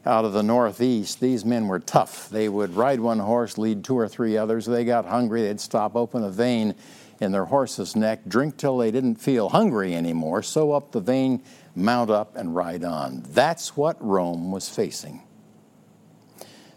out 0.07 0.25
of 0.25 0.35
the 0.35 0.45
northeast. 0.45 1.19
These 1.19 1.45
men 1.45 1.67
were 1.67 1.81
tough. 1.81 2.31
They 2.31 2.49
would 2.49 2.77
ride 2.77 3.01
one 3.01 3.19
horse, 3.19 3.59
lead 3.59 3.83
two 3.83 3.99
or 3.99 4.07
three 4.07 4.37
others. 4.37 4.67
They 4.67 4.85
got 4.85 5.05
hungry, 5.05 5.43
they'd 5.43 5.59
stop, 5.59 5.97
open 5.97 6.23
a 6.23 6.31
vein, 6.31 6.77
in 7.21 7.33
their 7.33 7.47
horse's 7.47 7.97
neck, 7.97 8.21
drink 8.29 8.57
till 8.57 8.79
they 8.79 8.93
didn't 8.93 9.17
feel 9.17 9.49
hungry 9.49 9.97
anymore, 9.97 10.41
sew 10.45 10.71
up 10.71 10.93
the 10.93 11.01
vein, 11.01 11.43
mount 11.75 12.09
up, 12.09 12.37
and 12.37 12.55
ride 12.55 12.85
on. 12.85 13.25
That's 13.31 13.77
what 13.77 13.97
Rome 14.01 14.53
was 14.53 14.69
facing. 14.69 15.23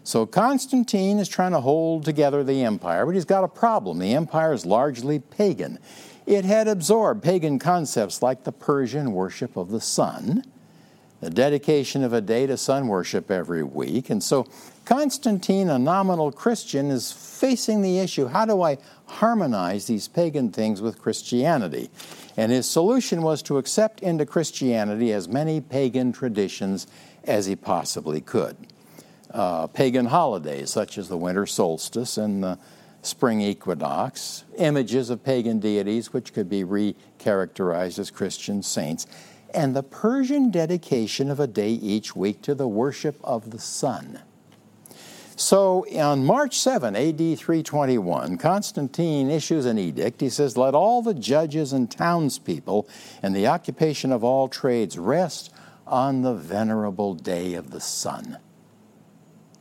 So 0.04 0.26
Constantine 0.26 1.18
is 1.18 1.28
trying 1.28 1.52
to 1.52 1.60
hold 1.60 2.04
together 2.04 2.42
the 2.42 2.64
empire, 2.64 3.06
but 3.06 3.14
he's 3.14 3.24
got 3.24 3.44
a 3.44 3.48
problem. 3.48 3.98
The 3.98 4.14
empire 4.14 4.52
is 4.52 4.66
largely 4.66 5.20
pagan. 5.20 5.78
It 6.26 6.44
had 6.44 6.68
absorbed 6.68 7.22
pagan 7.22 7.58
concepts 7.58 8.22
like 8.22 8.44
the 8.44 8.52
Persian 8.52 9.12
worship 9.12 9.56
of 9.56 9.70
the 9.70 9.80
sun, 9.80 10.44
the 11.20 11.30
dedication 11.30 12.02
of 12.02 12.12
a 12.12 12.20
day 12.20 12.46
to 12.46 12.56
sun 12.56 12.88
worship 12.88 13.30
every 13.30 13.62
week. 13.62 14.10
And 14.10 14.22
so 14.22 14.46
Constantine, 14.84 15.70
a 15.70 15.78
nominal 15.78 16.32
Christian, 16.32 16.90
is 16.90 17.12
facing 17.12 17.82
the 17.82 18.00
issue 18.00 18.26
how 18.26 18.44
do 18.44 18.62
I 18.62 18.78
harmonize 19.06 19.86
these 19.86 20.08
pagan 20.08 20.50
things 20.50 20.80
with 20.80 21.00
Christianity. 21.00 21.90
And 22.36 22.50
his 22.50 22.68
solution 22.68 23.22
was 23.22 23.42
to 23.42 23.58
accept 23.58 24.00
into 24.00 24.26
Christianity 24.26 25.12
as 25.12 25.28
many 25.28 25.60
pagan 25.60 26.12
traditions 26.12 26.88
as 27.24 27.46
he 27.46 27.54
possibly 27.54 28.20
could. 28.20 28.56
Uh, 29.32 29.66
pagan 29.66 30.06
holidays 30.06 30.70
such 30.70 30.98
as 30.98 31.08
the 31.08 31.16
winter 31.16 31.46
solstice 31.46 32.18
and 32.18 32.44
the 32.44 32.58
spring 33.00 33.40
equinox, 33.40 34.44
images 34.58 35.10
of 35.10 35.24
pagan 35.24 35.58
deities 35.58 36.12
which 36.12 36.32
could 36.32 36.48
be 36.48 36.62
recharacterized 36.62 37.98
as 37.98 38.10
Christian 38.10 38.62
saints, 38.62 39.06
and 39.54 39.74
the 39.74 39.82
Persian 39.82 40.50
dedication 40.50 41.30
of 41.30 41.40
a 41.40 41.46
day 41.46 41.70
each 41.70 42.14
week 42.14 42.42
to 42.42 42.54
the 42.54 42.68
worship 42.68 43.18
of 43.24 43.50
the 43.50 43.58
sun. 43.58 44.20
So 45.34 45.86
on 45.98 46.24
March 46.24 46.58
7, 46.58 46.94
AD 46.94 47.16
321, 47.16 48.38
Constantine 48.38 49.30
issues 49.30 49.64
an 49.64 49.78
edict. 49.78 50.20
He 50.20 50.28
says, 50.28 50.56
Let 50.56 50.74
all 50.74 51.02
the 51.02 51.14
judges 51.14 51.72
and 51.72 51.90
townspeople 51.90 52.88
and 53.22 53.34
the 53.34 53.46
occupation 53.46 54.12
of 54.12 54.22
all 54.22 54.48
trades 54.48 54.98
rest 54.98 55.52
on 55.86 56.22
the 56.22 56.34
venerable 56.34 57.14
day 57.14 57.54
of 57.54 57.70
the 57.70 57.80
sun. 57.80 58.38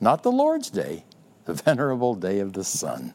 Not 0.01 0.23
the 0.23 0.31
Lord's 0.31 0.71
day, 0.71 1.05
the 1.45 1.53
venerable 1.53 2.15
day 2.15 2.39
of 2.39 2.53
the 2.53 2.63
sun. 2.63 3.13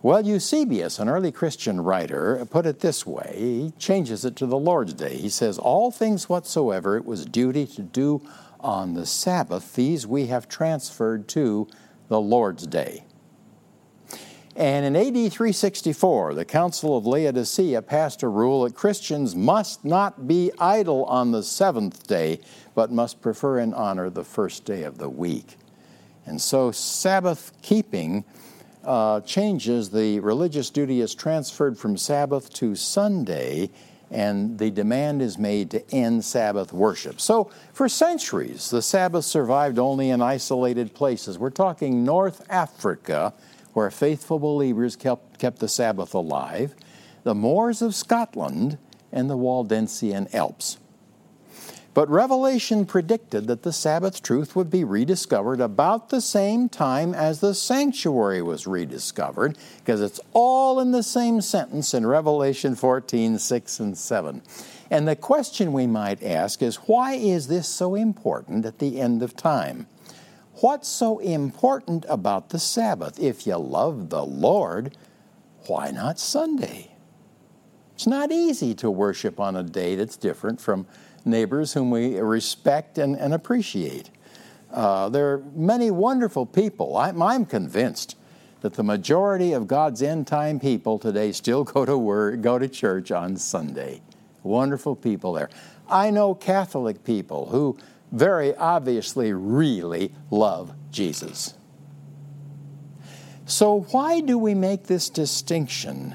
Well, 0.00 0.24
Eusebius, 0.24 1.00
an 1.00 1.08
early 1.08 1.32
Christian 1.32 1.80
writer, 1.80 2.46
put 2.48 2.64
it 2.64 2.78
this 2.78 3.04
way. 3.04 3.34
He 3.36 3.72
changes 3.76 4.24
it 4.24 4.36
to 4.36 4.46
the 4.46 4.56
Lord's 4.56 4.94
day. 4.94 5.16
He 5.16 5.28
says, 5.28 5.58
All 5.58 5.90
things 5.90 6.28
whatsoever 6.28 6.96
it 6.96 7.04
was 7.04 7.26
duty 7.26 7.66
to 7.66 7.82
do 7.82 8.22
on 8.60 8.94
the 8.94 9.04
Sabbath, 9.04 9.74
these 9.74 10.06
we 10.06 10.26
have 10.26 10.48
transferred 10.48 11.26
to 11.28 11.66
the 12.06 12.20
Lord's 12.20 12.68
Day. 12.68 13.04
And 14.54 14.86
in 14.86 14.96
AD 14.96 15.32
364, 15.32 16.34
the 16.34 16.44
Council 16.44 16.96
of 16.96 17.06
Laodicea 17.06 17.82
passed 17.82 18.22
a 18.22 18.28
rule 18.28 18.62
that 18.64 18.74
Christians 18.74 19.36
must 19.36 19.84
not 19.84 20.26
be 20.26 20.50
idle 20.58 21.04
on 21.04 21.30
the 21.30 21.42
seventh 21.42 22.06
day, 22.06 22.40
but 22.76 22.92
must 22.92 23.22
prefer 23.22 23.58
and 23.58 23.74
honor 23.74 24.10
the 24.10 24.22
first 24.22 24.64
day 24.66 24.84
of 24.84 24.98
the 24.98 25.08
week. 25.08 25.56
And 26.26 26.40
so 26.40 26.70
Sabbath 26.70 27.52
keeping 27.62 28.24
uh, 28.84 29.22
changes, 29.22 29.90
the 29.90 30.20
religious 30.20 30.70
duty 30.70 31.00
is 31.00 31.14
transferred 31.14 31.78
from 31.78 31.96
Sabbath 31.96 32.52
to 32.54 32.76
Sunday 32.76 33.70
and 34.10 34.58
the 34.58 34.70
demand 34.70 35.22
is 35.22 35.38
made 35.38 35.70
to 35.72 35.90
end 35.90 36.24
Sabbath 36.24 36.72
worship. 36.72 37.20
So, 37.20 37.50
for 37.72 37.88
centuries, 37.88 38.70
the 38.70 38.82
Sabbath 38.82 39.24
survived 39.24 39.80
only 39.80 40.10
in 40.10 40.22
isolated 40.22 40.94
places. 40.94 41.40
We're 41.40 41.50
talking 41.50 42.04
North 42.04 42.46
Africa, 42.48 43.34
where 43.72 43.90
faithful 43.90 44.38
believers 44.38 44.94
kept, 44.94 45.40
kept 45.40 45.58
the 45.58 45.66
Sabbath 45.66 46.14
alive, 46.14 46.76
the 47.24 47.34
moors 47.34 47.82
of 47.82 47.96
Scotland, 47.96 48.78
and 49.10 49.28
the 49.28 49.36
Waldensian 49.36 50.32
Alps. 50.32 50.78
But 51.96 52.10
Revelation 52.10 52.84
predicted 52.84 53.46
that 53.46 53.62
the 53.62 53.72
Sabbath 53.72 54.22
truth 54.22 54.54
would 54.54 54.68
be 54.68 54.84
rediscovered 54.84 55.62
about 55.62 56.10
the 56.10 56.20
same 56.20 56.68
time 56.68 57.14
as 57.14 57.40
the 57.40 57.54
sanctuary 57.54 58.42
was 58.42 58.66
rediscovered, 58.66 59.56
because 59.78 60.02
it's 60.02 60.20
all 60.34 60.78
in 60.78 60.90
the 60.90 61.02
same 61.02 61.40
sentence 61.40 61.94
in 61.94 62.06
Revelation 62.06 62.74
14, 62.74 63.38
6, 63.38 63.80
and 63.80 63.96
7. 63.96 64.42
And 64.90 65.08
the 65.08 65.16
question 65.16 65.72
we 65.72 65.86
might 65.86 66.22
ask 66.22 66.60
is 66.60 66.76
why 66.76 67.14
is 67.14 67.48
this 67.48 67.66
so 67.66 67.94
important 67.94 68.66
at 68.66 68.78
the 68.78 69.00
end 69.00 69.22
of 69.22 69.34
time? 69.34 69.86
What's 70.56 70.88
so 70.88 71.18
important 71.20 72.04
about 72.10 72.50
the 72.50 72.58
Sabbath? 72.58 73.18
If 73.18 73.46
you 73.46 73.56
love 73.56 74.10
the 74.10 74.22
Lord, 74.22 74.94
why 75.66 75.92
not 75.92 76.18
Sunday? 76.18 76.90
It's 77.94 78.06
not 78.06 78.30
easy 78.30 78.74
to 78.74 78.90
worship 78.90 79.40
on 79.40 79.56
a 79.56 79.62
day 79.62 79.94
that's 79.94 80.18
different 80.18 80.60
from 80.60 80.86
neighbors 81.26 81.72
whom 81.72 81.90
we 81.90 82.18
respect 82.18 82.98
and, 82.98 83.18
and 83.18 83.34
appreciate. 83.34 84.10
Uh, 84.70 85.08
there 85.08 85.32
are 85.32 85.44
many 85.54 85.90
wonderful 85.90 86.46
people. 86.46 86.96
I'm, 86.96 87.22
I'm, 87.22 87.46
convinced 87.46 88.16
that 88.60 88.74
the 88.74 88.82
majority 88.82 89.52
of 89.52 89.66
God's 89.66 90.02
end 90.02 90.26
time 90.26 90.58
people 90.60 90.98
today 90.98 91.32
still 91.32 91.64
go 91.64 91.84
to 91.84 91.96
work, 91.96 92.40
go 92.40 92.58
to 92.58 92.68
church 92.68 93.10
on 93.10 93.36
Sunday. 93.36 94.02
Wonderful 94.42 94.96
people 94.96 95.32
there. 95.32 95.50
I 95.88 96.10
know 96.10 96.34
Catholic 96.34 97.04
people 97.04 97.46
who 97.46 97.78
very 98.12 98.54
obviously 98.54 99.32
really 99.32 100.12
love 100.30 100.72
Jesus. 100.90 101.54
So, 103.44 103.86
why 103.90 104.20
do 104.20 104.38
we 104.38 104.54
make 104.54 104.84
this 104.84 105.08
distinction? 105.08 106.14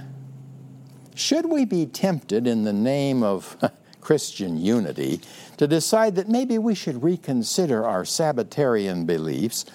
Should 1.16 1.46
we 1.46 1.66
be 1.66 1.86
tempted 1.86 2.48
in 2.48 2.64
the 2.64 2.74
name 2.74 3.24
of 3.24 3.58
Christian 4.02 4.58
unity 4.58 5.22
to 5.58 5.68
decide 5.68 6.16
that 6.16 6.28
maybe 6.28 6.58
we 6.58 6.76
should 6.76 7.04
reconsider 7.04 7.86
our 7.86 8.04
Sabbatarian 8.04 9.06
beliefs 9.06 9.66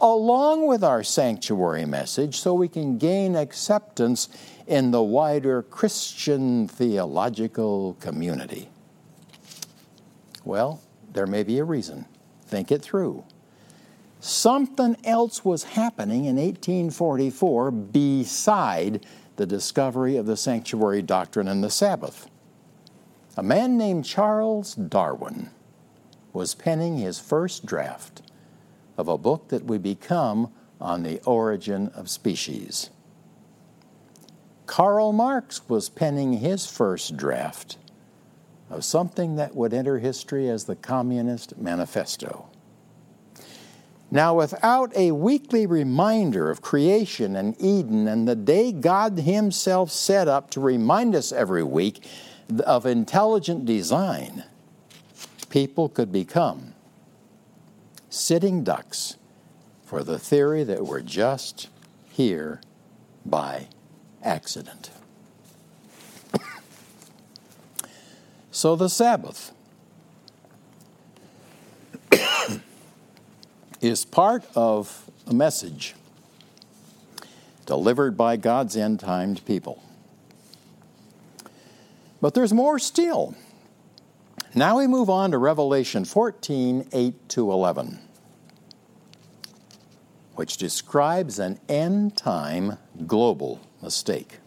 along 0.00 0.66
with 0.66 0.82
our 0.82 1.02
sanctuary 1.02 1.84
message 1.84 2.38
so 2.38 2.52
we 2.52 2.68
can 2.68 2.98
gain 2.98 3.36
acceptance 3.36 4.28
in 4.66 4.90
the 4.90 5.02
wider 5.02 5.62
Christian 5.62 6.68
theological 6.68 7.94
community? 8.00 8.68
Well, 10.44 10.82
there 11.12 11.26
may 11.26 11.42
be 11.42 11.58
a 11.58 11.64
reason. 11.64 12.06
Think 12.46 12.70
it 12.70 12.82
through. 12.82 13.24
Something 14.20 14.96
else 15.04 15.44
was 15.44 15.64
happening 15.64 16.24
in 16.24 16.36
1844 16.36 17.70
beside 17.70 19.04
the 19.36 19.46
discovery 19.46 20.16
of 20.16 20.26
the 20.26 20.36
sanctuary 20.36 21.02
doctrine 21.02 21.48
and 21.48 21.62
the 21.62 21.70
Sabbath. 21.70 22.28
A 23.36 23.42
man 23.42 23.76
named 23.76 24.04
Charles 24.04 24.74
Darwin 24.74 25.50
was 26.32 26.54
penning 26.54 26.98
his 26.98 27.18
first 27.18 27.66
draft 27.66 28.22
of 28.96 29.08
a 29.08 29.18
book 29.18 29.48
that 29.48 29.64
would 29.64 29.82
become 29.82 30.52
On 30.80 31.02
the 31.02 31.20
Origin 31.22 31.88
of 31.96 32.08
Species. 32.08 32.90
Karl 34.66 35.12
Marx 35.12 35.68
was 35.68 35.88
penning 35.88 36.34
his 36.34 36.66
first 36.66 37.16
draft 37.16 37.76
of 38.70 38.84
something 38.84 39.36
that 39.36 39.54
would 39.54 39.74
enter 39.74 39.98
history 39.98 40.48
as 40.48 40.64
the 40.64 40.76
Communist 40.76 41.58
Manifesto. 41.58 42.48
Now, 44.10 44.36
without 44.36 44.96
a 44.96 45.10
weekly 45.10 45.66
reminder 45.66 46.50
of 46.50 46.62
creation 46.62 47.34
and 47.34 47.60
Eden 47.60 48.06
and 48.06 48.28
the 48.28 48.36
day 48.36 48.70
God 48.70 49.18
Himself 49.18 49.90
set 49.90 50.28
up 50.28 50.50
to 50.50 50.60
remind 50.60 51.16
us 51.16 51.32
every 51.32 51.64
week 51.64 52.06
of 52.64 52.86
intelligent 52.86 53.64
design, 53.64 54.44
people 55.48 55.88
could 55.88 56.10
become 56.12 56.74
sitting 58.10 58.64
ducks 58.64 59.16
for 59.84 60.02
the 60.02 60.18
theory 60.18 60.64
that 60.64 60.84
we're 60.84 61.00
just 61.00 61.68
here 62.10 62.60
by 63.24 63.68
accident. 64.22 64.90
so 68.50 68.74
the 68.76 68.88
Sabbath 68.88 69.52
is 73.80 74.04
part 74.04 74.44
of 74.54 75.10
a 75.26 75.34
message 75.34 75.94
delivered 77.66 78.16
by 78.16 78.36
God's 78.36 78.76
end 78.76 79.00
timed 79.00 79.44
people. 79.46 79.83
But 82.24 82.32
there's 82.32 82.54
more 82.54 82.78
still. 82.78 83.34
Now 84.54 84.78
we 84.78 84.86
move 84.86 85.10
on 85.10 85.32
to 85.32 85.36
Revelation 85.36 86.06
14 86.06 86.88
8 86.90 87.28
to 87.28 87.52
11, 87.52 87.98
which 90.34 90.56
describes 90.56 91.38
an 91.38 91.60
end 91.68 92.16
time 92.16 92.78
global 93.06 93.60
mistake. 93.82 94.38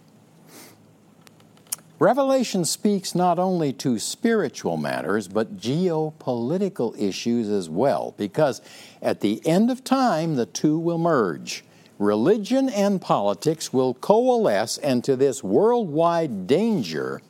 Revelation 2.00 2.66
speaks 2.66 3.14
not 3.14 3.38
only 3.38 3.72
to 3.74 4.00
spiritual 4.00 4.78
matters, 4.78 5.28
but 5.28 5.58
geopolitical 5.58 7.00
issues 7.00 7.48
as 7.48 7.70
well, 7.70 8.16
because 8.18 8.60
at 9.04 9.22
the 9.22 9.40
end 9.46 9.70
of 9.70 9.84
time, 9.84 10.36
the 10.36 10.48
two 10.48 10.80
will 10.80 10.98
merge. 10.98 11.64
Religion 12.00 12.70
and 12.70 13.00
politics 13.00 13.72
will 13.72 13.94
coalesce, 13.94 14.80
and 14.80 15.04
to 15.04 15.16
this 15.16 15.44
worldwide 15.44 16.48
danger, 16.48 17.22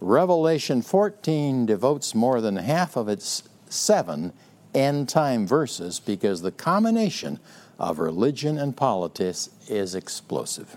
Revelation 0.00 0.82
14 0.82 1.66
devotes 1.66 2.14
more 2.14 2.40
than 2.40 2.56
half 2.56 2.96
of 2.96 3.08
its 3.08 3.42
seven 3.68 4.32
end 4.74 5.08
time 5.08 5.46
verses 5.46 5.98
because 5.98 6.42
the 6.42 6.52
combination 6.52 7.40
of 7.78 7.98
religion 7.98 8.58
and 8.58 8.76
politics 8.76 9.50
is 9.68 9.94
explosive. 9.94 10.76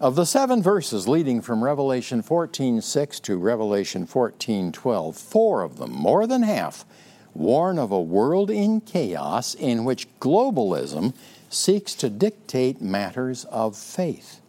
Of 0.00 0.14
the 0.14 0.24
seven 0.24 0.62
verses 0.62 1.06
leading 1.06 1.42
from 1.42 1.62
Revelation 1.62 2.22
14:6 2.22 3.20
to 3.20 3.36
Revelation 3.36 4.06
14:12, 4.06 5.14
four 5.14 5.62
of 5.62 5.76
them, 5.76 5.92
more 5.92 6.26
than 6.26 6.42
half, 6.42 6.86
warn 7.34 7.78
of 7.78 7.92
a 7.92 8.00
world 8.00 8.50
in 8.50 8.80
chaos 8.80 9.54
in 9.54 9.84
which 9.84 10.08
globalism 10.18 11.12
seeks 11.50 11.94
to 11.96 12.08
dictate 12.08 12.80
matters 12.80 13.44
of 13.46 13.76
faith. 13.76 14.39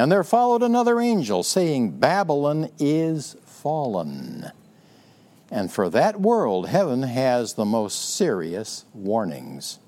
And 0.00 0.10
there 0.10 0.24
followed 0.24 0.62
another 0.62 0.98
angel 0.98 1.42
saying, 1.42 1.98
Babylon 1.98 2.70
is 2.78 3.36
fallen. 3.44 4.50
And 5.50 5.70
for 5.70 5.90
that 5.90 6.22
world, 6.22 6.68
heaven 6.68 7.02
has 7.02 7.52
the 7.52 7.66
most 7.66 8.14
serious 8.14 8.86
warnings. 8.94 9.78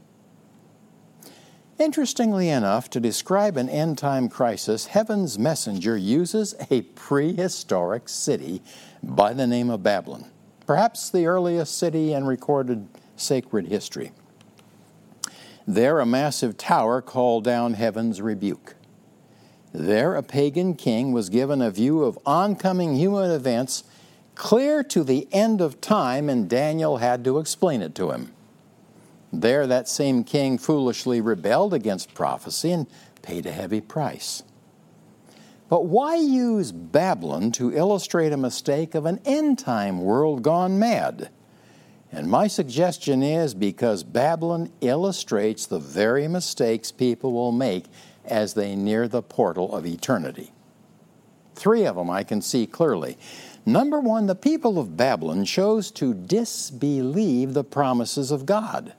Interestingly 1.78 2.50
enough, 2.50 2.90
to 2.90 3.00
describe 3.00 3.56
an 3.56 3.70
end 3.70 3.96
time 3.96 4.28
crisis, 4.28 4.84
heaven's 4.84 5.38
messenger 5.38 5.96
uses 5.96 6.54
a 6.70 6.82
prehistoric 6.82 8.06
city 8.06 8.60
by 9.02 9.32
the 9.32 9.46
name 9.46 9.70
of 9.70 9.82
Babylon, 9.82 10.26
perhaps 10.66 11.08
the 11.08 11.24
earliest 11.24 11.78
city 11.78 12.12
in 12.12 12.26
recorded 12.26 12.86
sacred 13.16 13.68
history. 13.68 14.12
There, 15.66 16.00
a 16.00 16.04
massive 16.04 16.58
tower 16.58 17.00
called 17.00 17.44
down 17.44 17.72
heaven's 17.72 18.20
rebuke. 18.20 18.74
There, 19.72 20.16
a 20.16 20.22
pagan 20.22 20.74
king 20.74 21.12
was 21.12 21.30
given 21.30 21.62
a 21.62 21.70
view 21.70 22.02
of 22.02 22.18
oncoming 22.26 22.96
human 22.96 23.30
events 23.30 23.84
clear 24.34 24.82
to 24.84 25.02
the 25.02 25.26
end 25.32 25.60
of 25.60 25.80
time, 25.80 26.28
and 26.28 26.48
Daniel 26.48 26.98
had 26.98 27.24
to 27.24 27.38
explain 27.38 27.80
it 27.80 27.94
to 27.94 28.10
him. 28.10 28.32
There, 29.32 29.66
that 29.66 29.88
same 29.88 30.24
king 30.24 30.58
foolishly 30.58 31.20
rebelled 31.20 31.72
against 31.72 32.12
prophecy 32.12 32.72
and 32.72 32.86
paid 33.22 33.46
a 33.46 33.52
heavy 33.52 33.80
price. 33.80 34.42
But 35.70 35.86
why 35.86 36.16
use 36.16 36.70
Babylon 36.70 37.50
to 37.52 37.74
illustrate 37.74 38.32
a 38.32 38.36
mistake 38.36 38.94
of 38.94 39.06
an 39.06 39.20
end 39.24 39.58
time 39.58 40.02
world 40.02 40.42
gone 40.42 40.78
mad? 40.78 41.30
And 42.10 42.28
my 42.28 42.46
suggestion 42.46 43.22
is 43.22 43.54
because 43.54 44.04
Babylon 44.04 44.70
illustrates 44.82 45.64
the 45.64 45.78
very 45.78 46.28
mistakes 46.28 46.92
people 46.92 47.32
will 47.32 47.52
make 47.52 47.86
as 48.24 48.54
they 48.54 48.76
near 48.76 49.08
the 49.08 49.22
portal 49.22 49.74
of 49.74 49.86
eternity. 49.86 50.52
Three 51.54 51.84
of 51.84 51.96
them 51.96 52.10
I 52.10 52.24
can 52.24 52.40
see 52.42 52.66
clearly. 52.66 53.18
Number 53.64 54.00
one, 54.00 54.26
the 54.26 54.34
people 54.34 54.78
of 54.78 54.96
Babylon 54.96 55.44
chose 55.44 55.90
to 55.92 56.14
disbelieve 56.14 57.54
the 57.54 57.64
promises 57.64 58.30
of 58.30 58.46
God. 58.46 58.94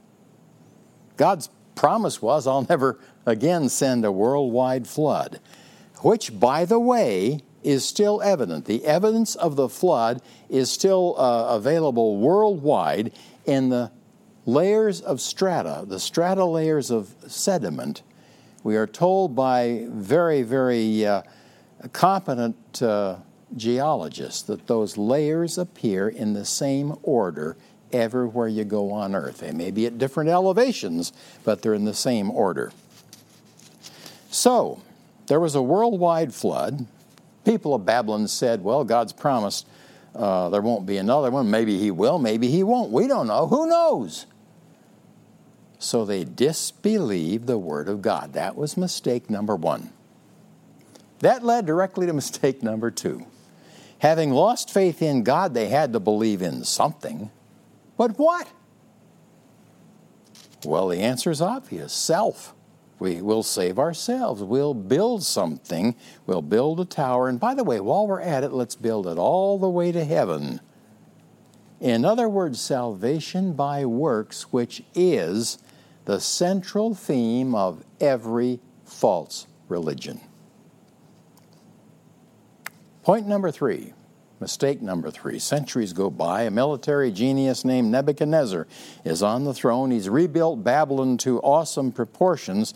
God's 1.17 1.49
promise 1.75 2.21
was, 2.21 2.47
I'll 2.47 2.65
never 2.69 2.99
again 3.25 3.69
send 3.69 4.05
a 4.05 4.11
worldwide 4.11 4.87
flood, 4.87 5.39
which, 6.01 6.39
by 6.39 6.65
the 6.65 6.79
way, 6.79 7.41
is 7.63 7.85
still 7.85 8.21
evident. 8.21 8.65
The 8.65 8.85
evidence 8.85 9.35
of 9.35 9.55
the 9.55 9.69
flood 9.69 10.21
is 10.49 10.69
still 10.69 11.15
uh, 11.17 11.55
available 11.55 12.17
worldwide 12.17 13.11
in 13.45 13.69
the 13.69 13.91
layers 14.45 15.01
of 15.01 15.21
strata, 15.21 15.85
the 15.87 15.99
strata 15.99 16.45
layers 16.45 16.91
of 16.91 17.15
sediment. 17.27 18.03
We 18.63 18.77
are 18.77 18.87
told 18.87 19.35
by 19.35 19.85
very, 19.89 20.41
very 20.41 21.05
uh, 21.05 21.23
competent 21.91 22.81
uh, 22.81 23.17
geologists 23.55 24.41
that 24.43 24.67
those 24.67 24.97
layers 24.97 25.57
appear 25.57 26.07
in 26.07 26.33
the 26.33 26.45
same 26.45 26.95
order 27.03 27.57
everywhere 27.91 28.47
you 28.47 28.63
go 28.63 28.91
on 28.91 29.13
earth. 29.13 29.39
They 29.39 29.51
may 29.51 29.69
be 29.69 29.85
at 29.85 29.97
different 29.97 30.29
elevations, 30.29 31.13
but 31.43 31.61
they're 31.61 31.73
in 31.73 31.85
the 31.85 31.93
same 31.93 32.31
order. 32.31 32.71
So, 34.31 34.81
there 35.27 35.39
was 35.39 35.55
a 35.55 35.61
worldwide 35.61 36.33
flood. 36.33 36.85
People 37.45 37.75
of 37.75 37.85
Babylon 37.85 38.27
said, 38.27 38.63
Well, 38.63 38.83
God's 38.83 39.13
promised 39.13 39.67
uh, 40.15 40.49
there 40.49 40.61
won't 40.61 40.85
be 40.85 40.97
another 40.97 41.31
one. 41.31 41.51
Maybe 41.51 41.77
He 41.77 41.91
will, 41.91 42.17
maybe 42.17 42.47
He 42.47 42.63
won't. 42.63 42.91
We 42.91 43.07
don't 43.07 43.27
know. 43.27 43.47
Who 43.47 43.67
knows? 43.67 44.25
So 45.83 46.05
they 46.05 46.23
disbelieved 46.23 47.45
the 47.45 47.57
Word 47.57 47.89
of 47.89 48.01
God. 48.01 48.31
That 48.33 48.55
was 48.55 48.77
mistake 48.77 49.29
number 49.29 49.53
one. 49.53 49.91
That 51.19 51.43
led 51.43 51.65
directly 51.65 52.07
to 52.07 52.13
mistake 52.13 52.63
number 52.63 52.89
two. 52.89 53.25
Having 53.99 54.31
lost 54.31 54.71
faith 54.71 55.01
in 55.01 55.23
God, 55.23 55.53
they 55.53 55.67
had 55.67 55.91
to 55.91 55.99
believe 55.99 56.41
in 56.41 56.63
something. 56.63 57.31
But 57.97 58.17
what? 58.17 58.47
Well, 60.65 60.87
the 60.87 60.99
answer 60.99 61.29
is 61.29 61.41
obvious 61.41 61.91
self. 61.91 62.55
We 62.97 63.21
will 63.21 63.43
save 63.43 63.77
ourselves. 63.77 64.41
We'll 64.41 64.73
build 64.73 65.23
something. 65.23 65.95
We'll 66.25 66.41
build 66.41 66.79
a 66.79 66.85
tower. 66.85 67.27
And 67.27 67.41
by 67.41 67.55
the 67.55 67.65
way, 67.65 67.81
while 67.81 68.07
we're 68.07 68.21
at 68.21 68.45
it, 68.45 68.53
let's 68.53 68.75
build 68.75 69.05
it 69.05 69.17
all 69.17 69.59
the 69.59 69.69
way 69.69 69.91
to 69.91 70.05
heaven. 70.05 70.61
In 71.81 72.05
other 72.05 72.29
words, 72.29 72.61
salvation 72.61 73.51
by 73.51 73.85
works, 73.85 74.43
which 74.53 74.83
is 74.95 75.57
the 76.05 76.19
central 76.19 76.93
theme 76.93 77.55
of 77.55 77.83
every 77.99 78.59
false 78.85 79.47
religion. 79.69 80.19
Point 83.03 83.27
number 83.27 83.51
three 83.51 83.93
Mistake 84.43 84.81
number 84.81 85.09
three. 85.09 85.39
Centuries 85.39 85.93
go 85.93 86.09
by. 86.09 86.41
A 86.41 86.51
military 86.51 87.13
genius 87.13 87.63
named 87.63 87.89
Nebuchadnezzar 87.89 88.67
is 89.05 89.23
on 89.23 89.45
the 89.45 89.53
throne. 89.53 89.89
He's 89.89 90.09
rebuilt 90.09 90.65
Babylon 90.65 91.17
to 91.19 91.39
awesome 91.39 91.93
proportions. 91.93 92.73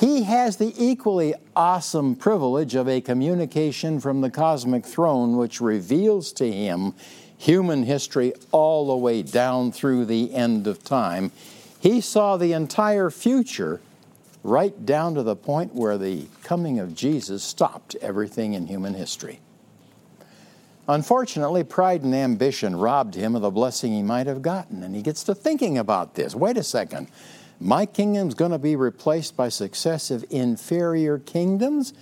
He 0.00 0.22
has 0.22 0.56
the 0.56 0.72
equally 0.78 1.34
awesome 1.54 2.16
privilege 2.16 2.74
of 2.74 2.88
a 2.88 3.02
communication 3.02 4.00
from 4.00 4.22
the 4.22 4.30
cosmic 4.30 4.86
throne, 4.86 5.36
which 5.36 5.60
reveals 5.60 6.32
to 6.32 6.50
him 6.50 6.94
human 7.36 7.82
history 7.82 8.32
all 8.50 8.86
the 8.86 8.96
way 8.96 9.20
down 9.20 9.72
through 9.72 10.06
the 10.06 10.32
end 10.32 10.66
of 10.66 10.82
time. 10.82 11.30
He 11.86 12.00
saw 12.00 12.36
the 12.36 12.52
entire 12.52 13.10
future 13.10 13.80
right 14.42 14.84
down 14.84 15.14
to 15.14 15.22
the 15.22 15.36
point 15.36 15.72
where 15.72 15.96
the 15.96 16.26
coming 16.42 16.80
of 16.80 16.96
Jesus 16.96 17.44
stopped 17.44 17.94
everything 18.02 18.54
in 18.54 18.66
human 18.66 18.92
history. 18.92 19.38
Unfortunately, 20.88 21.62
pride 21.62 22.02
and 22.02 22.12
ambition 22.12 22.74
robbed 22.74 23.14
him 23.14 23.36
of 23.36 23.42
the 23.42 23.52
blessing 23.52 23.92
he 23.92 24.02
might 24.02 24.26
have 24.26 24.42
gotten. 24.42 24.82
And 24.82 24.96
he 24.96 25.00
gets 25.00 25.22
to 25.22 25.34
thinking 25.36 25.78
about 25.78 26.16
this. 26.16 26.34
Wait 26.34 26.56
a 26.56 26.64
second. 26.64 27.06
My 27.60 27.86
kingdom's 27.86 28.34
going 28.34 28.50
to 28.50 28.58
be 28.58 28.74
replaced 28.74 29.36
by 29.36 29.48
successive 29.48 30.24
inferior 30.28 31.20
kingdoms? 31.20 31.94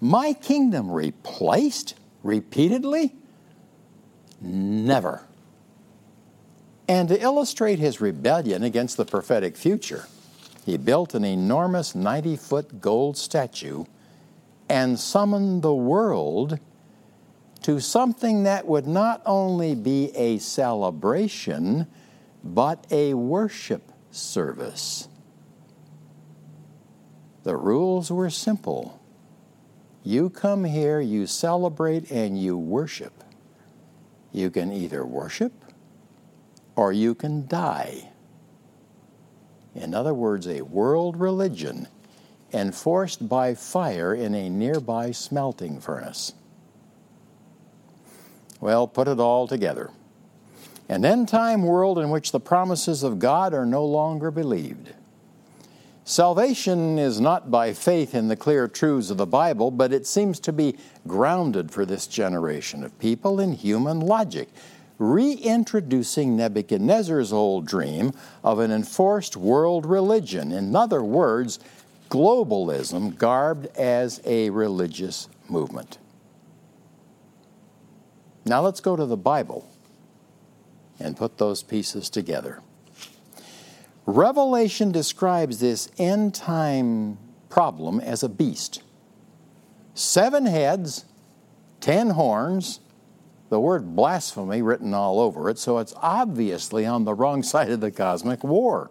My 0.00 0.32
kingdom 0.32 0.90
replaced 0.90 1.94
repeatedly? 2.22 3.14
Never. 4.40 5.27
And 6.88 7.08
to 7.10 7.20
illustrate 7.20 7.78
his 7.78 8.00
rebellion 8.00 8.62
against 8.62 8.96
the 8.96 9.04
prophetic 9.04 9.56
future, 9.56 10.06
he 10.64 10.78
built 10.78 11.14
an 11.14 11.24
enormous 11.24 11.94
90 11.94 12.36
foot 12.36 12.80
gold 12.80 13.18
statue 13.18 13.84
and 14.70 14.98
summoned 14.98 15.62
the 15.62 15.74
world 15.74 16.58
to 17.62 17.80
something 17.80 18.44
that 18.44 18.66
would 18.66 18.86
not 18.86 19.20
only 19.26 19.74
be 19.74 20.10
a 20.16 20.38
celebration, 20.38 21.86
but 22.42 22.86
a 22.90 23.12
worship 23.14 23.92
service. 24.10 25.08
The 27.42 27.56
rules 27.56 28.10
were 28.10 28.30
simple. 28.30 29.02
You 30.04 30.30
come 30.30 30.64
here, 30.64 31.00
you 31.00 31.26
celebrate, 31.26 32.10
and 32.10 32.40
you 32.40 32.56
worship. 32.56 33.24
You 34.32 34.50
can 34.50 34.72
either 34.72 35.04
worship 35.04 35.52
or 36.78 36.92
you 36.92 37.12
can 37.12 37.44
die. 37.48 38.08
In 39.74 39.92
other 39.92 40.14
words, 40.14 40.46
a 40.46 40.62
world 40.62 41.16
religion 41.16 41.88
enforced 42.52 43.28
by 43.28 43.52
fire 43.56 44.14
in 44.14 44.32
a 44.32 44.48
nearby 44.48 45.10
smelting 45.10 45.80
furnace. 45.80 46.34
Well, 48.60 48.86
put 48.86 49.08
it 49.08 49.18
all 49.18 49.48
together. 49.48 49.90
An 50.88 51.04
end 51.04 51.28
time 51.28 51.64
world 51.64 51.98
in 51.98 52.10
which 52.10 52.30
the 52.30 52.38
promises 52.38 53.02
of 53.02 53.18
God 53.18 53.52
are 53.54 53.66
no 53.66 53.84
longer 53.84 54.30
believed. 54.30 54.94
Salvation 56.04 56.96
is 56.96 57.20
not 57.20 57.50
by 57.50 57.72
faith 57.72 58.14
in 58.14 58.28
the 58.28 58.36
clear 58.36 58.68
truths 58.68 59.10
of 59.10 59.16
the 59.16 59.26
Bible, 59.26 59.72
but 59.72 59.92
it 59.92 60.06
seems 60.06 60.38
to 60.38 60.52
be 60.52 60.76
grounded 61.08 61.72
for 61.72 61.84
this 61.84 62.06
generation 62.06 62.84
of 62.84 62.96
people 63.00 63.40
in 63.40 63.52
human 63.52 63.98
logic, 63.98 64.48
reintroducing 64.98 66.36
Nebuchadnezzar's 66.36 67.32
old 67.32 67.66
dream 67.66 68.12
of 68.42 68.58
an 68.58 68.70
enforced 68.70 69.36
world 69.36 69.86
religion. 69.86 70.52
In 70.52 70.74
other 70.74 71.02
words, 71.02 71.58
globalism 72.10 73.16
garbed 73.16 73.66
as 73.76 74.20
a 74.24 74.50
religious 74.50 75.28
movement. 75.48 75.98
Now 78.44 78.62
let's 78.62 78.80
go 78.80 78.96
to 78.96 79.06
the 79.06 79.16
Bible 79.16 79.68
and 80.98 81.16
put 81.16 81.38
those 81.38 81.62
pieces 81.62 82.10
together. 82.10 82.60
Revelation 84.06 84.90
describes 84.90 85.60
this 85.60 85.90
end 85.98 86.34
time 86.34 87.18
problem 87.50 88.00
as 88.00 88.22
a 88.22 88.28
beast. 88.28 88.82
Seven 89.94 90.46
heads, 90.46 91.04
ten 91.80 92.10
horns, 92.10 92.80
the 93.48 93.60
word 93.60 93.96
blasphemy 93.96 94.62
written 94.62 94.92
all 94.94 95.20
over 95.20 95.48
it, 95.48 95.58
so 95.58 95.78
it's 95.78 95.94
obviously 95.96 96.84
on 96.84 97.04
the 97.04 97.14
wrong 97.14 97.42
side 97.42 97.70
of 97.70 97.80
the 97.80 97.90
cosmic 97.90 98.44
war. 98.44 98.90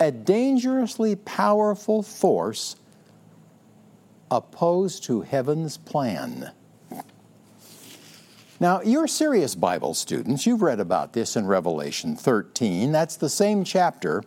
A 0.00 0.10
dangerously 0.10 1.16
powerful 1.16 2.02
force 2.02 2.76
opposed 4.30 5.04
to 5.04 5.22
heaven's 5.22 5.76
plan. 5.76 6.52
Now, 8.60 8.82
you're 8.82 9.06
serious 9.06 9.54
Bible 9.54 9.94
students. 9.94 10.44
You've 10.44 10.62
read 10.62 10.80
about 10.80 11.12
this 11.12 11.36
in 11.36 11.46
Revelation 11.46 12.16
13. 12.16 12.90
That's 12.90 13.16
the 13.16 13.28
same 13.28 13.62
chapter 13.62 14.24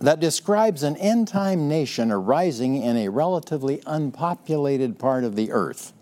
that 0.00 0.20
describes 0.20 0.82
an 0.82 0.96
end 0.98 1.28
time 1.28 1.66
nation 1.66 2.10
arising 2.10 2.76
in 2.76 2.98
a 2.98 3.08
relatively 3.08 3.80
unpopulated 3.86 4.98
part 4.98 5.24
of 5.24 5.34
the 5.34 5.50
earth, 5.50 5.94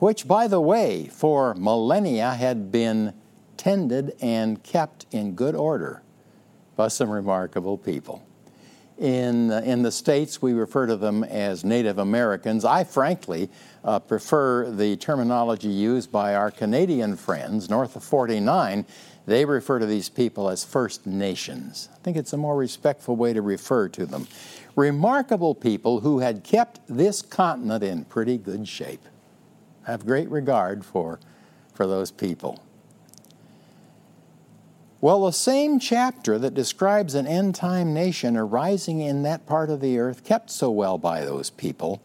which, 0.00 0.26
by 0.26 0.48
the 0.48 0.60
way, 0.60 1.06
for 1.12 1.54
millennia 1.54 2.30
had 2.30 2.72
been 2.72 3.14
tended 3.56 4.16
and 4.20 4.62
kept 4.62 5.06
in 5.10 5.34
good 5.34 5.54
order 5.54 6.02
by 6.74 6.88
some 6.88 7.10
remarkable 7.10 7.76
people. 7.76 8.26
In, 8.98 9.50
uh, 9.50 9.60
in 9.64 9.82
the 9.82 9.92
States, 9.92 10.40
we 10.40 10.52
refer 10.54 10.86
to 10.86 10.96
them 10.96 11.24
as 11.24 11.64
Native 11.64 11.98
Americans. 11.98 12.64
I 12.64 12.84
frankly 12.84 13.50
uh, 13.84 13.98
prefer 13.98 14.70
the 14.70 14.96
terminology 14.96 15.68
used 15.68 16.10
by 16.10 16.34
our 16.34 16.50
Canadian 16.50 17.16
friends 17.16 17.68
north 17.68 17.96
of 17.96 18.02
49. 18.02 18.86
They 19.26 19.44
refer 19.44 19.78
to 19.78 19.86
these 19.86 20.08
people 20.08 20.48
as 20.48 20.64
First 20.64 21.06
Nations. 21.06 21.90
I 21.94 21.98
think 21.98 22.16
it's 22.16 22.32
a 22.32 22.38
more 22.38 22.56
respectful 22.56 23.16
way 23.16 23.34
to 23.34 23.42
refer 23.42 23.88
to 23.90 24.06
them. 24.06 24.26
Remarkable 24.76 25.54
people 25.54 26.00
who 26.00 26.20
had 26.20 26.42
kept 26.42 26.80
this 26.88 27.20
continent 27.20 27.84
in 27.84 28.04
pretty 28.06 28.38
good 28.38 28.66
shape. 28.66 29.02
Have 29.90 30.06
great 30.06 30.30
regard 30.30 30.84
for, 30.84 31.18
for 31.74 31.84
those 31.84 32.12
people. 32.12 32.62
Well, 35.00 35.24
the 35.24 35.32
same 35.32 35.80
chapter 35.80 36.38
that 36.38 36.54
describes 36.54 37.16
an 37.16 37.26
end 37.26 37.56
time 37.56 37.92
nation 37.92 38.36
arising 38.36 39.00
in 39.00 39.24
that 39.24 39.46
part 39.46 39.68
of 39.68 39.80
the 39.80 39.98
earth 39.98 40.22
kept 40.22 40.48
so 40.52 40.70
well 40.70 40.96
by 40.96 41.24
those 41.24 41.50
people 41.50 42.00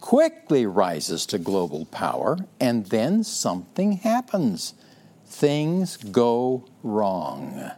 quickly 0.00 0.64
rises 0.64 1.26
to 1.26 1.38
global 1.38 1.86
power, 1.86 2.38
and 2.60 2.86
then 2.86 3.24
something 3.24 3.92
happens. 3.92 4.74
Things 5.26 5.96
go 5.96 6.66
wrong. 6.84 7.72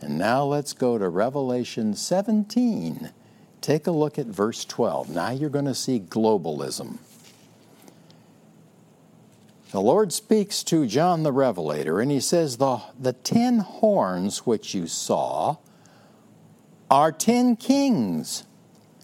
And 0.00 0.16
now 0.16 0.44
let's 0.44 0.72
go 0.72 0.96
to 0.96 1.10
Revelation 1.10 1.94
17. 1.94 3.10
Take 3.60 3.86
a 3.86 3.90
look 3.90 4.18
at 4.18 4.26
verse 4.26 4.64
12. 4.64 5.10
Now 5.10 5.30
you're 5.30 5.50
going 5.50 5.66
to 5.66 5.74
see 5.74 6.00
globalism. 6.00 7.00
The 9.70 9.80
Lord 9.80 10.12
speaks 10.12 10.64
to 10.64 10.84
John 10.84 11.22
the 11.22 11.30
Revelator, 11.30 12.00
and 12.00 12.10
he 12.10 12.18
says, 12.18 12.56
The, 12.56 12.80
the 12.98 13.12
ten 13.12 13.60
horns 13.60 14.38
which 14.38 14.74
you 14.74 14.88
saw 14.88 15.58
are 16.90 17.12
ten 17.12 17.54
kings, 17.54 18.42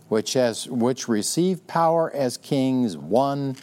which, 0.09 0.33
has, 0.33 0.67
which 0.69 1.07
receive 1.07 1.69
power 1.69 2.13
as 2.13 2.37
kings 2.37 2.97
one 2.97 3.55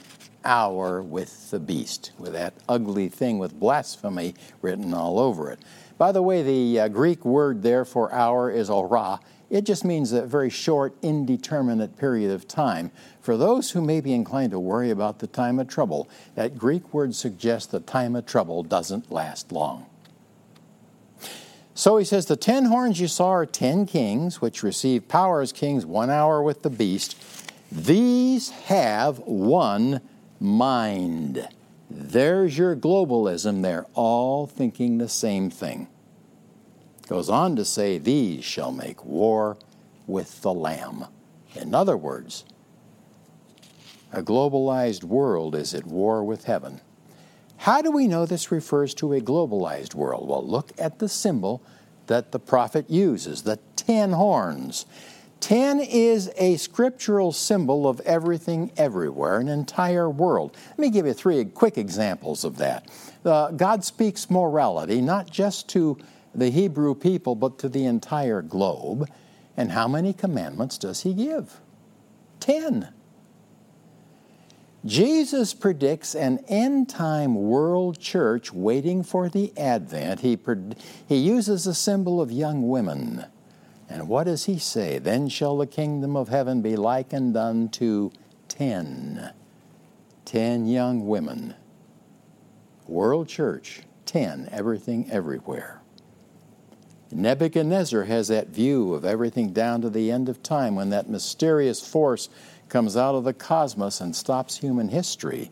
hour 0.45 1.01
with 1.01 1.51
the 1.51 1.59
beast, 1.59 2.13
with 2.17 2.31
that 2.33 2.53
ugly 2.69 3.09
thing 3.09 3.37
with 3.37 3.59
blasphemy 3.59 4.33
written 4.61 4.93
all 4.93 5.19
over 5.19 5.51
it. 5.51 5.59
By 5.97 6.13
the 6.13 6.21
way, 6.21 6.41
the 6.41 6.79
uh, 6.79 6.87
Greek 6.87 7.25
word 7.25 7.63
there 7.63 7.83
for 7.83 8.13
hour 8.13 8.49
is 8.49 8.69
ora, 8.69 9.19
it 9.53 9.65
just 9.65 9.85
means 9.85 10.11
a 10.11 10.25
very 10.25 10.49
short, 10.49 10.95
indeterminate 11.03 11.95
period 11.95 12.31
of 12.31 12.47
time. 12.47 12.89
For 13.21 13.37
those 13.37 13.69
who 13.69 13.81
may 13.81 14.01
be 14.01 14.11
inclined 14.11 14.49
to 14.49 14.59
worry 14.59 14.89
about 14.89 15.19
the 15.19 15.27
time 15.27 15.59
of 15.59 15.67
trouble, 15.67 16.09
that 16.33 16.57
Greek 16.57 16.91
word 16.91 17.13
suggests 17.13 17.67
the 17.71 17.79
time 17.79 18.15
of 18.15 18.25
trouble 18.25 18.63
doesn't 18.63 19.11
last 19.11 19.51
long. 19.51 19.85
So 21.75 21.97
he 21.97 22.03
says, 22.03 22.25
The 22.25 22.35
ten 22.35 22.65
horns 22.65 22.99
you 22.99 23.07
saw 23.07 23.29
are 23.29 23.45
ten 23.45 23.85
kings, 23.85 24.41
which 24.41 24.63
receive 24.63 25.07
power 25.07 25.39
as 25.39 25.51
kings 25.51 25.85
one 25.85 26.09
hour 26.09 26.41
with 26.41 26.63
the 26.63 26.71
beast. 26.71 27.15
These 27.71 28.49
have 28.49 29.19
one 29.19 30.01
mind. 30.39 31.47
There's 31.91 32.57
your 32.57 32.75
globalism. 32.75 33.61
They're 33.61 33.85
all 33.93 34.47
thinking 34.47 34.97
the 34.97 35.09
same 35.09 35.51
thing. 35.51 35.89
Goes 37.07 37.29
on 37.29 37.55
to 37.57 37.65
say, 37.65 37.97
These 37.97 38.43
shall 38.43 38.71
make 38.71 39.03
war 39.03 39.57
with 40.07 40.41
the 40.41 40.53
Lamb. 40.53 41.05
In 41.55 41.75
other 41.75 41.97
words, 41.97 42.45
a 44.11 44.21
globalized 44.21 45.03
world 45.03 45.55
is 45.55 45.73
at 45.73 45.85
war 45.85 46.23
with 46.23 46.45
heaven. 46.45 46.81
How 47.57 47.81
do 47.81 47.91
we 47.91 48.07
know 48.07 48.25
this 48.25 48.51
refers 48.51 48.93
to 48.95 49.13
a 49.13 49.21
globalized 49.21 49.95
world? 49.95 50.27
Well, 50.27 50.45
look 50.45 50.71
at 50.77 50.99
the 50.99 51.09
symbol 51.09 51.61
that 52.07 52.31
the 52.31 52.39
prophet 52.39 52.89
uses 52.89 53.43
the 53.43 53.59
ten 53.75 54.11
horns. 54.11 54.85
Ten 55.39 55.79
is 55.81 56.31
a 56.37 56.55
scriptural 56.57 57.31
symbol 57.31 57.87
of 57.87 57.99
everything 58.01 58.71
everywhere, 58.77 59.39
an 59.39 59.49
entire 59.49 60.09
world. 60.09 60.55
Let 60.69 60.79
me 60.79 60.89
give 60.89 61.05
you 61.05 61.13
three 61.13 61.43
quick 61.45 61.77
examples 61.77 62.43
of 62.43 62.57
that. 62.57 62.87
Uh, 63.25 63.51
God 63.51 63.83
speaks 63.83 64.29
morality 64.29 65.01
not 65.01 65.29
just 65.29 65.67
to 65.69 65.97
the 66.33 66.49
Hebrew 66.49 66.95
people, 66.95 67.35
but 67.35 67.59
to 67.59 67.69
the 67.69 67.85
entire 67.85 68.41
globe. 68.41 69.09
And 69.55 69.71
how 69.71 69.87
many 69.87 70.13
commandments 70.13 70.77
does 70.77 71.01
he 71.01 71.13
give? 71.13 71.59
Ten. 72.39 72.89
Jesus 74.85 75.53
predicts 75.53 76.13
an 76.13 76.43
end 76.49 76.89
time 76.89 77.35
world 77.35 77.99
church 77.99 78.51
waiting 78.51 79.03
for 79.03 79.29
the 79.29 79.57
advent. 79.57 80.21
He, 80.21 80.37
he 81.07 81.15
uses 81.15 81.65
a 81.67 81.73
symbol 81.73 82.19
of 82.19 82.31
young 82.31 82.67
women. 82.67 83.25
And 83.87 84.09
what 84.09 84.25
does 84.25 84.45
he 84.45 84.57
say? 84.57 84.97
Then 84.97 85.29
shall 85.29 85.57
the 85.57 85.67
kingdom 85.67 86.17
of 86.17 86.29
heaven 86.29 86.61
be 86.61 86.75
likened 86.75 87.37
unto 87.37 88.11
ten. 88.47 89.31
Ten 90.25 90.65
young 90.65 91.07
women. 91.07 91.53
World 92.87 93.29
church, 93.29 93.83
ten, 94.05 94.49
everything 94.51 95.09
everywhere. 95.11 95.82
Nebuchadnezzar 97.15 98.03
has 98.03 98.27
that 98.29 98.49
view 98.49 98.93
of 98.93 99.05
everything 99.05 99.53
down 99.53 99.81
to 99.81 99.89
the 99.89 100.11
end 100.11 100.29
of 100.29 100.43
time 100.43 100.75
when 100.75 100.89
that 100.89 101.09
mysterious 101.09 101.85
force 101.85 102.29
comes 102.69 102.97
out 102.97 103.15
of 103.15 103.23
the 103.23 103.33
cosmos 103.33 104.01
and 104.01 104.15
stops 104.15 104.57
human 104.57 104.89
history. 104.89 105.51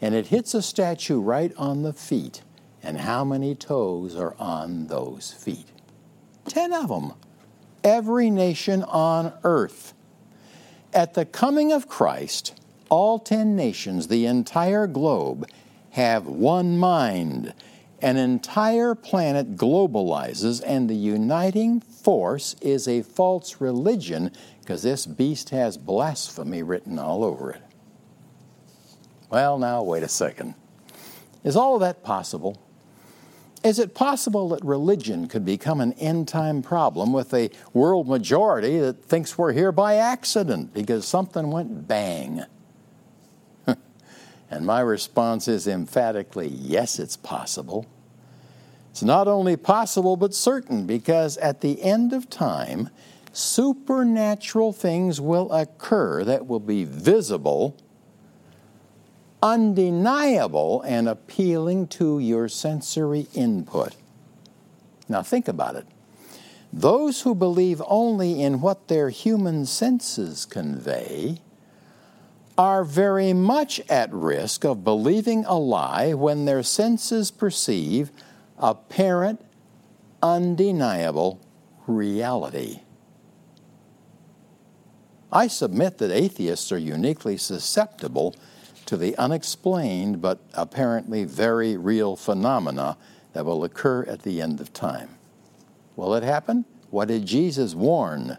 And 0.00 0.14
it 0.14 0.28
hits 0.28 0.54
a 0.54 0.62
statue 0.62 1.20
right 1.20 1.52
on 1.56 1.82
the 1.82 1.92
feet. 1.92 2.42
And 2.82 2.98
how 2.98 3.24
many 3.24 3.54
toes 3.54 4.14
are 4.16 4.34
on 4.38 4.86
those 4.86 5.32
feet? 5.32 5.66
Ten 6.46 6.72
of 6.72 6.88
them. 6.88 7.14
Every 7.82 8.30
nation 8.30 8.82
on 8.84 9.32
earth. 9.44 9.94
At 10.94 11.14
the 11.14 11.24
coming 11.24 11.72
of 11.72 11.88
Christ, 11.88 12.54
all 12.88 13.18
ten 13.18 13.56
nations, 13.56 14.08
the 14.08 14.26
entire 14.26 14.86
globe, 14.86 15.48
have 15.90 16.26
one 16.26 16.78
mind. 16.78 17.52
An 18.00 18.16
entire 18.16 18.94
planet 18.94 19.56
globalizes, 19.56 20.62
and 20.64 20.88
the 20.88 20.94
uniting 20.94 21.80
force 21.80 22.54
is 22.60 22.86
a 22.86 23.02
false 23.02 23.60
religion 23.60 24.30
because 24.60 24.82
this 24.82 25.04
beast 25.04 25.50
has 25.50 25.76
blasphemy 25.76 26.62
written 26.62 26.98
all 26.98 27.24
over 27.24 27.50
it. 27.50 27.62
Well, 29.30 29.58
now, 29.58 29.82
wait 29.82 30.04
a 30.04 30.08
second. 30.08 30.54
Is 31.42 31.56
all 31.56 31.74
of 31.74 31.80
that 31.80 32.04
possible? 32.04 32.62
Is 33.64 33.80
it 33.80 33.94
possible 33.94 34.48
that 34.50 34.64
religion 34.64 35.26
could 35.26 35.44
become 35.44 35.80
an 35.80 35.92
end 35.94 36.28
time 36.28 36.62
problem 36.62 37.12
with 37.12 37.34
a 37.34 37.50
world 37.72 38.06
majority 38.06 38.78
that 38.78 39.04
thinks 39.04 39.36
we're 39.36 39.52
here 39.52 39.72
by 39.72 39.96
accident 39.96 40.72
because 40.72 41.06
something 41.06 41.50
went 41.50 41.88
bang? 41.88 42.44
And 44.50 44.64
my 44.64 44.80
response 44.80 45.48
is 45.48 45.66
emphatically 45.66 46.48
yes, 46.48 46.98
it's 46.98 47.16
possible. 47.16 47.86
It's 48.90 49.02
not 49.02 49.28
only 49.28 49.56
possible, 49.56 50.16
but 50.16 50.34
certain 50.34 50.86
because 50.86 51.36
at 51.38 51.60
the 51.60 51.82
end 51.82 52.12
of 52.12 52.30
time, 52.30 52.90
supernatural 53.32 54.72
things 54.72 55.20
will 55.20 55.52
occur 55.52 56.24
that 56.24 56.46
will 56.46 56.60
be 56.60 56.84
visible 56.84 57.76
undeniable 59.42 60.82
and 60.82 61.08
appealing 61.08 61.86
to 61.86 62.18
your 62.18 62.48
sensory 62.48 63.26
input. 63.34 63.94
Now, 65.08 65.22
think 65.22 65.48
about 65.48 65.76
it. 65.76 65.86
Those 66.72 67.22
who 67.22 67.34
believe 67.34 67.80
only 67.86 68.42
in 68.42 68.60
what 68.60 68.88
their 68.88 69.10
human 69.10 69.64
senses 69.64 70.44
convey 70.44 71.40
are 72.58 72.82
very 72.82 73.32
much 73.32 73.80
at 73.88 74.12
risk 74.12 74.64
of 74.64 74.82
believing 74.82 75.44
a 75.46 75.56
lie 75.56 76.12
when 76.12 76.44
their 76.44 76.64
senses 76.64 77.30
perceive 77.30 78.10
apparent, 78.58 79.40
undeniable 80.20 81.40
reality. 81.86 82.80
I 85.30 85.46
submit 85.46 85.98
that 85.98 86.10
atheists 86.10 86.72
are 86.72 86.78
uniquely 86.78 87.36
susceptible 87.36 88.34
to 88.86 88.96
the 88.96 89.16
unexplained 89.16 90.20
but 90.20 90.40
apparently 90.54 91.24
very 91.24 91.76
real 91.76 92.16
phenomena 92.16 92.96
that 93.34 93.44
will 93.44 93.62
occur 93.62 94.02
at 94.04 94.22
the 94.22 94.42
end 94.42 94.60
of 94.60 94.72
time. 94.72 95.10
Will 95.94 96.14
it 96.14 96.24
happen? 96.24 96.64
What 96.90 97.08
did 97.08 97.26
Jesus 97.26 97.74
warn? 97.74 98.38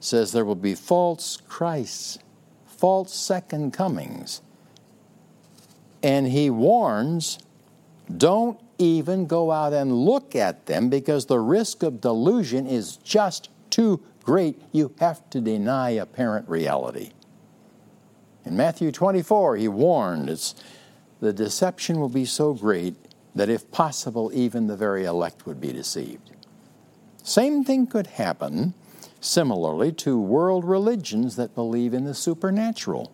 Says 0.00 0.32
there 0.32 0.44
will 0.44 0.54
be 0.54 0.76
false 0.76 1.36
Christs, 1.48 2.18
false 2.78 3.12
second 3.12 3.72
comings. 3.72 4.40
And 6.02 6.28
he 6.28 6.48
warns 6.48 7.38
don't 8.16 8.58
even 8.78 9.26
go 9.26 9.50
out 9.50 9.72
and 9.72 9.92
look 9.92 10.34
at 10.34 10.66
them 10.66 10.88
because 10.88 11.26
the 11.26 11.40
risk 11.40 11.82
of 11.82 12.00
delusion 12.00 12.66
is 12.66 12.96
just 12.96 13.50
too 13.68 14.00
great. 14.22 14.62
You 14.72 14.94
have 15.00 15.28
to 15.30 15.40
deny 15.40 15.90
apparent 15.90 16.48
reality. 16.48 17.10
In 18.44 18.56
Matthew 18.56 18.92
24, 18.92 19.56
he 19.56 19.68
warned 19.68 20.30
it's, 20.30 20.54
the 21.20 21.32
deception 21.32 21.98
will 22.00 22.08
be 22.08 22.24
so 22.24 22.54
great 22.54 22.94
that 23.34 23.50
if 23.50 23.70
possible, 23.70 24.30
even 24.32 24.68
the 24.68 24.76
very 24.76 25.04
elect 25.04 25.44
would 25.46 25.60
be 25.60 25.72
deceived. 25.72 26.30
Same 27.22 27.64
thing 27.64 27.86
could 27.86 28.06
happen 28.06 28.72
similarly 29.20 29.92
to 29.92 30.20
world 30.20 30.64
religions 30.64 31.36
that 31.36 31.54
believe 31.54 31.94
in 31.94 32.04
the 32.04 32.14
supernatural. 32.14 33.12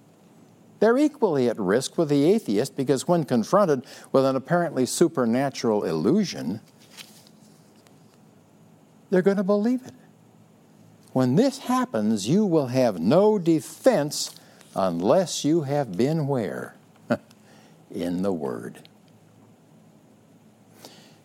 They're 0.81 0.99
equally 0.99 1.49
at 1.49 1.59
risk 1.59 1.97
with 1.97 2.09
the 2.09 2.25
atheist 2.25 2.77
because 2.77 3.09
when 3.09 3.25
confronted 3.25 3.85
with 4.13 4.25
an 4.25 4.37
apparently 4.37 4.87
supernatural 4.87 5.85
illusion, 5.85 6.61
they're 9.11 9.23
going 9.23 9.37
to 9.37 9.45
believe 9.45 9.85
it. 9.87 9.95
When 11.13 11.37
this 11.37 11.59
happens, 11.59 12.29
you 12.29 12.45
will 12.45 12.67
have 12.67 12.99
no 12.99 13.39
defense 13.39 14.35
unless 14.75 15.45
you 15.45 15.63
have 15.63 15.97
been 15.97 16.27
where? 16.27 16.75
in 17.91 18.23
the 18.23 18.33
Word. 18.33 18.89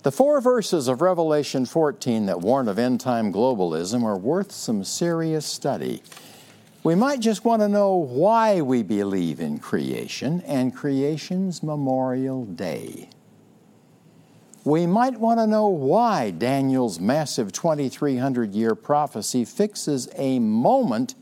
The 0.02 0.14
four 0.14 0.40
verses 0.40 0.88
of 0.88 1.02
Revelation 1.02 1.66
14 1.66 2.28
that 2.28 2.40
warn 2.40 2.70
of 2.70 2.80
end 2.80 3.02
time 3.02 3.34
globalism 3.34 4.04
are 4.04 4.18
worth 4.18 4.54
some 4.54 4.86
serious 4.86 5.46
study. 5.46 6.02
We 6.84 6.96
might 6.96 7.20
just 7.20 7.44
want 7.44 7.62
to 7.62 7.68
know 7.68 7.96
why 7.96 8.62
we 8.62 8.82
believe 8.82 9.42
in 9.42 9.60
creation 9.60 10.42
and 10.48 10.74
creation's 10.74 11.62
memorial 11.62 12.46
day. 12.46 13.10
We 14.64 14.88
might 14.88 15.20
want 15.20 15.42
to 15.42 15.48
know 15.48 15.68
why 15.68 16.32
Daniel's 16.32 16.98
massive 16.98 17.52
2300 17.52 18.54
year 18.54 18.76
prophecy 18.76 19.44
fixes 19.44 20.08
a 20.16 20.40
moment 20.40 21.16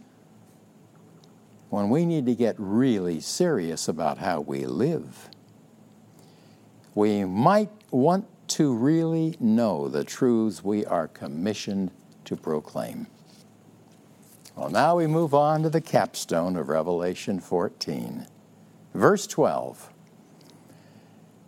when 1.70 1.90
we 1.90 2.06
need 2.06 2.28
to 2.28 2.36
get 2.36 2.54
really 2.60 3.22
serious 3.22 3.88
about 3.88 4.20
how 4.20 4.42
we 4.42 4.68
live. 4.68 5.30
We 6.94 7.26
might 7.26 7.72
want 7.90 8.28
to 8.48 8.74
really 8.74 9.36
know 9.40 9.88
the 9.88 10.04
truths 10.04 10.64
we 10.64 10.86
are 10.86 11.08
commissioned 11.08 11.92
to 12.26 12.36
proclaim. 12.36 13.08
Well, 14.56 14.70
now 14.70 14.98
we 14.98 15.08
move 15.08 15.34
on 15.34 15.64
to 15.64 15.70
the 15.70 15.82
capstone 15.82 16.56
of 16.56 16.70
Revelation 16.70 17.40
14. 17.40 18.26
Verse 18.94 19.28
12. 19.28 19.94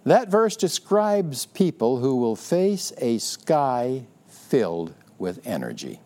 That 0.05 0.29
verse 0.29 0.55
describes 0.55 1.45
people 1.47 1.97
who 1.97 2.15
will 2.17 2.35
face 2.35 2.93
a 2.99 3.17
sky 3.17 4.05
filled 4.27 4.93
with 5.17 5.45
energy. 5.45 5.99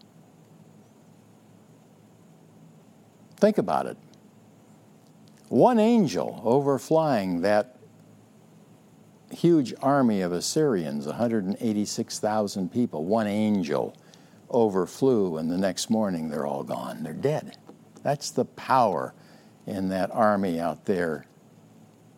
Think 3.38 3.58
about 3.58 3.86
it. 3.86 3.98
One 5.50 5.80
angel 5.80 6.42
overflying 6.44 7.42
that 7.42 7.73
huge 9.34 9.74
army 9.82 10.22
of 10.22 10.32
Assyrians, 10.32 11.06
186,000 11.06 12.72
people, 12.72 13.06
one 13.06 13.28
angel 13.28 13.96
overflew, 14.50 15.38
and 15.38 15.50
the 15.50 15.58
next 15.58 15.90
morning 15.90 16.30
they're 16.30 16.46
all 16.46 16.64
gone. 16.64 17.04
They're 17.04 17.14
dead. 17.14 17.58
That's 18.04 18.30
the 18.30 18.46
power 18.46 19.14
in 19.66 19.90
that 19.90 20.12
army 20.14 20.60
out 20.60 20.86
there 20.86 21.26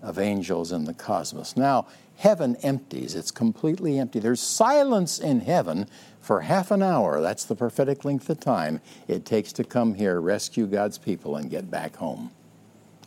of 0.01 0.19
angels 0.19 0.71
in 0.71 0.85
the 0.85 0.93
cosmos. 0.93 1.57
Now, 1.57 1.87
heaven 2.17 2.55
empties, 2.57 3.15
it's 3.15 3.31
completely 3.31 3.97
empty. 3.97 4.19
There's 4.19 4.41
silence 4.41 5.19
in 5.19 5.41
heaven 5.41 5.87
for 6.19 6.41
half 6.41 6.71
an 6.71 6.83
hour. 6.83 7.21
That's 7.21 7.45
the 7.45 7.55
prophetic 7.55 8.05
length 8.05 8.29
of 8.29 8.39
time 8.39 8.81
it 9.07 9.25
takes 9.25 9.51
to 9.53 9.63
come 9.63 9.95
here, 9.95 10.19
rescue 10.19 10.67
God's 10.67 10.97
people, 10.97 11.35
and 11.35 11.49
get 11.49 11.71
back 11.71 11.95
home. 11.95 12.31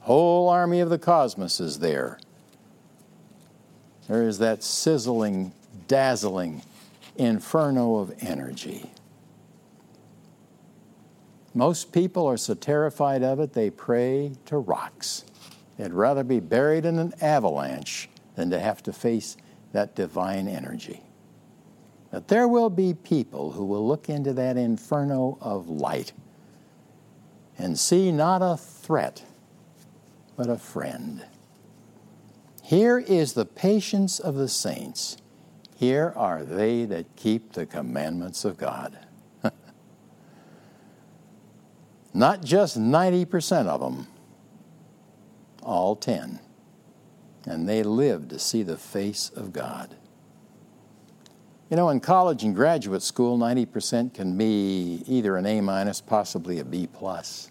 Whole 0.01 0.49
army 0.49 0.81
of 0.81 0.91
the 0.91 0.99
cosmos 0.99 1.61
is 1.61 1.81
there. 1.81 2.19
There 4.09 4.27
is 4.27 4.39
that 4.39 4.63
sizzling, 4.63 5.53
dazzling 5.87 6.63
inferno 7.17 7.97
of 7.97 8.15
energy. 8.21 8.91
Most 11.55 11.93
people 11.93 12.27
are 12.27 12.37
so 12.37 12.55
terrified 12.55 13.23
of 13.23 13.41
it, 13.41 13.53
they 13.53 13.71
pray 13.71 14.33
to 14.47 14.59
rocks. 14.59 15.25
They'd 15.77 15.93
rather 15.93 16.25
be 16.25 16.41
buried 16.41 16.85
in 16.85 16.99
an 16.99 17.13
avalanche 17.21 18.09
than 18.35 18.51
to 18.51 18.59
have 18.59 18.83
to 18.85 18.93
face 18.93 19.37
that 19.73 19.95
divine 19.95 20.49
energy. 20.49 21.03
But 22.11 22.29
there 22.29 22.49
will 22.49 22.71
be 22.71 22.95
people 22.95 23.53
who 23.53 23.65
will 23.65 23.87
look 23.87 24.09
into 24.09 24.33
that 24.33 24.57
inferno 24.57 25.37
of 25.41 25.69
light 25.69 26.13
and 27.59 27.79
see 27.79 28.11
not 28.13 28.41
a 28.41 28.57
threat, 28.57 29.25
but 30.37 30.49
a 30.49 30.57
friend. 30.57 31.25
Here 32.69 32.99
is 32.99 33.33
the 33.33 33.47
patience 33.47 34.21
of 34.21 34.35
the 34.35 34.47
saints. 34.47 35.17
Here 35.77 36.13
are 36.15 36.45
they 36.45 36.85
that 36.85 37.17
keep 37.17 37.55
the 37.55 37.65
commandments 37.65 38.45
of 38.45 38.59
God. 38.59 38.99
Not 42.13 42.45
just 42.45 42.79
90% 42.79 43.69
of 43.69 43.81
them, 43.81 44.07
all 45.63 45.97
10. 45.97 46.41
And 47.47 47.67
they 47.67 47.83
live 47.83 48.29
to 48.29 48.39
see 48.39 48.63
the 48.63 48.77
face 48.77 49.31
of 49.31 49.55
God. 49.55 49.97
You 51.71 51.79
know, 51.79 51.89
in 51.89 52.01
college 52.01 52.45
and 52.45 52.55
graduate 52.55 53.01
school, 53.01 53.39
90% 53.39 54.13
can 54.13 54.37
be 54.37 55.03
either 55.07 55.39
an 55.39 55.47
A 55.47 55.63
minus, 55.63 56.03
possibly 56.03 56.59
a 56.59 56.67
B 56.67 56.87
plus. 56.87 57.51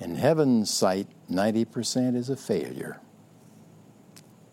In 0.00 0.16
heaven's 0.16 0.68
sight, 0.68 1.06
90% 1.30 2.16
is 2.16 2.28
a 2.28 2.36
failure. 2.36 2.98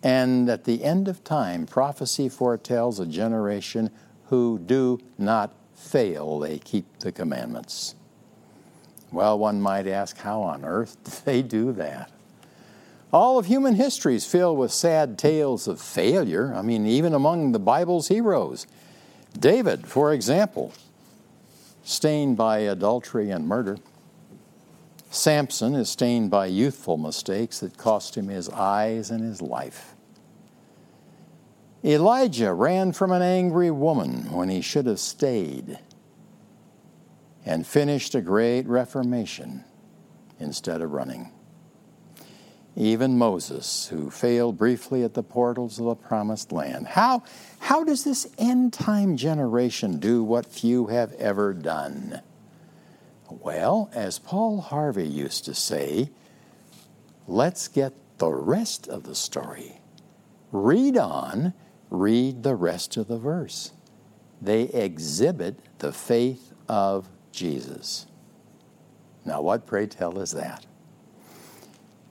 And 0.03 0.49
at 0.49 0.65
the 0.65 0.83
end 0.83 1.07
of 1.07 1.23
time, 1.23 1.65
prophecy 1.65 2.27
foretells 2.27 2.99
a 2.99 3.05
generation 3.05 3.89
who 4.25 4.59
do 4.59 4.99
not 5.17 5.55
fail, 5.73 6.39
they 6.39 6.59
keep 6.59 6.99
the 6.99 7.11
commandments. 7.11 7.95
Well, 9.11 9.39
one 9.39 9.61
might 9.61 9.87
ask, 9.87 10.17
how 10.17 10.41
on 10.41 10.65
earth 10.65 10.97
do 11.03 11.11
they 11.23 11.41
do 11.41 11.71
that? 11.73 12.11
All 13.13 13.37
of 13.37 13.45
human 13.45 13.75
history 13.75 14.15
is 14.15 14.25
filled 14.25 14.57
with 14.57 14.71
sad 14.71 15.19
tales 15.19 15.67
of 15.67 15.79
failure. 15.79 16.51
I 16.53 16.63
mean, 16.63 16.87
even 16.87 17.13
among 17.13 17.51
the 17.51 17.59
Bible's 17.59 18.07
heroes. 18.07 18.65
David, 19.39 19.87
for 19.87 20.11
example, 20.11 20.73
stained 21.83 22.37
by 22.37 22.59
adultery 22.59 23.29
and 23.29 23.47
murder. 23.47 23.77
Samson 25.11 25.75
is 25.75 25.91
stained 25.91 26.31
by 26.31 26.47
youthful 26.47 26.97
mistakes 26.97 27.59
that 27.59 27.77
cost 27.77 28.17
him 28.17 28.29
his 28.29 28.49
eyes 28.49 29.11
and 29.11 29.21
his 29.21 29.43
life. 29.43 29.92
Elijah 31.85 32.53
ran 32.53 32.93
from 32.93 33.11
an 33.11 33.21
angry 33.21 33.69
woman 33.69 34.31
when 34.31 34.47
he 34.47 34.61
should 34.61 34.85
have 34.85 34.99
stayed 34.99 35.79
and 37.45 37.67
finished 37.67 38.15
a 38.15 38.21
great 38.21 38.65
reformation 38.67 39.65
instead 40.39 40.81
of 40.81 40.91
running. 40.91 41.29
Even 42.75 43.17
Moses, 43.17 43.87
who 43.87 44.09
failed 44.09 44.57
briefly 44.57 45.03
at 45.03 45.13
the 45.13 45.21
portals 45.21 45.77
of 45.77 45.85
the 45.85 45.95
promised 45.95 46.51
land. 46.51 46.87
How, 46.87 47.23
how 47.59 47.83
does 47.83 48.03
this 48.03 48.27
end 48.37 48.71
time 48.71 49.17
generation 49.17 49.99
do 49.99 50.23
what 50.23 50.45
few 50.45 50.87
have 50.87 51.11
ever 51.13 51.53
done? 51.53 52.21
Well, 53.29 53.91
as 53.93 54.19
Paul 54.19 54.61
Harvey 54.61 55.07
used 55.07 55.45
to 55.45 55.53
say, 55.53 56.11
let's 57.27 57.67
get 57.67 57.93
the 58.17 58.31
rest 58.31 58.87
of 58.87 59.03
the 59.03 59.15
story. 59.15 59.81
Read 60.51 60.97
on, 60.97 61.53
read 61.93 62.41
the 62.43 62.55
rest 62.55 62.97
of 62.97 63.07
the 63.07 63.17
verse. 63.17 63.71
They 64.41 64.63
exhibit 64.63 65.59
the 65.77 65.93
faith 65.93 66.51
of 66.67 67.07
Jesus. 67.31 68.07
Now, 69.23 69.41
what, 69.41 69.65
pray 69.65 69.85
tell, 69.85 70.19
is 70.19 70.31
that? 70.31 70.65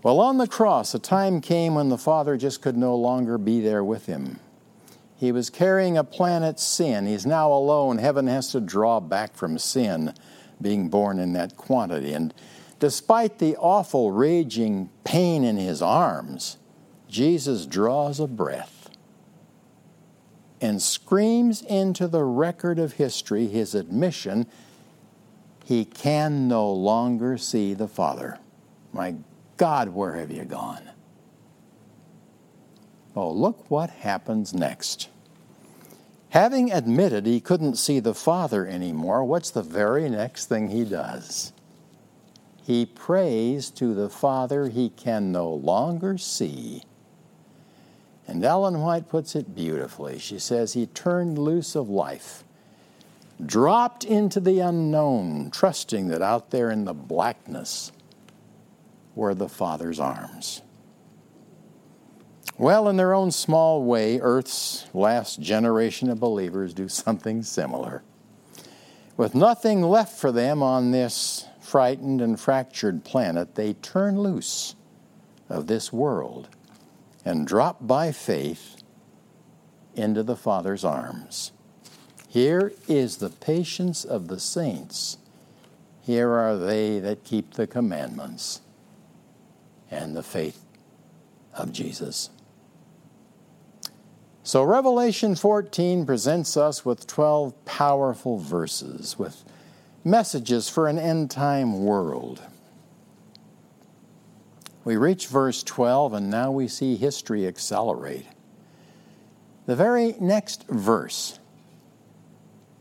Well, 0.02 0.20
on 0.20 0.38
the 0.38 0.46
cross, 0.46 0.94
a 0.94 0.98
time 0.98 1.40
came 1.40 1.74
when 1.74 1.88
the 1.88 1.98
Father 1.98 2.36
just 2.36 2.62
could 2.62 2.76
no 2.76 2.96
longer 2.96 3.36
be 3.38 3.60
there 3.60 3.84
with 3.84 4.06
him. 4.06 4.38
He 5.16 5.30
was 5.30 5.50
carrying 5.50 5.98
a 5.98 6.04
planet's 6.04 6.62
sin. 6.62 7.06
He's 7.06 7.26
now 7.26 7.52
alone. 7.52 7.98
Heaven 7.98 8.26
has 8.28 8.50
to 8.52 8.60
draw 8.60 8.98
back 8.98 9.36
from 9.36 9.58
sin 9.58 10.14
being 10.60 10.88
born 10.88 11.18
in 11.18 11.32
that 11.34 11.56
quantity. 11.56 12.12
And 12.12 12.32
despite 12.78 13.38
the 13.38 13.56
awful 13.56 14.10
raging 14.10 14.90
pain 15.04 15.44
in 15.44 15.56
his 15.56 15.82
arms, 15.82 16.56
Jesus 17.08 17.66
draws 17.66 18.18
a 18.18 18.26
breath 18.26 18.81
and 20.62 20.80
screams 20.80 21.60
into 21.62 22.06
the 22.06 22.22
record 22.22 22.78
of 22.78 22.94
history 22.94 23.48
his 23.48 23.74
admission 23.74 24.46
he 25.64 25.84
can 25.84 26.48
no 26.48 26.72
longer 26.72 27.36
see 27.36 27.74
the 27.74 27.88
Father. 27.88 28.38
My 28.92 29.16
God, 29.56 29.90
where 29.90 30.14
have 30.14 30.30
you 30.30 30.44
gone? 30.44 30.90
Oh, 33.14 33.30
look 33.30 33.70
what 33.70 33.90
happens 33.90 34.54
next. 34.54 35.08
Having 36.30 36.72
admitted 36.72 37.26
he 37.26 37.40
couldn't 37.40 37.76
see 37.76 38.00
the 38.00 38.14
Father 38.14 38.66
anymore, 38.66 39.24
what's 39.24 39.50
the 39.50 39.62
very 39.62 40.08
next 40.08 40.46
thing 40.46 40.68
he 40.68 40.84
does? 40.84 41.52
He 42.62 42.86
prays 42.86 43.70
to 43.70 43.92
the 43.94 44.08
Father 44.08 44.68
he 44.68 44.88
can 44.88 45.30
no 45.30 45.52
longer 45.52 46.16
see. 46.16 46.84
And 48.26 48.44
Ellen 48.44 48.80
White 48.80 49.08
puts 49.08 49.34
it 49.34 49.54
beautifully. 49.54 50.18
She 50.18 50.38
says, 50.38 50.72
He 50.72 50.86
turned 50.86 51.38
loose 51.38 51.74
of 51.74 51.88
life, 51.88 52.44
dropped 53.44 54.04
into 54.04 54.40
the 54.40 54.60
unknown, 54.60 55.50
trusting 55.50 56.08
that 56.08 56.22
out 56.22 56.50
there 56.50 56.70
in 56.70 56.84
the 56.84 56.94
blackness 56.94 57.92
were 59.14 59.34
the 59.34 59.48
Father's 59.48 60.00
arms. 60.00 60.62
Well, 62.58 62.88
in 62.88 62.96
their 62.96 63.14
own 63.14 63.30
small 63.30 63.82
way, 63.82 64.20
Earth's 64.20 64.86
last 64.94 65.40
generation 65.40 66.08
of 66.08 66.20
believers 66.20 66.74
do 66.74 66.88
something 66.88 67.42
similar. 67.42 68.02
With 69.16 69.34
nothing 69.34 69.82
left 69.82 70.18
for 70.18 70.30
them 70.30 70.62
on 70.62 70.90
this 70.90 71.46
frightened 71.60 72.20
and 72.20 72.38
fractured 72.38 73.04
planet, 73.04 73.54
they 73.54 73.74
turn 73.74 74.20
loose 74.20 74.74
of 75.48 75.66
this 75.66 75.92
world 75.92 76.48
and 77.24 77.46
drop 77.46 77.86
by 77.86 78.12
faith 78.12 78.82
into 79.94 80.22
the 80.22 80.36
Father's 80.36 80.84
arms. 80.84 81.52
Here 82.28 82.72
is 82.88 83.18
the 83.18 83.30
patience 83.30 84.04
of 84.04 84.28
the 84.28 84.40
saints. 84.40 85.18
Here 86.00 86.30
are 86.30 86.56
they 86.56 86.98
that 86.98 87.24
keep 87.24 87.54
the 87.54 87.66
commandments 87.66 88.62
and 89.90 90.16
the 90.16 90.22
faith 90.22 90.64
of 91.54 91.72
Jesus. 91.72 92.30
So, 94.42 94.64
Revelation 94.64 95.36
14 95.36 96.04
presents 96.04 96.56
us 96.56 96.84
with 96.84 97.06
12 97.06 97.64
powerful 97.64 98.38
verses 98.38 99.16
with 99.16 99.44
messages 100.04 100.68
for 100.68 100.88
an 100.88 100.98
end 100.98 101.30
time 101.30 101.84
world. 101.84 102.42
We 104.84 104.96
reach 104.96 105.28
verse 105.28 105.62
12, 105.62 106.14
and 106.14 106.30
now 106.30 106.50
we 106.50 106.68
see 106.68 106.96
history 106.96 107.46
accelerate. 107.46 108.26
The 109.66 109.76
very 109.76 110.16
next 110.20 110.66
verse 110.68 111.38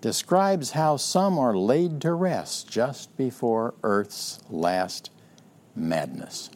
describes 0.02 0.72
how 0.72 0.98
some 0.98 1.38
are 1.38 1.56
laid 1.56 2.02
to 2.02 2.14
rest 2.14 2.70
just 2.70 3.16
before 3.18 3.76
Earth's 3.84 4.40
last 4.50 5.12
madness. 5.76 6.50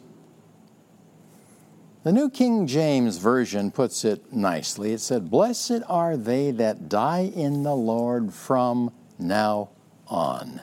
The 2.02 2.12
New 2.12 2.28
King 2.30 2.66
James 2.66 3.18
Version 3.18 3.70
puts 3.70 4.04
it 4.04 4.32
nicely. 4.32 4.92
It 4.92 5.00
said, 5.00 5.30
Blessed 5.30 5.82
are 5.88 6.16
they 6.16 6.50
that 6.52 6.88
die 6.88 7.32
in 7.34 7.62
the 7.62 7.74
Lord 7.74 8.32
from 8.32 8.92
now 9.18 9.70
on. 10.06 10.60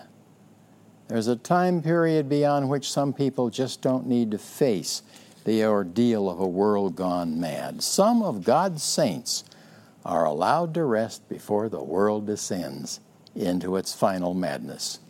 There's 1.13 1.27
a 1.27 1.35
time 1.35 1.83
period 1.83 2.27
beyond 2.27 2.69
which 2.69 2.91
some 2.91 3.13
people 3.13 3.51
just 3.51 3.83
don't 3.83 4.07
need 4.07 4.31
to 4.31 4.39
face 4.39 5.03
the 5.45 5.63
ordeal 5.63 6.27
of 6.27 6.39
a 6.39 6.47
world 6.47 6.95
gone 6.95 7.39
mad. 7.39 7.83
Some 7.83 8.23
of 8.23 8.43
God's 8.43 8.81
saints 8.81 9.43
are 10.03 10.25
allowed 10.25 10.73
to 10.73 10.83
rest 10.83 11.29
before 11.29 11.69
the 11.69 11.83
world 11.83 12.25
descends 12.25 12.99
into 13.35 13.75
its 13.75 13.93
final 13.93 14.33
madness. 14.33 15.01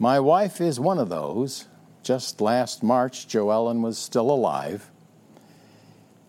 My 0.00 0.18
wife 0.18 0.60
is 0.60 0.80
one 0.80 0.98
of 0.98 1.08
those. 1.08 1.68
Just 2.02 2.40
last 2.40 2.82
March, 2.82 3.28
Joellen 3.28 3.82
was 3.82 3.98
still 3.98 4.28
alive. 4.28 4.90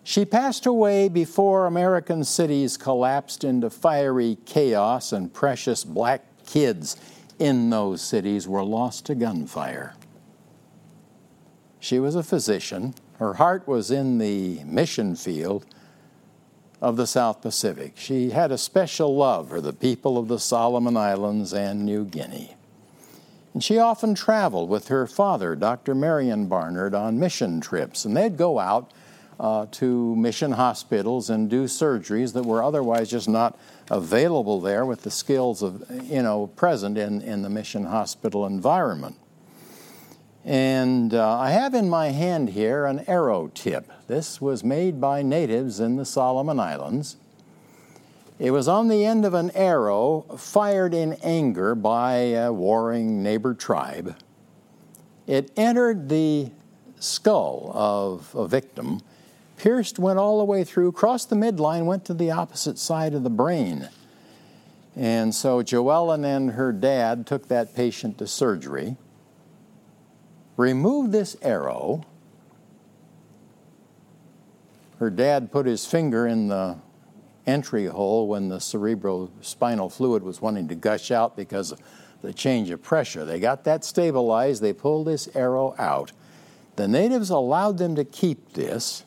She 0.04 0.24
passed 0.24 0.66
away 0.66 1.08
before 1.08 1.66
American 1.66 2.22
cities 2.22 2.76
collapsed 2.76 3.42
into 3.42 3.70
fiery 3.70 4.38
chaos 4.46 5.12
and 5.12 5.34
precious 5.34 5.82
black 5.82 6.22
kids 6.46 6.96
in 7.38 7.70
those 7.70 8.02
cities 8.02 8.48
were 8.48 8.64
lost 8.64 9.06
to 9.06 9.14
gunfire. 9.14 9.94
She 11.80 11.98
was 11.98 12.14
a 12.14 12.22
physician. 12.22 12.94
Her 13.18 13.34
heart 13.34 13.66
was 13.66 13.90
in 13.90 14.18
the 14.18 14.62
mission 14.64 15.14
field 15.16 15.66
of 16.80 16.96
the 16.96 17.06
South 17.06 17.40
Pacific. 17.40 17.92
She 17.96 18.30
had 18.30 18.52
a 18.52 18.58
special 18.58 19.16
love 19.16 19.48
for 19.48 19.60
the 19.60 19.72
people 19.72 20.18
of 20.18 20.28
the 20.28 20.38
Solomon 20.38 20.96
Islands 20.96 21.52
and 21.52 21.84
New 21.84 22.04
Guinea. 22.04 22.56
And 23.54 23.64
she 23.64 23.78
often 23.78 24.14
traveled 24.14 24.68
with 24.68 24.88
her 24.88 25.06
father, 25.06 25.56
Dr. 25.56 25.94
Marion 25.94 26.46
Barnard, 26.46 26.94
on 26.94 27.18
mission 27.18 27.60
trips, 27.60 28.04
and 28.04 28.16
they'd 28.16 28.36
go 28.36 28.58
out 28.58 28.92
uh, 29.40 29.66
to 29.70 30.16
mission 30.16 30.52
hospitals 30.52 31.30
and 31.30 31.48
do 31.48 31.64
surgeries 31.64 32.32
that 32.32 32.44
were 32.44 32.62
otherwise 32.62 33.08
just 33.10 33.28
not 33.28 33.58
available 33.90 34.60
there 34.60 34.84
with 34.84 35.02
the 35.02 35.10
skills 35.10 35.62
of 35.62 35.84
you 36.04 36.22
know 36.22 36.48
present 36.48 36.98
in, 36.98 37.20
in 37.22 37.42
the 37.42 37.50
mission 37.50 37.84
hospital 37.84 38.46
environment. 38.46 39.16
And 40.44 41.12
uh, 41.12 41.38
I 41.38 41.50
have 41.50 41.74
in 41.74 41.88
my 41.88 42.08
hand 42.08 42.50
here 42.50 42.86
an 42.86 43.04
arrow 43.06 43.48
tip. 43.48 43.92
This 44.06 44.40
was 44.40 44.64
made 44.64 45.00
by 45.00 45.22
natives 45.22 45.78
in 45.78 45.96
the 45.96 46.04
Solomon 46.04 46.58
Islands. 46.58 47.16
It 48.38 48.52
was 48.52 48.68
on 48.68 48.88
the 48.88 49.04
end 49.04 49.24
of 49.24 49.34
an 49.34 49.50
arrow 49.50 50.22
fired 50.38 50.94
in 50.94 51.14
anger 51.22 51.74
by 51.74 52.14
a 52.14 52.52
warring 52.52 53.22
neighbor 53.22 53.52
tribe. 53.52 54.16
It 55.26 55.50
entered 55.56 56.08
the 56.08 56.50
skull 57.00 57.70
of 57.74 58.34
a 58.34 58.48
victim 58.48 59.02
pierced, 59.58 59.98
went 59.98 60.18
all 60.18 60.38
the 60.38 60.44
way 60.44 60.64
through, 60.64 60.92
crossed 60.92 61.28
the 61.28 61.36
midline, 61.36 61.84
went 61.84 62.04
to 62.06 62.14
the 62.14 62.30
opposite 62.30 62.78
side 62.78 63.12
of 63.12 63.24
the 63.24 63.30
brain. 63.30 63.88
And 64.96 65.34
so 65.34 65.62
Joellen 65.62 66.24
and 66.24 66.52
her 66.52 66.72
dad 66.72 67.26
took 67.26 67.48
that 67.48 67.74
patient 67.74 68.18
to 68.18 68.26
surgery, 68.26 68.96
removed 70.56 71.12
this 71.12 71.36
arrow. 71.42 72.04
Her 74.98 75.10
dad 75.10 75.52
put 75.52 75.66
his 75.66 75.86
finger 75.86 76.26
in 76.26 76.48
the 76.48 76.78
entry 77.46 77.86
hole 77.86 78.26
when 78.26 78.48
the 78.48 78.56
cerebrospinal 78.56 79.92
fluid 79.92 80.22
was 80.22 80.42
wanting 80.42 80.68
to 80.68 80.74
gush 80.74 81.10
out 81.10 81.36
because 81.36 81.72
of 81.72 81.80
the 82.20 82.32
change 82.32 82.70
of 82.70 82.82
pressure. 82.82 83.24
They 83.24 83.38
got 83.38 83.64
that 83.64 83.84
stabilized, 83.84 84.62
they 84.62 84.72
pulled 84.72 85.06
this 85.06 85.28
arrow 85.34 85.74
out. 85.78 86.12
The 86.74 86.88
natives 86.88 87.30
allowed 87.30 87.78
them 87.78 87.94
to 87.96 88.04
keep 88.04 88.52
this, 88.52 89.04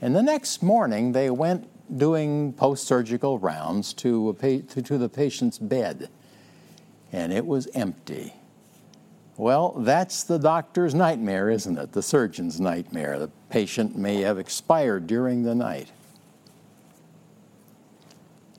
and 0.00 0.14
the 0.14 0.22
next 0.22 0.62
morning 0.62 1.12
they 1.12 1.30
went 1.30 1.68
doing 1.96 2.52
post 2.52 2.86
surgical 2.86 3.38
rounds 3.38 3.92
to, 3.94 4.36
pa- 4.40 4.72
to, 4.72 4.82
to 4.82 4.98
the 4.98 5.08
patient's 5.08 5.58
bed, 5.58 6.08
and 7.12 7.32
it 7.32 7.46
was 7.46 7.68
empty. 7.74 8.34
Well, 9.36 9.70
that's 9.78 10.24
the 10.24 10.38
doctor's 10.38 10.94
nightmare, 10.94 11.48
isn't 11.48 11.78
it? 11.78 11.92
The 11.92 12.02
surgeon's 12.02 12.60
nightmare. 12.60 13.18
The 13.20 13.30
patient 13.50 13.96
may 13.96 14.22
have 14.22 14.36
expired 14.36 15.06
during 15.06 15.44
the 15.44 15.54
night. 15.54 15.92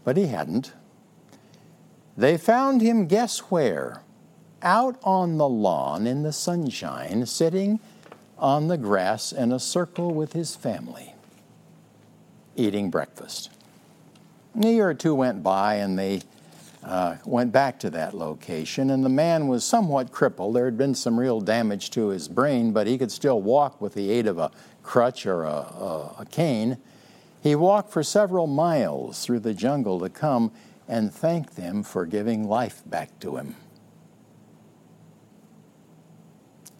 But 0.05 0.15
he 0.15 0.27
hadn't. 0.27 0.71
They 2.15 2.37
found 2.37 2.81
him, 2.81 3.07
guess 3.07 3.39
where? 3.39 4.01
Out 4.61 4.97
on 5.03 5.37
the 5.37 5.47
lawn 5.47 6.07
in 6.07 6.23
the 6.23 6.33
sunshine, 6.33 7.25
sitting 7.25 7.79
on 8.37 8.69
the 8.69 8.77
grass 8.77 9.31
in 9.31 9.51
a 9.51 9.59
circle 9.59 10.13
with 10.13 10.33
his 10.33 10.55
family, 10.55 11.08
eating 12.59 12.89
breakfast. 12.89 13.49
A 14.59 14.67
year 14.67 14.89
or 14.89 14.93
two 14.93 15.15
went 15.15 15.41
by, 15.41 15.75
and 15.75 15.97
they 15.97 16.21
uh, 16.83 17.17
went 17.25 17.51
back 17.51 17.79
to 17.79 17.89
that 17.91 18.13
location, 18.13 18.89
and 18.89 19.03
the 19.03 19.09
man 19.09 19.47
was 19.47 19.63
somewhat 19.63 20.11
crippled. 20.11 20.55
There 20.55 20.65
had 20.65 20.77
been 20.77 20.95
some 20.95 21.19
real 21.19 21.39
damage 21.39 21.91
to 21.91 22.09
his 22.09 22.27
brain, 22.27 22.71
but 22.71 22.87
he 22.87 22.97
could 22.97 23.11
still 23.11 23.41
walk 23.41 23.79
with 23.79 23.93
the 23.93 24.11
aid 24.11 24.27
of 24.27 24.37
a 24.37 24.51
crutch 24.83 25.25
or 25.25 25.43
a, 25.43 25.51
a, 25.51 26.15
a 26.19 26.27
cane. 26.29 26.77
He 27.41 27.55
walked 27.55 27.91
for 27.91 28.03
several 28.03 28.47
miles 28.47 29.25
through 29.25 29.39
the 29.39 29.53
jungle 29.53 29.99
to 29.99 30.09
come 30.09 30.51
and 30.87 31.13
thank 31.13 31.55
them 31.55 31.83
for 31.83 32.05
giving 32.05 32.47
life 32.47 32.81
back 32.85 33.17
to 33.19 33.37
him. 33.37 33.55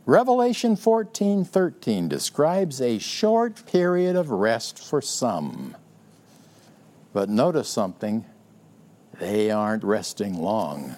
Revelation 0.09 0.75
14:13 0.75 2.07
describes 2.07 2.81
a 2.81 2.97
short 2.97 3.63
period 3.67 4.15
of 4.15 4.31
rest 4.31 4.79
for 4.79 5.03
some. 5.03 5.77
But 7.13 7.29
notice 7.29 7.69
something, 7.69 8.25
they 9.19 9.51
aren't 9.51 9.83
resting 9.83 10.41
long. 10.41 10.95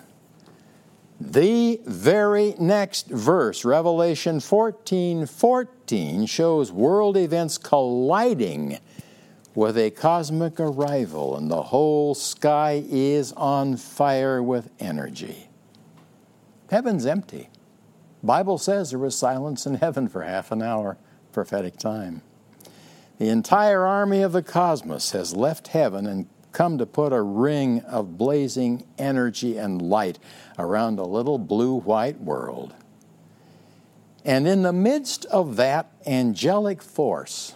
The 1.19 1.81
very 1.83 2.55
next 2.57 3.07
verse, 3.07 3.65
Revelation 3.65 4.39
14 4.39 5.25
14, 5.25 6.25
shows 6.25 6.71
world 6.71 7.17
events 7.17 7.57
colliding 7.57 8.79
with 9.53 9.77
a 9.77 9.89
cosmic 9.89 10.57
arrival, 10.57 11.35
and 11.35 11.51
the 11.51 11.63
whole 11.63 12.15
sky 12.15 12.81
is 12.89 13.33
on 13.33 13.75
fire 13.75 14.41
with 14.41 14.69
energy. 14.79 15.49
Heaven's 16.69 17.05
empty. 17.05 17.49
Bible 18.23 18.57
says 18.57 18.91
there 18.91 18.99
was 18.99 19.17
silence 19.17 19.65
in 19.65 19.75
heaven 19.75 20.07
for 20.07 20.23
half 20.23 20.51
an 20.51 20.61
hour, 20.61 20.97
prophetic 21.31 21.77
time. 21.77 22.21
The 23.17 23.29
entire 23.29 23.85
army 23.85 24.21
of 24.21 24.31
the 24.31 24.43
cosmos 24.43 25.11
has 25.11 25.35
left 25.35 25.69
heaven 25.69 26.05
and 26.05 26.27
come 26.51 26.77
to 26.77 26.85
put 26.85 27.13
a 27.13 27.21
ring 27.21 27.81
of 27.81 28.17
blazing 28.17 28.85
energy 28.97 29.57
and 29.57 29.81
light 29.81 30.19
around 30.59 30.99
a 30.99 31.05
little 31.05 31.37
blue 31.37 31.79
white 31.79 32.19
world. 32.19 32.73
And 34.23 34.47
in 34.47 34.61
the 34.61 34.73
midst 34.73 35.25
of 35.25 35.55
that 35.55 35.91
angelic 36.05 36.81
force, 36.81 37.53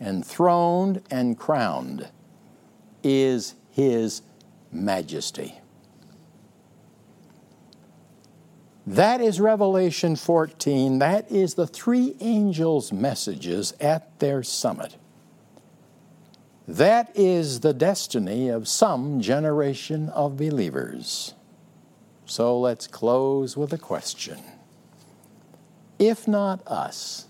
enthroned 0.00 1.02
and 1.10 1.36
crowned, 1.36 2.08
is 3.02 3.54
His 3.70 4.22
Majesty. 4.72 5.60
That 8.86 9.20
is 9.20 9.40
Revelation 9.40 10.14
14. 10.14 11.00
That 11.00 11.30
is 11.30 11.54
the 11.54 11.66
three 11.66 12.14
angels' 12.20 12.92
messages 12.92 13.74
at 13.80 14.20
their 14.20 14.44
summit. 14.44 14.96
That 16.68 17.10
is 17.14 17.60
the 17.60 17.74
destiny 17.74 18.48
of 18.48 18.68
some 18.68 19.20
generation 19.20 20.08
of 20.10 20.36
believers. 20.36 21.34
So 22.26 22.58
let's 22.58 22.86
close 22.86 23.56
with 23.56 23.72
a 23.72 23.78
question. 23.78 24.40
If 25.98 26.28
not 26.28 26.64
us, 26.66 27.26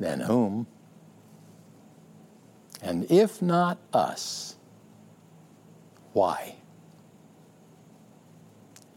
then 0.00 0.20
whom? 0.20 0.66
And 2.82 3.08
if 3.10 3.42
not 3.42 3.78
us, 3.92 4.56
why? 6.12 6.59